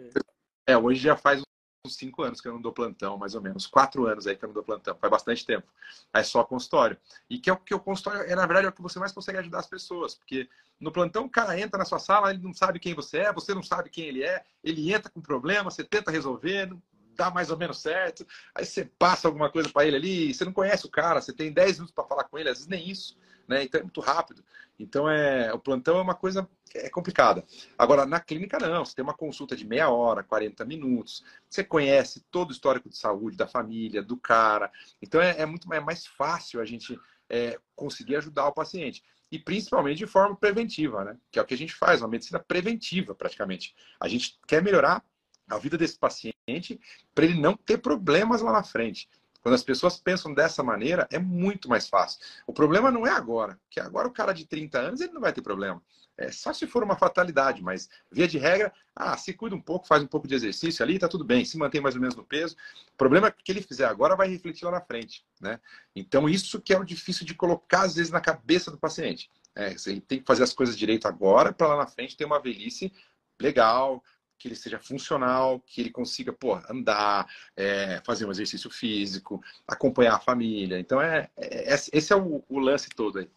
É, 0.67 0.77
hoje 0.77 1.01
já 1.01 1.17
faz 1.17 1.43
uns 1.85 1.97
cinco 1.97 2.23
anos 2.23 2.41
que 2.41 2.49
eu 2.49 2.53
não 2.53 2.61
dou 2.61 2.73
plantão, 2.73 3.19
mais 3.19 3.35
ou 3.35 3.43
menos. 3.43 3.67
Quatro 3.67 4.07
anos 4.07 4.27
aí 4.27 4.35
que 4.35 4.45
eu 4.45 4.49
não 4.49 4.55
dou 4.55 4.65
plantão. 4.65 4.97
Faz 4.97 5.11
bastante 5.11 5.45
tempo. 5.45 5.67
É 6.15 6.23
só 6.23 6.43
consultório. 6.43 6.97
E 7.29 7.39
que 7.39 7.51
é 7.51 7.53
o 7.53 7.57
que 7.59 7.75
o 7.75 7.79
consultório 7.79 8.23
é, 8.23 8.35
na 8.35 8.47
verdade, 8.47 8.67
é 8.67 8.71
o 8.71 8.73
que 8.73 8.81
você 8.81 8.99
mais 8.99 9.13
consegue 9.13 9.39
ajudar 9.39 9.59
as 9.59 9.67
pessoas. 9.67 10.15
Porque 10.15 10.49
no 10.81 10.91
plantão 10.91 11.27
o 11.27 11.31
cara 11.31 11.59
entra 11.61 11.79
na 11.79 11.85
sua 11.85 11.99
sala, 11.99 12.31
ele 12.31 12.43
não 12.43 12.55
sabe 12.55 12.79
quem 12.79 12.95
você 12.95 13.19
é, 13.19 13.33
você 13.33 13.55
não 13.55 13.63
sabe 13.63 13.91
quem 13.91 14.07
ele 14.07 14.23
é, 14.23 14.43
ele 14.63 14.93
entra 14.93 15.11
com 15.11 15.21
problema, 15.21 15.71
você 15.71 15.85
tenta 15.85 16.11
resolver, 16.11 16.75
dá 17.15 17.31
mais 17.31 17.51
ou 17.51 17.59
menos 17.59 17.81
certo. 17.81 18.27
Aí 18.55 18.65
você 18.65 18.87
passa 18.99 19.29
alguma 19.29 19.51
coisa 19.51 19.69
para 19.69 19.87
ele 19.87 19.97
ali, 19.97 20.35
você 20.35 20.45
não 20.45 20.53
conhece 20.53 20.87
o 20.87 20.91
cara, 20.91 21.21
você 21.21 21.35
tem 21.35 21.53
10 21.53 21.75
minutos 21.75 21.95
para 21.95 22.05
falar 22.05 22.25
com 22.25 22.39
ele, 22.39 22.49
às 22.49 22.57
vezes 22.59 22.69
nem 22.69 22.89
isso 22.89 23.17
né? 23.49 23.65
Então 23.65 23.81
é 23.81 23.83
muito 23.83 24.01
rápido. 24.01 24.45
Então 24.79 25.09
é 25.09 25.53
o 25.53 25.59
plantão 25.59 25.99
é 25.99 26.03
uma 26.03 26.15
coisa 26.15 26.49
é 26.75 26.89
complicada. 26.91 27.45
Agora 27.79 28.05
na 28.05 28.19
clínica 28.21 28.59
não, 28.59 28.85
você 28.85 28.95
tem 28.95 29.05
uma 29.05 29.15
consulta 29.15 29.55
de 29.55 29.67
meia 29.67 29.89
hora, 29.89 30.23
40 30.23 30.65
minutos. 30.65 31.25
Você 31.49 31.63
conhece 31.63 32.25
todo 32.31 32.51
o 32.51 32.53
histórico 32.53 32.89
de 32.89 32.97
saúde 32.97 33.37
da 33.37 33.47
família, 33.47 34.03
do 34.03 34.17
cara. 34.17 34.71
Então 35.01 35.21
é, 35.21 35.41
é 35.41 35.47
muito 35.47 35.73
é 35.73 35.81
mais 35.81 36.07
fácil 36.07 36.61
a 36.61 36.65
gente 36.65 36.99
é, 37.29 37.59
conseguir 37.75 38.17
ajudar 38.17 38.49
o 38.49 38.53
paciente 38.53 39.03
e 39.31 39.39
principalmente 39.39 39.99
de 39.99 40.07
forma 40.07 40.37
preventiva, 40.37 41.05
né? 41.05 41.17
Que 41.31 41.39
é 41.39 41.43
o 41.43 41.45
que 41.45 41.55
a 41.55 41.59
gente 41.59 41.75
faz, 41.75 42.03
uma 42.03 42.09
medicina 42.09 42.39
preventiva 42.39 43.15
praticamente. 43.15 43.75
A 43.99 44.09
gente 44.09 44.39
quer 44.47 44.63
melhorar 44.63 45.05
a 45.49 45.59
vida 45.59 45.77
desse 45.77 45.99
paciente 45.99 46.81
para 47.15 47.25
ele 47.25 47.41
não 47.41 47.57
ter 47.57 47.79
problemas 47.79 48.41
lá 48.41 48.53
na 48.53 48.63
frente. 48.63 49.09
Quando 49.45 49.57
as 49.57 49.63
pessoas 49.63 49.99
pensam 49.99 50.33
dessa 50.33 50.63
maneira, 50.63 51.07
é 51.13 51.19
muito 51.19 51.69
mais 51.69 51.87
fácil. 51.87 52.19
O 52.47 52.53
problema 52.53 52.91
não 52.91 53.07
é 53.07 53.11
agora, 53.11 53.61
que 53.69 53.79
agora 53.79 54.09
o 54.09 54.11
cara 54.11 54.33
de 54.33 54.47
30 54.47 54.79
anos 54.79 55.03
ele 55.03 55.13
não 55.13 55.21
vai 55.21 55.35
ter 55.35 55.43
problema. 55.43 55.83
É 56.17 56.33
só 56.33 56.51
se 56.55 56.67
for 56.67 56.83
uma 56.83 56.97
fatalidade, 56.97 57.63
mas 57.63 57.91
via 58.11 58.27
de 58.27 58.39
regra, 58.39 58.73
ah, 58.97 59.15
se 59.19 59.35
cuida 59.35 59.55
um 59.55 59.61
pouco, 59.61 59.87
faz 59.87 60.03
um 60.03 60.07
pouco 60.07 60.27
de 60.27 60.35
exercício 60.35 60.83
ali, 60.83 60.99
tá 60.99 61.09
tudo 61.09 61.27
bem, 61.27 61.45
se 61.45 61.59
mantém 61.59 61.79
mais 61.79 61.95
ou 61.95 62.01
menos 62.01 62.17
no 62.17 62.25
peso. 62.25 62.57
O 62.95 62.97
problema 62.97 63.27
é 63.27 63.31
que 63.31 63.53
ele 63.53 63.61
fizer 63.61 63.85
agora 63.85 64.17
vai 64.17 64.29
refletir 64.29 64.65
lá 64.65 64.71
na 64.71 64.81
frente, 64.81 65.27
né? 65.39 65.61
Então 65.95 66.27
isso 66.27 66.59
que 66.59 66.73
é 66.73 66.79
o 66.79 66.85
difícil 66.85 67.27
de 67.27 67.35
colocar 67.35 67.83
às 67.83 67.97
vezes 67.97 68.11
na 68.11 68.23
cabeça 68.23 68.71
do 68.71 68.79
paciente. 68.79 69.31
É, 69.55 69.77
ele 69.87 70.01
tem 70.01 70.21
que 70.21 70.27
fazer 70.27 70.43
as 70.43 70.55
coisas 70.55 70.75
direito 70.75 71.07
agora 71.07 71.53
para 71.53 71.69
lá 71.69 71.77
na 71.77 71.87
frente 71.87 72.17
ter 72.17 72.25
uma 72.25 72.41
velhice 72.41 72.91
legal, 73.39 74.03
que 74.45 74.49
ele 74.49 74.55
seja 74.55 74.79
funcional, 74.79 75.59
que 75.61 75.81
ele 75.81 75.91
consiga 75.91 76.31
pô, 76.31 76.61
andar, 76.69 77.27
é, 77.57 78.03
fazer 78.05 78.27
um 78.27 78.31
exercício 78.31 78.69
físico, 78.69 79.43
acompanhar 79.67 80.17
a 80.17 80.21
família. 80.21 80.79
Então, 80.79 81.01
é, 81.01 81.31
é 81.35 81.73
esse 81.73 82.13
é 82.13 82.17
o, 82.17 82.45
o, 82.47 82.59
lance 82.59 82.91
todo 82.91 83.21
aí. 83.21 83.31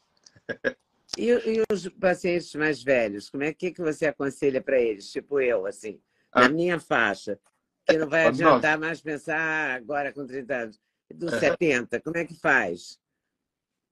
E, 1.17 1.29
e, 1.29 1.63
os 1.71 1.87
pacientes 1.87 2.53
mais 2.55 2.83
velhos, 2.83 3.29
como 3.29 3.43
é 3.43 3.53
que, 3.53 3.71
que 3.71 3.81
você 3.81 4.07
aconselha 4.07 4.61
para 4.61 4.77
eles? 4.77 5.09
Tipo 5.09 5.39
eu, 5.39 5.65
assim, 5.65 6.01
ah. 6.33 6.41
na 6.41 6.49
minha 6.49 6.77
faixa, 6.77 7.39
que 7.85 7.97
não 7.97 8.09
vai 8.09 8.27
adiantar 8.27 8.77
mais 8.77 8.99
pensar 8.99 9.77
agora 9.77 10.11
com 10.11 10.27
30 10.27 10.53
anos, 10.53 10.81
dos 11.09 11.35
70, 11.39 12.01
como 12.01 12.17
é 12.17 12.25
que 12.25 12.35
faz? 12.35 12.99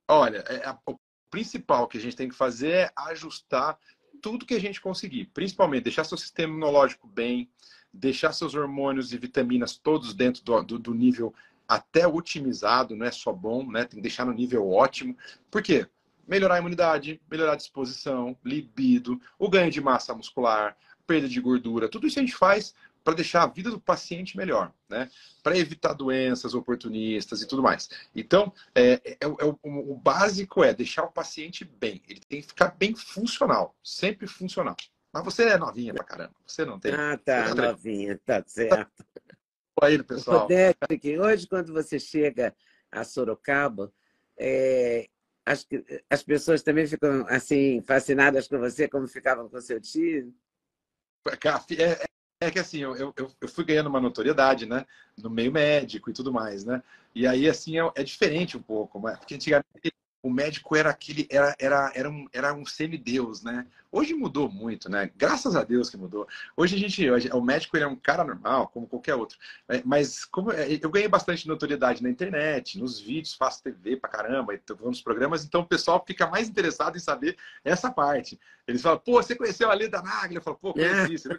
Olha, 0.10 0.40
é, 0.50 0.70
o 0.86 1.00
principal 1.32 1.88
que 1.88 1.98
a 1.98 2.02
gente 2.02 2.18
tem 2.18 2.28
que 2.28 2.36
fazer 2.36 2.72
é 2.72 2.92
ajustar 2.98 3.80
tudo 4.26 4.44
que 4.44 4.56
a 4.56 4.60
gente 4.60 4.82
conseguir, 4.82 5.26
principalmente 5.36 5.84
deixar 5.84 6.04
seu 6.04 6.18
sistema 6.18 6.52
imunológico 6.52 7.08
bem, 7.08 7.48
deixar 7.94 8.34
seus 8.34 8.56
hormônios 8.56 9.14
e 9.14 9.20
vitaminas 9.20 9.78
todos 9.78 10.16
dentro 10.16 10.44
do, 10.44 10.64
do, 10.64 10.80
do 10.80 10.94
nível 10.96 11.32
até 11.68 12.08
otimizado, 12.08 12.96
não 12.96 13.06
é 13.06 13.12
só 13.12 13.32
bom, 13.32 13.70
né? 13.70 13.82
Tem 13.86 13.98
que 13.98 14.02
deixar 14.02 14.26
no 14.26 14.34
nível 14.34 14.72
ótimo. 14.72 15.16
Por 15.52 15.62
quê? 15.62 15.86
Melhorar 16.28 16.56
a 16.56 16.58
imunidade, 16.58 17.22
melhorar 17.30 17.54
a 17.54 17.56
disposição, 17.56 18.36
libido, 18.44 19.22
o 19.38 19.48
ganho 19.48 19.70
de 19.70 19.80
massa 19.80 20.16
muscular, 20.16 20.76
perda 21.06 21.30
de 21.30 21.40
gordura, 21.40 21.88
tudo 21.88 22.08
isso 22.08 22.18
a 22.18 22.24
gente 22.24 22.36
faz 22.36 22.74
para 23.06 23.14
deixar 23.14 23.44
a 23.44 23.48
vida 23.48 23.70
do 23.70 23.80
paciente 23.80 24.36
melhor, 24.36 24.74
né? 24.90 25.08
Para 25.44 25.56
evitar 25.56 25.94
doenças 25.94 26.56
oportunistas 26.56 27.40
e 27.40 27.48
tudo 27.48 27.62
mais. 27.62 27.88
Então, 28.16 28.52
é, 28.74 28.94
é, 28.94 29.12
é, 29.12 29.18
é 29.22 29.28
o, 29.28 29.60
o, 29.64 29.96
básico 29.96 30.64
é 30.64 30.74
deixar 30.74 31.04
o 31.04 31.12
paciente 31.12 31.64
bem. 31.64 32.02
Ele 32.10 32.20
tem 32.28 32.42
que 32.42 32.48
ficar 32.48 32.70
bem 32.70 32.96
funcional, 32.96 33.76
sempre 33.84 34.26
funcional. 34.26 34.76
Mas 35.14 35.24
você 35.24 35.44
é 35.44 35.58
novinha 35.58 35.94
pra 35.94 36.04
caramba, 36.04 36.34
você 36.46 36.66
não 36.66 36.80
tem. 36.80 36.94
Ah, 36.94 37.16
tá, 37.24 37.54
tá 37.54 37.56
novinha, 37.56 38.20
tá 38.26 38.44
certo. 38.48 39.06
Aí, 39.82 40.02
pessoal. 40.02 40.48
que 41.00 41.20
hoje, 41.20 41.48
quando 41.48 41.72
você 41.72 42.00
chega 42.00 42.56
a 42.92 43.04
Sorocaba, 43.04 43.94
é, 44.36 45.08
as, 45.46 45.68
as 46.10 46.24
pessoas 46.24 46.64
também 46.64 46.88
ficam 46.88 47.24
assim 47.30 47.84
fascinadas 47.84 48.48
com 48.48 48.58
você, 48.58 48.88
como 48.88 49.08
ficavam 49.08 49.48
com 49.48 49.62
seu 49.62 49.80
tio? 49.80 50.34
É, 51.28 52.06
é 52.46 52.52
que 52.52 52.60
assim, 52.60 52.80
eu, 52.80 52.96
eu, 52.96 53.14
eu 53.42 53.48
fui 53.48 53.66
ganhando 53.66 53.88
uma 53.88 54.00
notoriedade, 54.00 54.66
né? 54.66 54.86
No 55.18 55.30
meio 55.30 55.52
médico 55.52 56.10
e 56.10 56.14
tudo 56.14 56.32
mais, 56.32 56.64
né? 56.66 56.82
E 57.14 57.26
aí, 57.26 57.50
assim, 57.50 57.80
é, 57.80 57.92
é 57.96 58.04
diferente 58.04 58.58
um 58.58 58.62
pouco, 58.62 59.00
porque 59.02 59.36
antigamente 59.36 59.94
o 60.26 60.30
médico 60.32 60.76
era 60.76 60.90
aquele, 60.90 61.28
era, 61.30 61.56
era, 61.60 61.92
era 61.94 62.10
um, 62.10 62.28
era 62.34 62.52
um 62.52 62.66
semideus, 62.66 63.44
né? 63.44 63.68
Hoje 63.92 64.16
mudou 64.16 64.50
muito, 64.50 64.90
né? 64.90 65.12
Graças 65.16 65.56
a 65.56 65.64
Deus 65.64 65.88
que 65.88 65.98
mudou. 65.98 66.28
Hoje 66.58 66.76
a 66.76 66.80
gente, 66.80 67.08
hoje, 67.08 67.30
o 67.32 67.40
médico 67.40 67.78
ele 67.78 67.84
é 67.84 67.88
um 67.88 67.96
cara 67.96 68.24
normal, 68.24 68.68
como 68.70 68.88
qualquer 68.88 69.14
outro. 69.14 69.38
É, 69.70 69.84
mas 69.86 70.26
como 70.26 70.52
é, 70.52 70.80
eu 70.82 70.90
ganhei 70.90 71.08
bastante 71.08 71.48
notoriedade 71.48 72.02
na 72.02 72.10
internet, 72.10 72.80
nos 72.80 73.00
vídeos, 73.00 73.36
faço 73.36 73.62
TV 73.62 73.98
pra 73.98 74.10
caramba, 74.10 74.60
vou 74.80 74.90
nos 74.90 75.00
programas, 75.00 75.46
então 75.46 75.62
o 75.62 75.68
pessoal 75.68 76.04
fica 76.04 76.26
mais 76.26 76.50
interessado 76.50 76.98
em 76.98 77.00
saber 77.00 77.38
essa 77.64 77.92
parte. 77.92 78.40
Eles 78.68 78.82
falam, 78.82 78.98
pô, 78.98 79.22
você 79.22 79.36
conheceu 79.36 79.70
a 79.70 79.76
Leda 79.76 80.02
Naglia? 80.02 80.40
Eu 80.40 80.42
falo, 80.42 80.58
pô, 80.58 80.74
conheci. 80.74 81.20
Você 81.20 81.30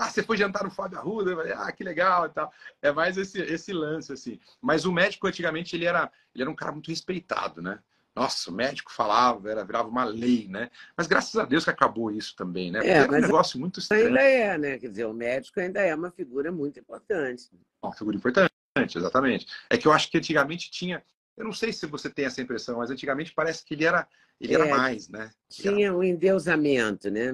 Ah, 0.00 0.08
você 0.08 0.22
foi 0.22 0.38
jantar 0.38 0.64
no 0.64 0.70
Fábio 0.70 0.98
Arruda? 0.98 1.36
Falei, 1.36 1.52
ah, 1.52 1.70
que 1.70 1.84
legal 1.84 2.24
e 2.24 2.30
tal. 2.30 2.50
É 2.80 2.90
mais 2.90 3.18
esse, 3.18 3.38
esse 3.38 3.70
lance, 3.70 4.10
assim. 4.10 4.40
Mas 4.58 4.86
o 4.86 4.92
médico, 4.92 5.26
antigamente, 5.26 5.76
ele 5.76 5.84
era, 5.84 6.10
ele 6.34 6.42
era 6.42 6.50
um 6.50 6.54
cara 6.54 6.72
muito 6.72 6.88
respeitado, 6.88 7.60
né? 7.60 7.78
Nossa, 8.16 8.50
o 8.50 8.54
médico 8.54 8.90
falava, 8.90 9.50
era, 9.50 9.62
virava 9.62 9.88
uma 9.88 10.04
lei, 10.04 10.48
né? 10.48 10.70
Mas 10.96 11.06
graças 11.06 11.36
a 11.36 11.44
Deus 11.44 11.64
que 11.64 11.70
acabou 11.70 12.10
isso 12.10 12.34
também, 12.34 12.70
né? 12.70 12.78
Porque 12.78 12.90
é, 12.90 12.96
era 12.96 13.12
um 13.12 13.20
negócio 13.20 13.60
muito 13.60 13.78
estranho. 13.78 14.06
Ainda 14.06 14.22
é, 14.22 14.56
né? 14.56 14.78
Quer 14.78 14.88
dizer, 14.88 15.04
o 15.04 15.12
médico 15.12 15.60
ainda 15.60 15.82
é 15.82 15.94
uma 15.94 16.10
figura 16.10 16.50
muito 16.50 16.80
importante. 16.80 17.50
Uma 17.82 17.92
figura 17.92 18.16
importante, 18.16 18.50
exatamente. 18.96 19.46
É 19.68 19.76
que 19.76 19.86
eu 19.86 19.92
acho 19.92 20.10
que 20.10 20.16
antigamente 20.16 20.70
tinha. 20.70 21.04
Eu 21.36 21.44
não 21.44 21.52
sei 21.52 21.74
se 21.74 21.84
você 21.84 22.08
tem 22.08 22.24
essa 22.24 22.40
impressão, 22.40 22.78
mas 22.78 22.90
antigamente 22.90 23.34
parece 23.34 23.62
que 23.66 23.74
ele 23.74 23.84
era, 23.84 24.08
ele 24.40 24.54
é, 24.54 24.56
era 24.56 24.66
mais, 24.66 25.10
né? 25.10 25.30
Tinha 25.50 25.92
o 25.92 25.98
um 25.98 26.02
endeusamento, 26.02 27.10
né? 27.10 27.32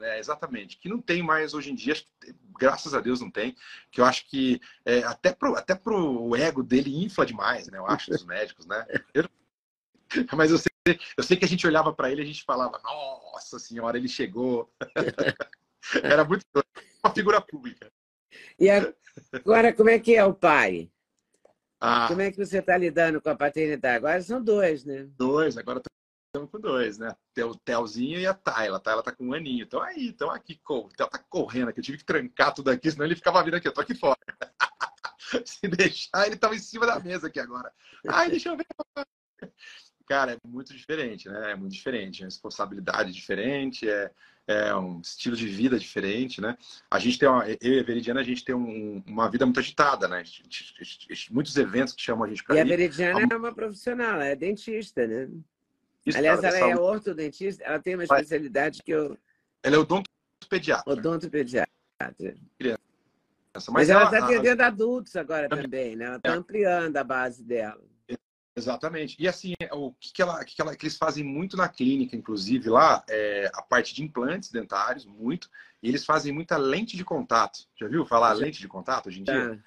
Né? 0.00 0.18
Exatamente. 0.18 0.78
Que 0.78 0.88
não 0.88 1.00
tem 1.00 1.22
mais 1.22 1.54
hoje 1.54 1.70
em 1.70 1.74
dia, 1.74 1.94
graças 2.58 2.94
a 2.94 3.00
Deus 3.00 3.20
não 3.20 3.30
tem. 3.30 3.54
Que 3.92 4.00
eu 4.00 4.04
acho 4.04 4.28
que 4.28 4.60
é, 4.84 5.04
até, 5.04 5.32
pro, 5.32 5.54
até 5.54 5.74
pro 5.74 6.34
ego 6.34 6.62
dele 6.62 7.04
infla 7.04 7.24
demais, 7.24 7.68
né? 7.68 7.78
Eu 7.78 7.86
acho, 7.86 8.10
dos 8.10 8.24
médicos, 8.24 8.66
né? 8.66 8.84
Eu, 9.14 9.28
mas 10.36 10.50
eu 10.50 10.58
sei, 10.58 10.98
eu 11.16 11.22
sei 11.22 11.36
que 11.36 11.44
a 11.44 11.48
gente 11.48 11.66
olhava 11.66 11.92
para 11.92 12.10
ele 12.10 12.22
e 12.22 12.24
a 12.24 12.26
gente 12.26 12.42
falava, 12.42 12.80
nossa 12.82 13.58
senhora, 13.58 13.96
ele 13.96 14.08
chegou. 14.08 14.72
Era 16.02 16.24
muito 16.24 16.44
uma 17.04 17.14
figura 17.14 17.40
pública. 17.40 17.90
E 18.58 18.68
agora, 18.70 19.72
como 19.72 19.90
é 19.90 19.98
que 19.98 20.16
é 20.16 20.24
o 20.24 20.34
pai? 20.34 20.90
Ah, 21.80 22.06
como 22.08 22.20
é 22.20 22.30
que 22.30 22.36
você 22.36 22.58
está 22.58 22.76
lidando 22.76 23.22
com 23.22 23.30
a 23.30 23.34
paternidade? 23.34 23.96
Agora 23.96 24.20
são 24.20 24.42
dois, 24.42 24.84
né? 24.84 25.08
Dois, 25.16 25.56
agora 25.56 25.80
estamos 26.30 26.48
com 26.48 26.60
dois, 26.60 26.98
né? 26.98 27.14
O 27.38 27.56
Telzinho 27.56 28.18
e 28.18 28.26
a 28.26 28.32
Tayla. 28.32 28.76
A 28.76 28.80
Tayla 28.80 29.02
tá 29.02 29.12
com 29.12 29.26
um 29.26 29.34
aninho. 29.34 29.64
Então 29.64 29.82
aí, 29.82 30.08
então 30.08 30.30
aqui, 30.30 30.60
o 30.68 30.88
Tel 30.96 31.08
tá 31.08 31.18
correndo 31.18 31.68
aqui. 31.68 31.80
Eu 31.80 31.84
tive 31.84 31.98
que 31.98 32.04
trancar 32.04 32.54
tudo 32.54 32.70
aqui, 32.70 32.90
senão 32.90 33.04
ele 33.04 33.16
ficava 33.16 33.42
vindo 33.42 33.56
aqui. 33.56 33.68
Eu 33.68 33.72
tô 33.72 33.80
aqui 33.80 33.94
fora. 33.94 34.18
Se 35.44 35.68
deixar, 35.68 36.26
ele 36.26 36.36
tava 36.36 36.54
em 36.54 36.60
cima 36.60 36.86
da 36.86 36.98
mesa 36.98 37.26
aqui 37.26 37.40
agora. 37.40 37.72
Ai, 38.08 38.30
deixa 38.30 38.48
eu 38.48 38.56
ver. 38.56 38.66
Cara, 40.06 40.32
é 40.32 40.38
muito 40.44 40.74
diferente, 40.74 41.28
né? 41.28 41.52
É 41.52 41.56
muito 41.56 41.72
diferente. 41.72 42.22
É 42.22 42.24
responsabilidade 42.24 43.12
diferente, 43.12 43.88
é, 43.88 44.10
é 44.46 44.74
um 44.74 45.00
estilo 45.00 45.36
de 45.36 45.46
vida 45.46 45.78
diferente, 45.78 46.40
né? 46.40 46.56
A 46.90 46.98
gente 46.98 47.18
tem 47.18 47.28
uma, 47.28 47.48
eu 47.48 47.74
e 47.74 47.78
a 47.78 47.82
Veridiana, 47.84 48.20
a 48.20 48.24
gente 48.24 48.44
tem 48.44 48.54
um, 48.54 49.02
uma 49.06 49.30
vida 49.30 49.46
muito 49.46 49.60
agitada, 49.60 50.08
né? 50.08 50.24
Muitos 51.30 51.56
eventos 51.56 51.94
que 51.94 52.02
chamam 52.02 52.24
a 52.24 52.28
gente 52.28 52.42
para 52.42 52.56
E 52.56 52.60
a 52.60 52.64
Veridiana 52.64 53.28
é 53.30 53.36
uma 53.36 53.54
profissional, 53.54 54.20
é 54.20 54.34
dentista, 54.34 55.06
né? 55.06 55.28
Aliás, 56.14 56.42
ela 56.42 56.58
é 56.58 56.76
ortodontista, 56.76 57.62
ela 57.64 57.78
tem 57.78 57.94
uma 57.94 58.04
especialidade 58.04 58.82
que 58.82 58.90
eu. 58.90 59.18
Ela 59.62 59.76
é 59.76 59.78
odontopediatra. 59.78 60.92
Odontopediatra. 60.92 61.72
Mas, 63.52 63.68
Mas 63.68 63.90
ela 63.90 64.04
está 64.04 64.24
atendendo 64.24 64.62
adultos 64.62 65.16
agora 65.16 65.48
também, 65.48 65.96
né? 65.96 66.06
Ela 66.06 66.16
está 66.16 66.30
é. 66.30 66.36
ampliando 66.36 66.96
a 66.96 67.04
base 67.04 67.42
dela. 67.42 67.82
Exatamente. 68.56 69.16
E 69.18 69.28
assim, 69.28 69.54
o 69.72 69.92
que, 69.92 70.12
que, 70.12 70.22
ela, 70.22 70.44
que, 70.44 70.60
ela, 70.60 70.76
que 70.76 70.84
eles 70.84 70.96
fazem 70.96 71.24
muito 71.24 71.56
na 71.56 71.68
clínica, 71.68 72.16
inclusive 72.16 72.68
lá, 72.68 73.04
é 73.08 73.50
a 73.54 73.62
parte 73.62 73.94
de 73.94 74.02
implantes 74.02 74.50
dentários, 74.50 75.04
muito. 75.04 75.48
E 75.82 75.88
eles 75.88 76.04
fazem 76.04 76.32
muita 76.32 76.56
lente 76.56 76.96
de 76.96 77.04
contato. 77.04 77.60
Já 77.78 77.88
viu 77.88 78.04
falar 78.04 78.34
Já. 78.34 78.42
lente 78.42 78.60
de 78.60 78.68
contato 78.68 79.08
hoje 79.08 79.20
em 79.20 79.24
dia? 79.24 79.56
Tá. 79.56 79.62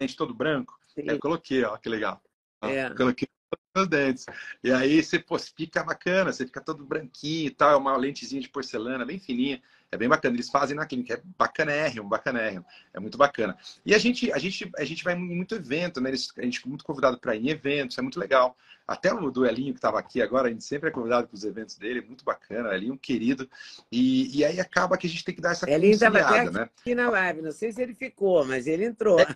Lente 0.00 0.16
todo 0.16 0.34
branco. 0.34 0.78
É, 0.96 1.12
eu 1.12 1.18
coloquei, 1.18 1.64
ó, 1.64 1.76
que 1.76 1.88
legal. 1.88 2.22
É. 2.62 2.90
Coloquei 2.90 3.28
nos 3.74 3.88
dentes. 3.88 4.26
E 4.62 4.70
aí 4.72 5.02
você 5.02 5.18
pô, 5.18 5.38
fica 5.38 5.82
bacana, 5.82 6.32
você 6.32 6.44
fica 6.44 6.60
todo 6.60 6.84
branquinho 6.84 7.46
e 7.46 7.50
tal, 7.50 7.72
é 7.72 7.76
uma 7.76 7.96
lentezinha 7.96 8.40
de 8.40 8.48
porcelana 8.48 9.04
bem 9.04 9.18
fininha. 9.18 9.60
É 9.92 9.96
bem 9.96 10.08
bacana. 10.08 10.36
Eles 10.36 10.48
fazem 10.48 10.76
na 10.76 10.86
clínica, 10.86 11.14
é 11.14 11.22
bacanérrimo, 11.36 12.08
bacanérrimo. 12.08 12.64
É 12.94 13.00
muito 13.00 13.18
bacana. 13.18 13.56
E 13.84 13.92
a 13.92 13.98
gente, 13.98 14.32
a 14.32 14.38
gente, 14.38 14.70
a 14.78 14.84
gente 14.84 15.02
vai 15.02 15.14
em 15.14 15.18
muito 15.18 15.56
evento, 15.56 16.00
né? 16.00 16.10
Eles, 16.10 16.32
a 16.38 16.42
gente 16.42 16.62
é 16.64 16.68
muito 16.68 16.84
convidado 16.84 17.18
para 17.18 17.34
ir 17.34 17.46
em 17.46 17.50
eventos, 17.50 17.98
é 17.98 18.02
muito 18.02 18.20
legal. 18.20 18.56
Até 18.86 19.12
o 19.12 19.30
duelinho 19.30 19.72
que 19.72 19.78
estava 19.78 19.98
aqui 19.98 20.22
agora, 20.22 20.46
a 20.46 20.50
gente 20.50 20.62
sempre 20.62 20.90
é 20.90 20.92
convidado 20.92 21.26
para 21.26 21.34
os 21.34 21.44
eventos 21.44 21.76
dele, 21.76 22.02
muito 22.02 22.24
bacana, 22.24 22.74
Elinho, 22.74 22.94
um 22.94 22.98
querido. 22.98 23.48
E, 23.90 24.38
e 24.38 24.44
aí 24.44 24.60
acaba 24.60 24.96
que 24.96 25.08
a 25.08 25.10
gente 25.10 25.24
tem 25.24 25.34
que 25.34 25.40
dar 25.40 25.52
essa 25.52 25.68
Elinho 25.68 25.94
estava 25.94 26.20
até 26.20 26.50
né? 26.50 26.62
aqui 26.62 26.94
na 26.94 27.10
live, 27.10 27.42
não 27.42 27.52
sei 27.52 27.72
se 27.72 27.82
ele 27.82 27.94
ficou, 27.94 28.44
mas 28.44 28.66
ele 28.68 28.84
entrou. 28.84 29.18
É. 29.20 29.26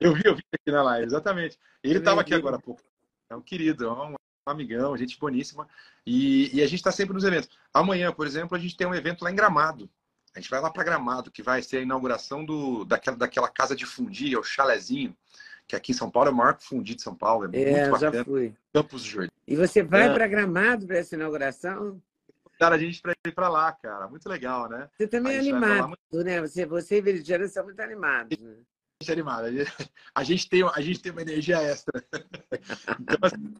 Eu 0.00 0.14
vi, 0.14 0.22
eu 0.24 0.36
vi 0.36 0.44
aqui 0.52 0.70
na 0.70 0.82
live, 0.84 1.06
exatamente. 1.06 1.58
Ele 1.82 1.98
estava 1.98 2.20
aqui 2.20 2.32
agora 2.32 2.54
há 2.54 2.60
pouco. 2.60 2.80
É 3.30 3.36
um 3.36 3.42
querido, 3.42 3.86
é 3.86 3.92
um 3.92 4.14
amigão, 4.46 4.96
gente 4.96 5.18
boníssima. 5.18 5.68
E, 6.06 6.56
e 6.56 6.62
a 6.62 6.66
gente 6.66 6.80
está 6.80 6.90
sempre 6.90 7.14
nos 7.14 7.24
eventos. 7.24 7.50
Amanhã, 7.72 8.12
por 8.12 8.26
exemplo, 8.26 8.56
a 8.56 8.60
gente 8.60 8.76
tem 8.76 8.86
um 8.86 8.94
evento 8.94 9.22
lá 9.22 9.30
em 9.30 9.34
Gramado. 9.34 9.88
A 10.34 10.40
gente 10.40 10.50
vai 10.50 10.60
lá 10.60 10.70
para 10.70 10.84
Gramado, 10.84 11.30
que 11.30 11.42
vai 11.42 11.62
ser 11.62 11.78
a 11.78 11.82
inauguração 11.82 12.44
do, 12.44 12.84
daquela, 12.84 13.16
daquela 13.16 13.48
casa 13.48 13.74
de 13.74 13.84
fundir, 13.84 14.34
é 14.34 14.38
o 14.38 14.42
chalezinho, 14.42 15.16
que 15.66 15.76
aqui 15.76 15.92
em 15.92 15.94
São 15.94 16.10
Paulo 16.10 16.28
é 16.28 16.32
o 16.32 16.36
maior 16.36 16.56
fundir 16.60 16.96
de 16.96 17.02
São 17.02 17.14
Paulo. 17.14 17.50
É, 17.52 17.62
é 17.62 17.72
muito 17.72 17.90
bacana. 17.92 18.18
já 18.18 18.24
fui. 18.24 18.54
Campos 18.72 19.02
do 19.02 19.08
Jardim. 19.08 19.30
E 19.46 19.56
você 19.56 19.82
vai 19.82 20.08
é. 20.08 20.14
para 20.14 20.26
Gramado 20.26 20.86
para 20.86 20.98
essa 20.98 21.14
inauguração? 21.14 22.00
Cara, 22.58 22.74
a 22.74 22.78
gente 22.78 23.00
para 23.00 23.12
ir 23.26 23.32
para 23.32 23.48
lá, 23.48 23.70
cara. 23.72 24.08
Muito 24.08 24.28
legal, 24.28 24.68
né? 24.68 24.88
Você 24.96 25.06
também 25.06 25.36
é 25.36 25.38
animado, 25.38 25.96
né? 26.24 26.40
Você, 26.40 26.66
você 26.66 26.98
e 26.98 27.00
Veridiana 27.00 27.46
são 27.46 27.64
muito 27.64 27.80
animados. 27.80 28.36
Né? 28.36 28.56
Gente 29.00 29.12
animado. 29.12 29.46
A 30.14 30.24
gente 30.24 30.48
tem, 30.48 30.62
a 30.64 30.80
gente 30.80 31.00
tem 31.00 31.12
uma 31.12 31.22
energia 31.22 31.58
extra. 31.58 32.04
Então, 33.00 33.18
assim, 33.22 33.54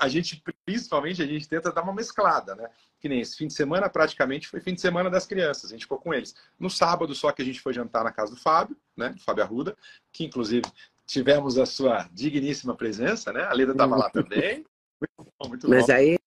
a 0.00 0.08
gente, 0.08 0.42
principalmente, 0.64 1.22
a 1.22 1.26
gente 1.26 1.48
tenta 1.48 1.72
dar 1.72 1.82
uma 1.82 1.94
mesclada, 1.94 2.54
né? 2.54 2.70
Que 3.00 3.08
nem 3.08 3.20
esse 3.20 3.36
fim 3.36 3.48
de 3.48 3.54
semana, 3.54 3.88
praticamente, 3.88 4.46
foi 4.46 4.60
fim 4.60 4.74
de 4.74 4.80
semana 4.80 5.10
das 5.10 5.26
crianças. 5.26 5.70
A 5.70 5.74
gente 5.74 5.82
ficou 5.82 5.98
com 5.98 6.14
eles. 6.14 6.34
No 6.58 6.70
sábado, 6.70 7.14
só 7.14 7.32
que 7.32 7.42
a 7.42 7.44
gente 7.44 7.60
foi 7.60 7.72
jantar 7.72 8.04
na 8.04 8.12
casa 8.12 8.34
do 8.34 8.40
Fábio, 8.40 8.76
né? 8.96 9.10
Do 9.10 9.20
Fábio 9.20 9.42
Arruda, 9.42 9.76
que 10.12 10.24
inclusive 10.24 10.64
tivemos 11.06 11.58
a 11.58 11.66
sua 11.66 12.08
digníssima 12.12 12.76
presença, 12.76 13.32
né? 13.32 13.42
A 13.44 13.52
Leda 13.52 13.72
estava 13.72 13.96
lá 13.96 14.10
também. 14.10 14.64
Muito 15.00 15.32
bom, 15.40 15.48
muito 15.48 15.68
Mas 15.68 15.86
bom. 15.86 15.92
aí, 15.92 16.18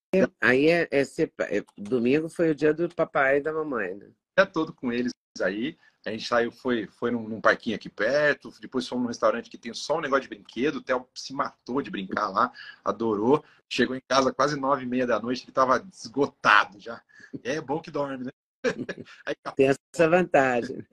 aí 0.42 0.70
é, 0.70 0.90
é, 0.92 1.02
é, 1.02 1.64
domingo 1.78 2.30
foi 2.30 2.52
o 2.52 2.56
dia 2.56 2.74
do 2.74 2.90
papai 2.94 3.38
e 3.38 3.42
da 3.42 3.54
mamãe, 3.54 3.96
né? 3.96 4.10
É 4.38 4.46
todo 4.46 4.74
com 4.74 4.92
eles 4.92 5.12
aí. 5.40 5.78
A 6.06 6.10
gente 6.10 6.28
saiu, 6.28 6.52
foi, 6.52 6.88
foi 6.88 7.12
num, 7.12 7.28
num, 7.28 7.40
parquinho 7.40 7.76
aqui 7.76 7.88
perto, 7.88 8.52
depois 8.60 8.88
fomos 8.88 9.04
num 9.04 9.08
restaurante 9.10 9.50
que 9.50 9.58
tem 9.58 9.74
só 9.74 9.98
um 9.98 10.02
negócio 10.02 10.24
de 10.24 10.30
brinquedo, 10.30 10.78
o 10.78 10.82
Theo 10.82 11.08
se 11.14 11.32
matou 11.32 11.82
de 11.82 11.92
brincar 11.92 12.28
lá, 12.30 12.52
adorou. 12.84 13.44
Chegou 13.70 13.96
em 13.96 14.02
casa 14.08 14.34
quase 14.34 14.60
nove 14.60 14.84
e 14.84 14.88
meia 14.88 15.06
da 15.06 15.20
noite, 15.20 15.44
ele 15.44 15.52
estava 15.52 15.86
esgotado 15.94 16.80
já. 16.80 17.02
É 17.44 17.62
bom 17.62 17.80
que 17.80 17.92
dorme, 17.92 18.26
né? 18.26 18.32
Aí, 19.26 19.36
tem 19.56 19.68
essa 19.68 20.10
vantagem. 20.10 20.86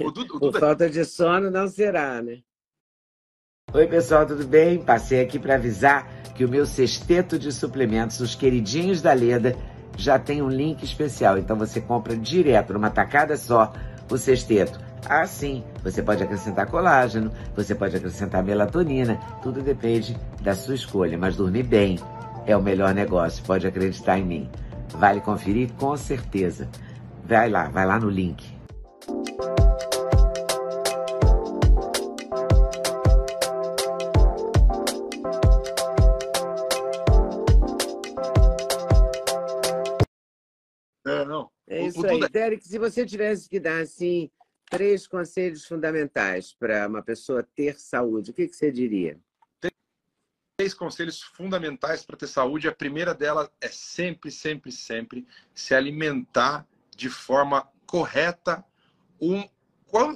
O 0.00 0.10
Dudu, 0.10 0.36
o 0.36 0.38
Por 0.38 0.52
Dudu... 0.52 0.60
falta 0.60 0.88
de 0.88 1.04
sono 1.04 1.50
não 1.50 1.66
será, 1.66 2.22
né? 2.22 2.42
Oi, 3.72 3.86
pessoal, 3.86 4.26
tudo 4.26 4.44
bem? 4.46 4.84
Passei 4.84 5.20
aqui 5.20 5.38
para 5.38 5.54
avisar 5.54 6.06
que 6.34 6.44
o 6.44 6.48
meu 6.48 6.66
sexteto 6.66 7.38
de 7.38 7.52
suplementos, 7.52 8.20
os 8.20 8.34
queridinhos 8.34 9.00
da 9.00 9.12
Leda, 9.12 9.56
já 9.96 10.18
tem 10.18 10.42
um 10.42 10.48
link 10.48 10.82
especial. 10.82 11.38
Então 11.38 11.56
você 11.56 11.80
compra 11.80 12.16
direto, 12.16 12.72
numa 12.72 12.90
tacada 12.90 13.36
só, 13.36 13.72
o 14.10 14.18
sexteto. 14.18 14.78
Ah, 15.08 15.26
sim, 15.26 15.64
você 15.82 16.02
pode 16.02 16.22
acrescentar 16.22 16.66
colágeno, 16.66 17.32
você 17.56 17.74
pode 17.74 17.96
acrescentar 17.96 18.42
melatonina, 18.42 19.16
tudo 19.42 19.62
depende 19.62 20.16
da 20.42 20.54
sua 20.54 20.74
escolha, 20.74 21.16
mas 21.16 21.36
dormir 21.36 21.62
bem 21.62 21.98
é 22.46 22.56
o 22.56 22.62
melhor 22.62 22.94
negócio, 22.94 23.44
pode 23.44 23.66
acreditar 23.66 24.18
em 24.18 24.24
mim. 24.24 24.50
Vale 24.90 25.20
conferir 25.20 25.72
com 25.78 25.96
certeza. 25.96 26.68
Vai 27.24 27.48
lá, 27.48 27.68
vai 27.68 27.86
lá 27.86 27.98
no 27.98 28.10
link. 28.10 28.59
Isso 41.90 42.06
aí. 42.06 42.28
Derek, 42.28 42.66
se 42.66 42.78
você 42.78 43.04
tivesse 43.04 43.48
que 43.48 43.60
dar 43.60 43.80
assim 43.80 44.30
três 44.70 45.06
conselhos 45.06 45.64
fundamentais 45.64 46.52
para 46.52 46.86
uma 46.86 47.02
pessoa 47.02 47.46
ter 47.54 47.78
saúde, 47.78 48.30
o 48.30 48.34
que, 48.34 48.48
que 48.48 48.54
você 48.54 48.70
diria? 48.70 49.18
Três 50.56 50.74
conselhos 50.74 51.22
fundamentais 51.22 52.04
para 52.04 52.16
ter 52.16 52.26
saúde. 52.26 52.68
A 52.68 52.72
primeira 52.72 53.14
delas 53.14 53.50
é 53.60 53.68
sempre, 53.68 54.30
sempre, 54.30 54.70
sempre 54.70 55.26
se 55.54 55.74
alimentar 55.74 56.66
de 56.94 57.08
forma 57.08 57.66
correta, 57.86 58.64
um, 59.20 59.48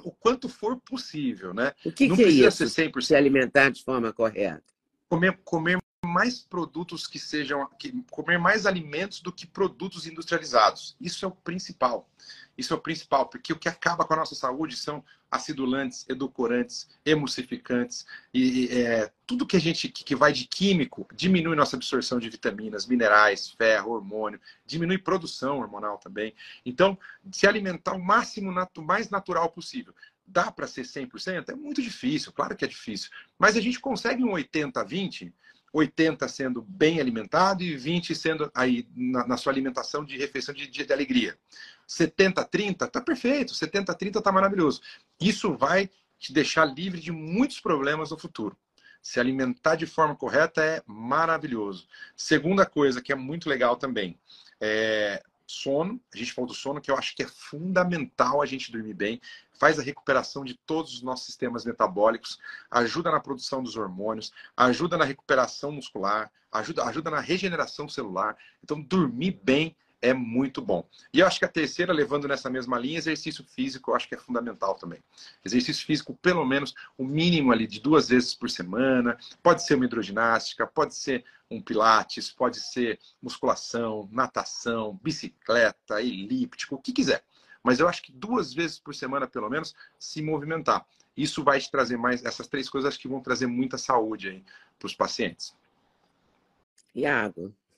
o 0.03 0.11
quanto 0.11 0.47
for 0.47 0.79
possível, 0.79 1.53
né? 1.53 1.73
O 1.83 1.91
que, 1.91 2.07
Não 2.07 2.15
que 2.15 2.23
é 2.23 2.27
isso? 2.27 2.67
Ser 2.69 2.89
100%. 2.89 3.01
Se 3.01 3.15
alimentar 3.15 3.69
de 3.69 3.83
forma 3.83 4.13
correta. 4.13 4.63
Comer, 5.09 5.37
comer 5.43 5.79
mais 6.15 6.39
produtos 6.39 7.05
que 7.07 7.19
sejam, 7.19 7.69
que, 7.77 7.91
comer 8.09 8.39
mais 8.39 8.65
alimentos 8.65 9.19
do 9.19 9.33
que 9.33 9.45
produtos 9.45 10.07
industrializados. 10.07 10.95
Isso 10.99 11.25
é 11.25 11.27
o 11.27 11.31
principal. 11.31 12.09
Isso 12.57 12.73
é 12.73 12.77
o 12.77 12.79
principal, 12.79 13.25
porque 13.25 13.51
o 13.51 13.59
que 13.59 13.67
acaba 13.67 14.05
com 14.05 14.13
a 14.13 14.17
nossa 14.17 14.33
saúde 14.33 14.77
são 14.77 15.03
acidulantes, 15.29 16.05
edulcorantes, 16.07 16.87
emulsificantes 17.05 18.05
e 18.33 18.69
é, 18.71 19.11
tudo 19.27 19.45
que 19.45 19.57
a 19.57 19.59
gente 19.59 19.89
que, 19.89 20.15
vai 20.15 20.31
de 20.31 20.47
químico 20.47 21.05
diminui 21.13 21.53
nossa 21.53 21.75
absorção 21.75 22.17
de 22.17 22.29
vitaminas, 22.29 22.85
minerais, 22.85 23.49
ferro, 23.49 23.91
hormônio, 23.91 24.39
diminui 24.65 24.97
produção 24.97 25.59
hormonal 25.59 25.97
também. 25.97 26.33
Então, 26.65 26.97
se 27.29 27.45
alimentar 27.45 27.93
o 27.93 28.01
máximo 28.01 28.53
o 28.77 28.81
mais 28.81 29.09
natural 29.09 29.49
possível. 29.51 29.93
Dá 30.25 30.49
para 30.49 30.65
ser 30.65 30.83
100%? 30.83 31.49
É 31.49 31.55
muito 31.55 31.81
difícil, 31.81 32.31
claro 32.31 32.55
que 32.55 32.63
é 32.63 32.67
difícil. 32.69 33.11
Mas 33.37 33.57
a 33.57 33.61
gente 33.61 33.81
consegue 33.81 34.23
um 34.23 34.31
80 34.31 34.81
20 34.81 35.33
80 35.75 36.25
sendo 36.29 36.61
bem 36.61 37.01
alimentado 37.01 37.61
e 37.61 37.75
20 37.75 38.15
sendo 38.15 38.49
aí 38.55 38.87
na, 38.95 39.27
na 39.27 39.37
sua 39.37 39.51
alimentação 39.51 40.05
de 40.05 40.17
refeição 40.17 40.55
de 40.55 40.67
dia 40.67 40.85
de 40.85 40.93
alegria. 40.93 41.37
70 41.85 42.43
30 42.45 42.87
tá 42.87 43.01
perfeito, 43.01 43.53
70 43.53 43.93
30 43.93 44.21
tá 44.21 44.31
maravilhoso. 44.31 44.81
Isso 45.19 45.53
vai 45.53 45.89
te 46.17 46.31
deixar 46.31 46.63
livre 46.63 47.01
de 47.01 47.11
muitos 47.11 47.59
problemas 47.59 48.11
no 48.11 48.17
futuro. 48.17 48.57
Se 49.01 49.19
alimentar 49.19 49.75
de 49.75 49.85
forma 49.85 50.15
correta 50.15 50.63
é 50.63 50.81
maravilhoso. 50.87 51.87
Segunda 52.15 52.65
coisa 52.65 53.01
que 53.01 53.11
é 53.11 53.15
muito 53.15 53.49
legal 53.49 53.75
também, 53.75 54.17
é 54.61 55.21
sono. 55.45 55.99
A 56.13 56.17
gente 56.17 56.33
falou 56.33 56.47
do 56.47 56.53
sono, 56.53 56.81
que 56.81 56.89
eu 56.89 56.97
acho 56.97 57.15
que 57.15 57.23
é 57.23 57.27
fundamental 57.27 58.41
a 58.41 58.45
gente 58.45 58.71
dormir 58.71 58.93
bem 58.93 59.21
faz 59.59 59.79
a 59.79 59.81
recuperação 59.81 60.43
de 60.43 60.55
todos 60.65 60.93
os 60.93 61.01
nossos 61.01 61.25
sistemas 61.25 61.65
metabólicos, 61.65 62.39
ajuda 62.69 63.11
na 63.11 63.19
produção 63.19 63.63
dos 63.63 63.75
hormônios, 63.75 64.33
ajuda 64.55 64.97
na 64.97 65.05
recuperação 65.05 65.71
muscular, 65.71 66.31
ajuda, 66.51 66.83
ajuda 66.85 67.11
na 67.11 67.19
regeneração 67.19 67.87
celular. 67.87 68.37
Então, 68.63 68.81
dormir 68.81 69.39
bem 69.43 69.75
é 70.05 70.13
muito 70.13 70.61
bom. 70.61 70.87
E 71.13 71.19
eu 71.19 71.27
acho 71.27 71.39
que 71.39 71.45
a 71.45 71.49
terceira, 71.49 71.91
levando 71.91 72.27
nessa 72.27 72.49
mesma 72.49 72.77
linha, 72.77 72.97
exercício 72.97 73.43
físico, 73.43 73.91
eu 73.91 73.95
acho 73.95 74.07
que 74.07 74.15
é 74.15 74.17
fundamental 74.17 74.75
também. 74.75 74.99
Exercício 75.43 75.85
físico, 75.85 76.13
pelo 76.21 76.45
menos 76.45 76.73
o 76.97 77.03
mínimo 77.03 77.51
ali 77.51 77.65
de 77.65 77.79
duas 77.79 78.09
vezes 78.09 78.35
por 78.35 78.49
semana. 78.49 79.17
Pode 79.41 79.65
ser 79.65 79.75
uma 79.75 79.85
hidroginástica, 79.85 80.67
pode 80.67 80.95
ser 80.95 81.25
um 81.49 81.61
pilates, 81.61 82.31
pode 82.31 82.59
ser 82.59 82.99
musculação, 83.21 84.07
natação, 84.11 84.99
bicicleta, 85.01 86.01
elíptico, 86.01 86.75
o 86.75 86.81
que 86.81 86.93
quiser 86.93 87.23
mas 87.65 87.79
eu 87.79 87.89
acho 87.89 88.03
que 88.03 88.11
duas 88.11 88.53
vezes 88.53 88.77
por 88.77 88.93
semana, 88.93 89.25
pelo 89.25 89.49
menos, 89.49 89.73
se 89.97 90.21
movimentar. 90.21 90.85
Isso 91.17 91.43
vai 91.43 91.59
te 91.59 91.71
trazer 91.71 91.97
mais, 91.97 92.23
essas 92.23 92.47
três 92.47 92.69
coisas 92.69 92.87
acho 92.87 92.99
que 92.99 93.07
vão 93.07 93.19
trazer 93.19 93.47
muita 93.47 93.75
saúde 93.75 94.29
aí 94.29 94.43
para 94.77 94.85
os 94.85 94.93
pacientes. 94.93 95.55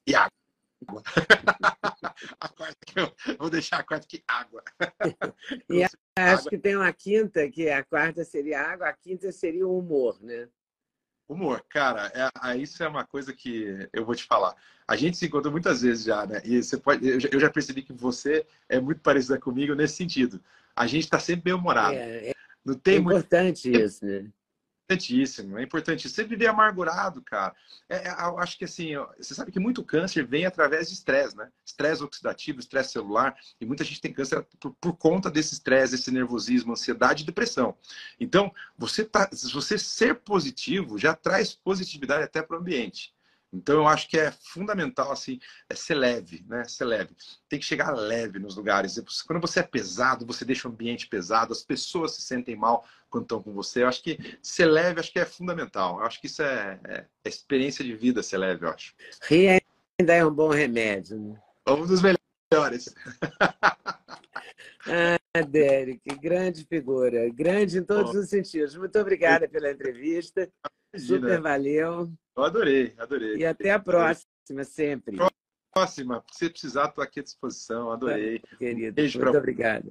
E 0.05 0.13
água. 0.13 0.36
A 2.39 2.49
quarta 2.49 2.77
que 2.85 2.99
eu 2.99 3.11
vou 3.37 3.49
deixar 3.49 3.77
a 3.77 3.83
quarta 3.83 4.07
que 4.07 4.23
água. 4.27 4.63
e 5.69 5.83
acho 5.83 5.97
água. 6.17 6.49
que 6.49 6.57
tem 6.57 6.75
uma 6.75 6.91
quinta, 6.91 7.49
que 7.49 7.69
a 7.69 7.83
quarta 7.83 8.23
seria 8.23 8.61
água, 8.61 8.89
a 8.89 8.93
quinta 8.93 9.31
seria 9.31 9.67
o 9.67 9.77
humor, 9.77 10.17
né? 10.21 10.47
Humor, 11.29 11.63
cara, 11.69 12.11
é, 12.15 12.57
isso 12.57 12.81
é 12.81 12.87
uma 12.87 13.05
coisa 13.05 13.33
que 13.33 13.87
eu 13.91 14.05
vou 14.05 14.15
te 14.15 14.23
falar. 14.23 14.55
A 14.87 14.95
gente 14.95 15.17
se 15.17 15.25
encontrou 15.25 15.51
muitas 15.51 15.81
vezes 15.81 16.05
já, 16.05 16.25
né? 16.25 16.41
E 16.45 16.63
você 16.63 16.77
pode, 16.77 17.05
eu 17.05 17.39
já 17.39 17.49
percebi 17.49 17.81
que 17.81 17.91
você 17.91 18.47
é 18.69 18.79
muito 18.79 19.01
parecida 19.01 19.37
comigo 19.37 19.75
nesse 19.75 19.95
sentido. 19.95 20.41
A 20.75 20.87
gente 20.87 21.03
está 21.03 21.19
sempre 21.19 21.43
bem 21.43 21.53
humorado. 21.53 21.95
É, 21.95 22.29
é, 22.29 22.33
Não 22.63 22.75
tem 22.75 22.95
é 22.95 22.97
importante 22.99 23.69
muito... 23.69 23.85
isso, 23.85 24.05
né? 24.05 24.31
Importantíssimo, 24.87 25.59
é 25.59 25.63
importante. 25.63 26.07
Você 26.09 26.23
viver 26.23 26.47
amargurado, 26.47 27.21
cara. 27.21 27.53
É, 27.89 28.07
é, 28.07 28.11
eu 28.25 28.39
acho 28.39 28.57
que 28.57 28.63
assim, 28.63 28.93
você 29.17 29.35
sabe 29.35 29.51
que 29.51 29.59
muito 29.59 29.83
câncer 29.83 30.25
vem 30.25 30.45
através 30.45 30.87
de 30.87 30.93
estresse, 30.93 31.35
né? 31.35 31.49
Estresse 31.65 32.03
oxidativo, 32.03 32.59
estresse 32.59 32.93
celular, 32.93 33.35
e 33.59 33.65
muita 33.65 33.83
gente 33.83 33.99
tem 33.99 34.13
câncer 34.13 34.41
por, 34.59 34.73
por 34.79 34.93
conta 34.93 35.29
desse 35.29 35.53
estresse, 35.53 35.91
desse 35.91 36.11
nervosismo, 36.11 36.71
ansiedade 36.71 37.23
e 37.23 37.25
depressão. 37.25 37.75
Então, 38.19 38.51
você 38.77 39.03
tá, 39.03 39.29
você 39.31 39.77
ser 39.77 40.15
positivo 40.15 40.97
já 40.97 41.13
traz 41.13 41.53
positividade 41.53 42.23
até 42.23 42.41
para 42.41 42.55
o 42.57 42.59
ambiente. 42.59 43.13
Então 43.51 43.75
eu 43.75 43.87
acho 43.87 44.09
que 44.09 44.19
é 44.19 44.31
fundamental 44.31 45.11
assim, 45.11 45.39
é 45.69 45.75
ser 45.75 45.95
leve, 45.95 46.43
né? 46.47 46.65
Ser 46.65 46.85
leve. 46.85 47.15
Tem 47.47 47.57
que 47.57 47.65
chegar 47.65 47.91
leve 47.91 48.39
nos 48.39 48.57
lugares. 48.57 49.01
Quando 49.25 49.39
você 49.39 49.61
é 49.61 49.63
pesado, 49.63 50.25
você 50.25 50.43
deixa 50.43 50.67
o 50.67 50.71
ambiente 50.71 51.07
pesado, 51.07 51.53
as 51.53 51.63
pessoas 51.63 52.13
se 52.15 52.21
sentem 52.21 52.55
mal 52.55 52.85
quando 53.09 53.23
estão 53.23 53.41
com 53.41 53.53
você. 53.53 53.83
Eu 53.83 53.87
acho 53.87 54.03
que 54.03 54.17
ser 54.41 54.65
leve 54.65 54.99
acho 54.99 55.11
que 55.11 55.19
é 55.19 55.25
fundamental. 55.25 55.99
Eu 55.99 56.05
acho 56.05 56.19
que 56.19 56.27
isso 56.27 56.41
é, 56.41 56.79
é, 56.87 57.05
é 57.23 57.29
experiência 57.29 57.83
de 57.83 57.95
vida 57.95 58.23
ser 58.23 58.37
leve, 58.37 58.65
eu 58.65 58.69
acho. 58.69 58.93
Rir 59.23 59.61
ainda 59.99 60.13
é 60.13 60.25
um 60.25 60.33
bom 60.33 60.49
remédio. 60.49 61.19
Né? 61.19 61.39
Um 61.67 61.85
dos 61.85 62.01
melhores. 62.01 62.93
ah, 64.87 65.41
Derek, 65.47 66.01
grande 66.19 66.65
figura, 66.65 67.29
grande 67.29 67.77
em 67.79 67.83
todos 67.83 68.13
Bom. 68.13 68.19
os 68.19 68.29
sentidos. 68.29 68.75
Muito 68.75 68.97
obrigada 68.99 69.47
pela 69.47 69.71
entrevista. 69.71 70.49
Imagina. 70.93 71.19
Super 71.19 71.41
valeu. 71.41 72.11
Eu 72.35 72.43
adorei, 72.43 72.93
adorei. 72.97 73.37
E 73.37 73.45
até 73.45 73.71
a 73.71 73.79
próxima, 73.79 74.63
sempre. 74.63 75.17
Próxima, 75.73 76.23
se 76.31 76.49
precisar, 76.49 76.89
estou 76.89 77.03
aqui 77.03 77.19
à 77.19 77.23
disposição. 77.23 77.91
Adorei. 77.91 78.41
Querido, 78.57 78.93
beijo 78.93 79.19
muito 79.19 79.37
obrigado. 79.37 79.87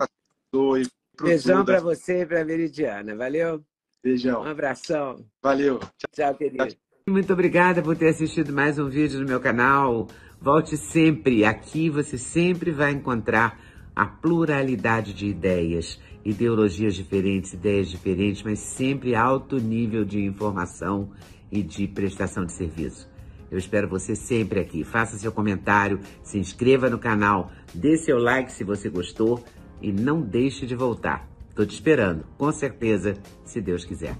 Beijão 1.23 1.65
para 1.65 1.81
você 1.81 2.23
e 2.23 2.27
para 2.27 2.41
a 2.41 2.45
Veridiana. 2.45 3.15
Valeu? 3.17 3.63
Beijão. 4.03 4.43
Um 4.43 4.47
abração. 4.47 5.25
Valeu. 5.43 5.79
Tchau, 5.79 6.11
Tchau 6.13 6.35
querido. 6.35 6.77
Muito 7.09 7.33
obrigada 7.33 7.83
por 7.83 7.97
ter 7.97 8.09
assistido 8.09 8.53
mais 8.53 8.79
um 8.79 8.89
vídeo 8.89 9.21
no 9.21 9.27
meu 9.27 9.41
canal. 9.41 10.09
Volte 10.41 10.77
sempre. 10.77 11.45
Aqui 11.45 11.89
você 11.89 12.19
sempre 12.19 12.71
vai 12.71 12.93
encontrar 12.93 13.59
a 13.95 14.05
pluralidade 14.05 15.15
de 15.15 15.27
ideias, 15.27 15.99
ideologias 16.25 16.95
diferentes, 16.95 17.55
ideias 17.55 17.89
diferentes, 17.89 18.43
mas 18.43 18.59
sempre 18.59 19.15
alto 19.15 19.57
nível 19.57 20.05
de 20.05 20.23
informação 20.23 21.11
e 21.51 21.63
de 21.63 21.89
prestação 21.89 22.45
de 22.45 22.53
serviço. 22.53 23.09
Eu 23.51 23.59
espero 23.59 23.89
você 23.89 24.15
sempre 24.15 24.61
aqui. 24.61 24.85
Faça 24.85 25.17
seu 25.17 25.33
comentário, 25.33 26.01
se 26.23 26.39
inscreva 26.39 26.91
no 26.91 26.99
canal, 26.99 27.51
dê 27.73 27.97
seu 27.97 28.19
like 28.19 28.53
se 28.53 28.65
você 28.65 28.91
gostou 28.91 29.43
e 29.81 29.93
não 29.93 30.21
deixe 30.21 30.67
de 30.67 30.75
voltar. 30.75 31.29
Estou 31.51 31.67
te 31.67 31.75
esperando, 31.75 32.25
com 32.37 32.51
certeza, 32.53 33.15
se 33.45 33.61
Deus 33.61 33.85
quiser. 33.85 34.17